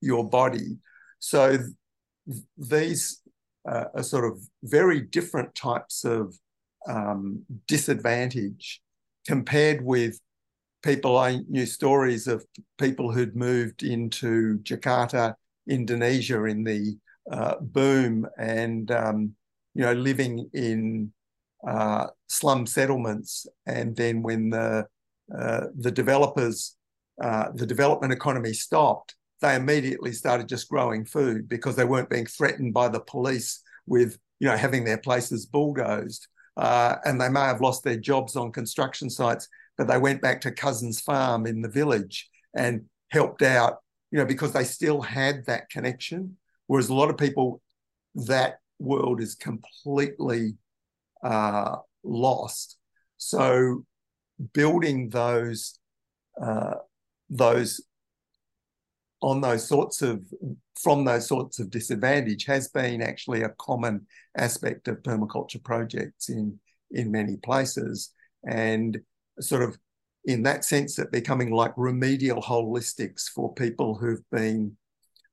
[0.00, 0.78] your body.
[1.18, 3.22] So th- these
[3.68, 6.34] uh, are sort of very different types of
[6.88, 8.82] um, disadvantage
[9.26, 10.18] compared with
[10.82, 12.44] people, I knew stories of
[12.78, 15.34] people who'd moved into Jakarta,
[15.68, 16.96] Indonesia in the
[17.30, 19.34] uh, boom and, um,
[19.74, 21.12] you know, living in
[21.66, 23.46] uh, slum settlements.
[23.66, 24.86] And then when the,
[25.36, 26.76] uh, the developers,
[27.20, 32.26] uh, the development economy stopped, they immediately started just growing food because they weren't being
[32.26, 37.40] threatened by the police with, you know, having their places bulldozed uh, and they may
[37.40, 39.48] have lost their jobs on construction sites,
[39.78, 43.78] but they went back to cousin's farm in the village and helped out,
[44.10, 46.36] you know, because they still had that connection.
[46.66, 47.62] Whereas a lot of people,
[48.14, 50.54] that world is completely
[51.24, 52.76] uh, lost.
[53.16, 53.84] So
[54.52, 55.78] building those
[56.40, 56.74] uh,
[57.32, 57.80] those
[59.22, 60.22] on those sorts of
[60.80, 64.06] from those sorts of disadvantage has been actually a common
[64.36, 66.58] aspect of permaculture projects in
[66.90, 68.12] in many places.
[68.46, 69.00] And
[69.40, 69.78] sort of
[70.24, 74.76] in that sense that becoming like remedial holistics for people who've been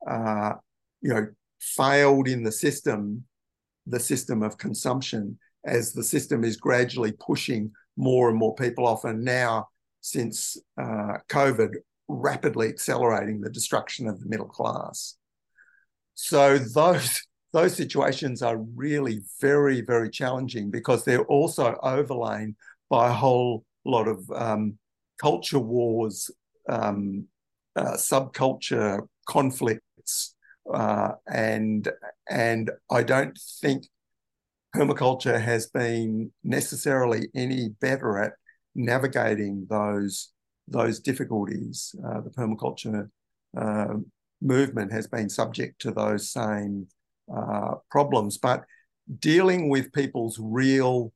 [0.09, 0.53] uh,
[1.01, 1.27] you know
[1.59, 3.25] failed in the system
[3.85, 9.03] the system of consumption as the system is gradually pushing more and more people off.
[9.03, 9.67] And now
[10.01, 11.75] since uh, COVID,
[12.09, 15.15] rapidly accelerating the destruction of the middle class.
[16.15, 17.21] So those
[17.53, 22.55] those situations are really very very challenging because they're also overlain
[22.89, 24.77] by a whole lot of um,
[25.21, 26.29] culture wars,
[26.67, 27.27] um,
[27.75, 30.35] uh, subculture conflicts,
[30.73, 31.87] uh, and
[32.29, 33.85] and I don't think
[34.75, 38.33] permaculture has been necessarily any better at
[38.75, 40.31] navigating those
[40.69, 41.95] those difficulties.
[42.05, 43.09] Uh, the permaculture
[43.57, 43.95] uh,
[44.41, 46.87] movement has been subject to those same
[47.33, 48.63] uh, problems, but
[49.19, 51.11] dealing with people's real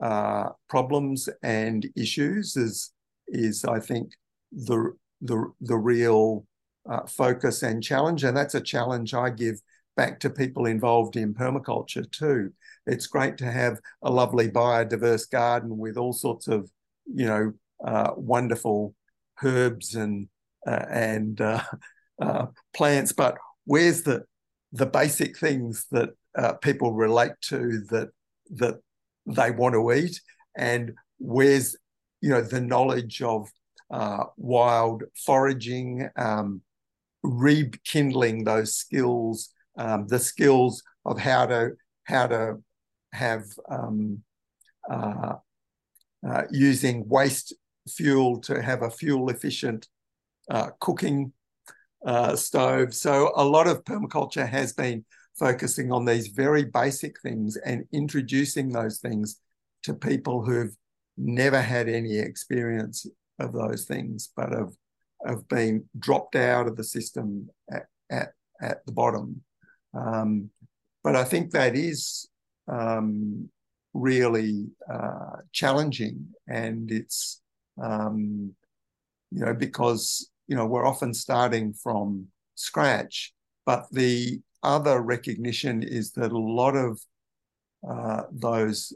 [0.00, 2.92] uh, problems and issues is
[3.28, 4.12] is I think
[4.52, 6.46] the the the real
[6.88, 9.60] uh, focus and challenge, and that's a challenge I give
[9.96, 12.52] back to people involved in permaculture too.
[12.86, 16.70] It's great to have a lovely biodiverse garden with all sorts of
[17.06, 17.52] you know
[17.84, 18.94] uh, wonderful
[19.42, 20.28] herbs and
[20.66, 21.40] uh, and
[22.20, 24.24] uh, plants, but where's the
[24.72, 26.10] the basic things that
[26.60, 28.08] people relate to that
[28.50, 28.80] that
[29.26, 30.20] they want to eat,
[30.56, 31.76] and where's
[32.20, 33.48] you know the knowledge of
[34.36, 36.60] wild foraging, um,
[37.22, 41.72] rekindling those skills, um, the skills of how to
[42.04, 42.56] how to
[43.12, 44.22] have um,
[44.90, 45.34] uh,
[46.28, 47.54] uh, using waste
[47.88, 49.88] fuel to have a fuel efficient
[50.50, 51.32] uh, cooking
[52.04, 52.94] uh, stove.
[52.94, 55.04] So a lot of permaculture has been
[55.38, 59.40] focusing on these very basic things and introducing those things
[59.82, 60.74] to people who've
[61.16, 63.06] never had any experience
[63.38, 64.72] of those things, but have
[65.26, 69.42] have been dropped out of the system at at, at the bottom.
[69.94, 70.50] Um,
[71.02, 72.28] but I think that is
[72.68, 73.48] um,
[73.94, 77.40] really uh, challenging, and it's
[77.82, 78.54] um,
[79.30, 83.32] you know because you know we're often starting from scratch,
[83.64, 87.00] but the other recognition is that a lot of
[87.88, 88.92] uh, those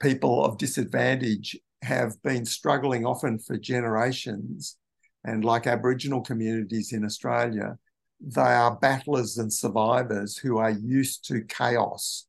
[0.00, 4.76] people of disadvantage have been struggling often for generations.
[5.24, 7.78] And like Aboriginal communities in Australia,
[8.20, 12.26] they are battlers and survivors who are used to chaos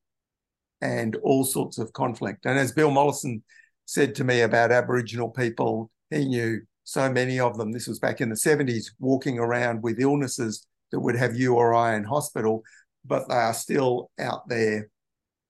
[0.81, 2.45] and all sorts of conflict.
[2.45, 3.43] And as Bill Mollison
[3.85, 8.21] said to me about Aboriginal people, he knew so many of them, this was back
[8.21, 12.63] in the 70s, walking around with illnesses that would have you or I in hospital,
[13.03, 14.89] but they are still out there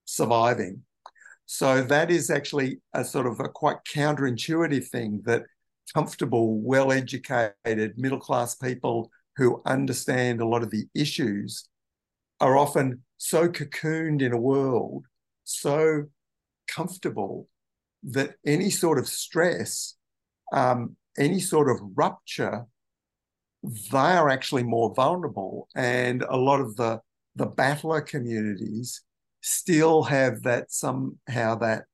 [0.06, 0.84] surviving.
[1.46, 5.44] So that is actually a sort of a quite counterintuitive thing that
[5.94, 11.68] comfortable, well educated, middle class people who understand a lot of the issues
[12.40, 15.06] are often so cocooned in a world,
[15.44, 16.06] so
[16.68, 17.48] comfortable
[18.12, 19.96] that any sort of stress,
[20.52, 22.66] um, any sort of rupture,
[23.64, 25.68] they are actually more vulnerable.
[25.76, 27.02] And a lot of the,
[27.36, 29.02] the battler communities
[29.42, 31.86] still have that somehow that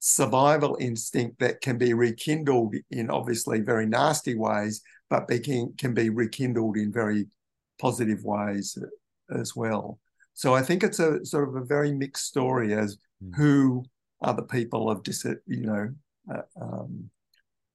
[0.00, 6.10] survival instinct that can be rekindled in obviously very nasty ways, but can, can be
[6.10, 7.26] rekindled in very
[7.78, 8.78] positive ways
[9.34, 9.98] as well.
[10.34, 13.34] So I think it's a sort of a very mixed story as mm.
[13.36, 13.84] who
[14.22, 15.90] the people of dis, you know,
[16.32, 17.10] uh, um,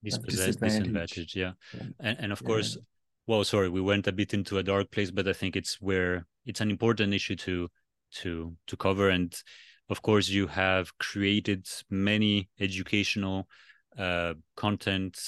[0.04, 1.36] dispossessed, disadvantage.
[1.36, 1.54] Yeah.
[1.74, 1.84] yeah.
[2.00, 2.48] And, and of yeah.
[2.48, 2.78] course,
[3.28, 6.26] well, sorry, we went a bit into a dark place, but I think it's where
[6.46, 7.70] it's an important issue to
[8.12, 9.36] to to cover and
[9.90, 13.48] of course you have created many educational
[13.98, 15.20] uh, content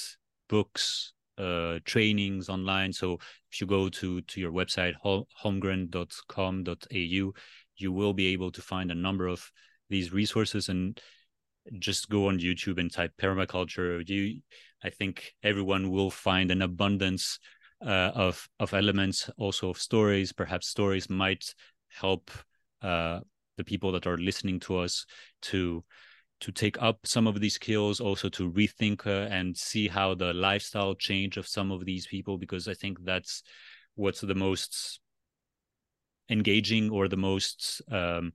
[0.50, 3.20] books uh, trainings online so
[3.52, 7.34] if you go to to your website holmgren.com.au
[7.80, 9.52] you will be able to find a number of
[9.90, 11.00] these resources and
[11.80, 14.40] just go on youtube and type permaculture you
[14.84, 17.40] i think everyone will find an abundance
[17.86, 20.34] uh, of of elements also of stories.
[20.34, 21.54] Perhaps stories might
[21.90, 22.32] help
[22.82, 23.20] uh,
[23.58, 25.06] the people that are listening to us
[25.44, 25.84] to
[26.40, 30.34] to take up some of these skills also to rethink uh, and see how the
[30.34, 33.42] lifestyle change of some of these people because i think that's
[33.96, 35.00] what's the most
[36.30, 38.32] engaging or the most um,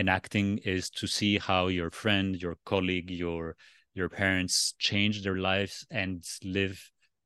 [0.00, 3.54] enacting is to see how your friend your colleague your
[3.94, 6.76] your parents change their lives and live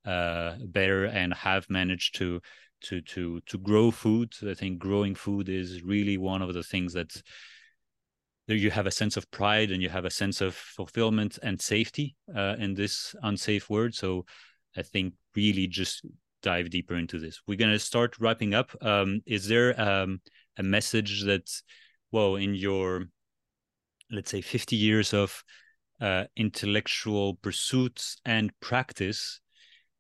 [0.05, 2.41] uh, better and have managed to
[2.83, 4.33] to to to grow food.
[4.47, 7.13] I think growing food is really one of the things that
[8.47, 12.15] you have a sense of pride and you have a sense of fulfillment and safety
[12.37, 13.95] uh, in this unsafe word.
[13.95, 14.27] So
[14.77, 16.05] I think really just
[16.43, 17.41] dive deeper into this.
[17.47, 18.71] We're gonna start wrapping up.
[18.83, 20.21] Um, is there um,
[20.59, 21.49] a message that,
[22.15, 23.07] well, in your
[24.09, 25.43] let's say 50 years of
[26.01, 29.41] uh, intellectual pursuits and practice,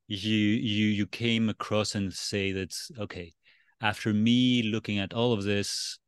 [0.07, 3.35] you you you came across and say that okay,
[3.81, 5.99] after me looking at all of this,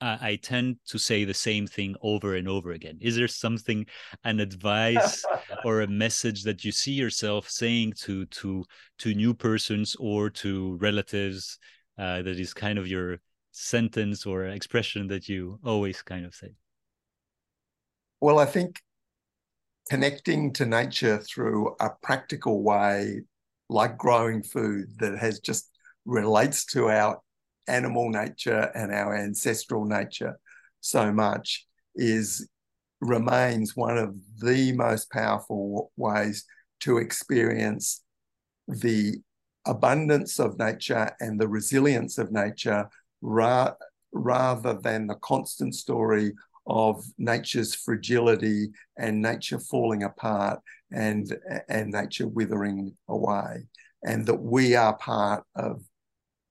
[0.00, 2.98] I, I tend to say the same thing over and over again.
[3.00, 3.86] Is there something,
[4.22, 5.24] an advice
[5.64, 8.64] or a message that you see yourself saying to to
[8.98, 11.58] to new persons or to relatives
[11.98, 13.18] uh, that is kind of your
[13.50, 16.54] sentence or expression that you always kind of say?
[18.20, 18.80] Well, I think
[19.88, 23.22] connecting to nature through a practical way,
[23.68, 25.70] like growing food that has just
[26.04, 27.20] relates to our
[27.68, 30.38] animal nature and our ancestral nature
[30.80, 32.48] so much is
[33.00, 36.44] remains one of the most powerful ways
[36.80, 38.02] to experience
[38.66, 39.16] the
[39.66, 42.88] abundance of nature and the resilience of nature
[43.20, 43.74] ra-
[44.12, 46.32] rather than the constant story
[46.66, 48.68] of nature's fragility
[48.98, 50.60] and nature falling apart
[50.92, 51.36] and
[51.68, 53.66] and nature withering away
[54.04, 55.82] and that we are part of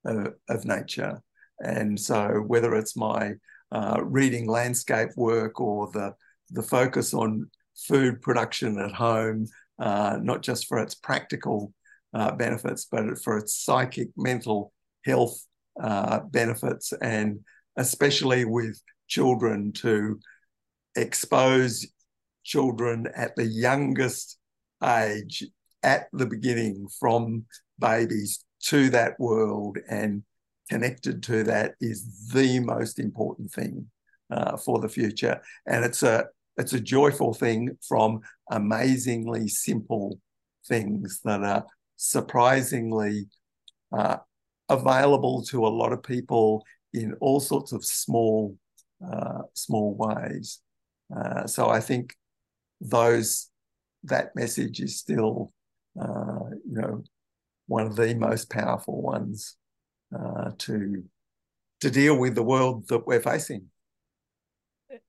[0.05, 1.21] of, of nature.
[1.59, 3.33] And so whether it's my
[3.71, 6.13] uh, reading landscape work or the
[6.51, 9.45] the focus on food production at home
[9.79, 11.73] uh, not just for its practical
[12.13, 14.71] uh, benefits but for its psychic mental
[15.03, 15.45] health
[15.81, 17.39] uh, benefits and
[17.77, 20.19] especially with children to
[20.95, 21.85] expose
[22.43, 24.39] children at the youngest
[24.83, 25.43] age
[25.83, 27.45] at the beginning from
[27.79, 30.23] babies to that world and
[30.69, 33.87] connected to that is the most important thing
[34.31, 35.41] uh, for the future.
[35.65, 36.25] And it's a
[36.57, 40.19] it's a joyful thing from amazingly simple
[40.67, 41.65] things that are
[41.97, 43.27] surprisingly
[43.95, 44.17] uh,
[44.69, 48.57] available to a lot of people in all sorts of small
[49.05, 50.59] uh, small ways.
[51.15, 52.15] Uh, so I think
[52.81, 53.49] those
[54.03, 55.53] that message is still
[55.99, 57.03] uh, you know
[57.67, 59.55] one of the most powerful ones
[60.17, 61.03] uh, to
[61.81, 63.69] to deal with the world that we're facing.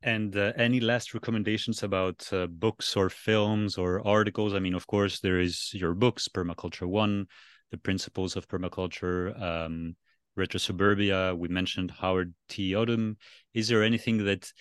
[0.02, 4.55] And uh, any last recommendations about uh, books or films or articles?
[4.55, 7.26] I mean, of course, there is your books, Permaculture One,
[7.70, 9.97] The Principles of Permaculture, um,
[10.36, 11.35] Retrosuburbia.
[11.35, 12.73] We mentioned Howard T.
[12.73, 13.16] Odum.
[13.55, 14.53] Is there anything that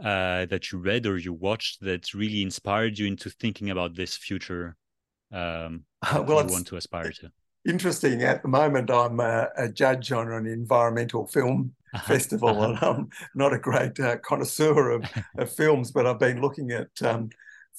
[0.00, 4.16] uh, that you read or you watched that really inspired you into thinking about this
[4.16, 4.76] future
[5.32, 7.30] um, well, you want to aspire to?
[7.66, 8.22] Interesting.
[8.22, 12.06] At the moment, I'm a, a judge on an environmental film uh-huh.
[12.06, 12.70] festival, uh-huh.
[12.70, 15.04] and I'm not a great uh, connoisseur of,
[15.38, 17.30] of, films, but I've been looking at um,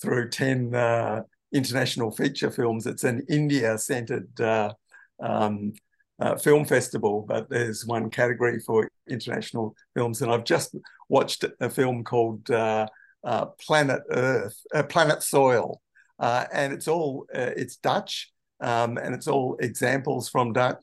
[0.01, 1.21] through ten uh,
[1.55, 2.85] international feature films.
[2.85, 4.73] It's an India-centered uh,
[5.21, 5.73] um,
[6.19, 10.75] uh, film festival, but there's one category for international films, and I've just
[11.09, 12.87] watched a film called uh,
[13.23, 15.81] uh, Planet Earth, uh, Planet Soil,
[16.19, 20.81] uh, and it's all uh, it's Dutch, um, and it's all examples from Dutch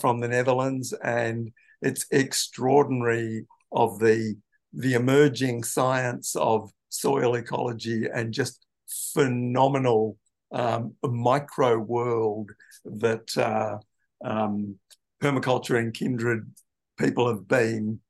[0.00, 1.50] from the Netherlands, and
[1.82, 4.36] it's extraordinary of the
[4.72, 8.63] the emerging science of soil ecology and just
[9.12, 10.16] phenomenal
[10.52, 12.50] um, micro world
[12.84, 13.78] that uh,
[14.24, 14.76] um,
[15.22, 16.50] permaculture and kindred
[16.98, 18.00] people have been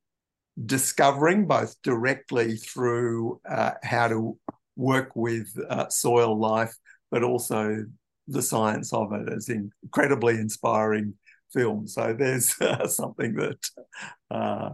[0.63, 4.37] discovering both directly through uh, how to
[4.75, 6.75] work with uh, soil life,
[7.11, 7.85] but also
[8.27, 11.13] the science of it as incredibly inspiring
[11.53, 11.87] film.
[11.87, 13.69] So there's uh, something that
[14.31, 14.71] uh,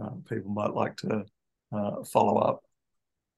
[0.00, 1.24] uh, people might like to
[1.72, 2.62] uh, follow up.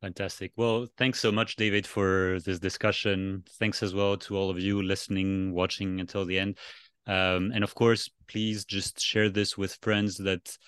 [0.04, 0.52] Fantastic.
[0.56, 3.42] Well, thanks so much, David, for this discussion.
[3.58, 6.58] Thanks as well to all of you listening, watching until the end.
[7.06, 10.58] Um, and of course, please just share this with friends that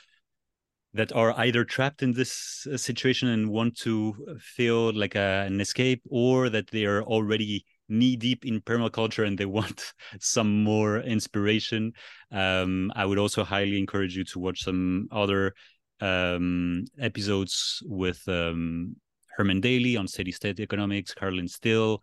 [0.94, 5.60] that are either trapped in this uh, situation and want to feel like a, an
[5.60, 11.00] escape, or that they are already knee deep in permaculture and they want some more
[11.00, 11.92] inspiration.
[12.32, 15.52] Um, I would also highly encourage you to watch some other
[16.00, 18.96] um, episodes with um,
[19.36, 22.02] Herman Daly on steady state economics, Carolyn Steel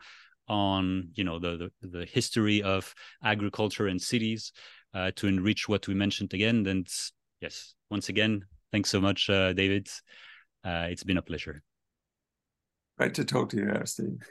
[0.49, 2.93] on you know the the, the history of
[3.23, 4.51] agriculture and cities
[4.93, 6.65] uh, to enrich what we mentioned again.
[6.67, 6.87] And
[7.41, 9.87] yes, once again, thanks so much, uh, David.
[10.63, 11.63] Uh, it's been a pleasure.
[12.97, 14.21] Great to talk to you, Steve.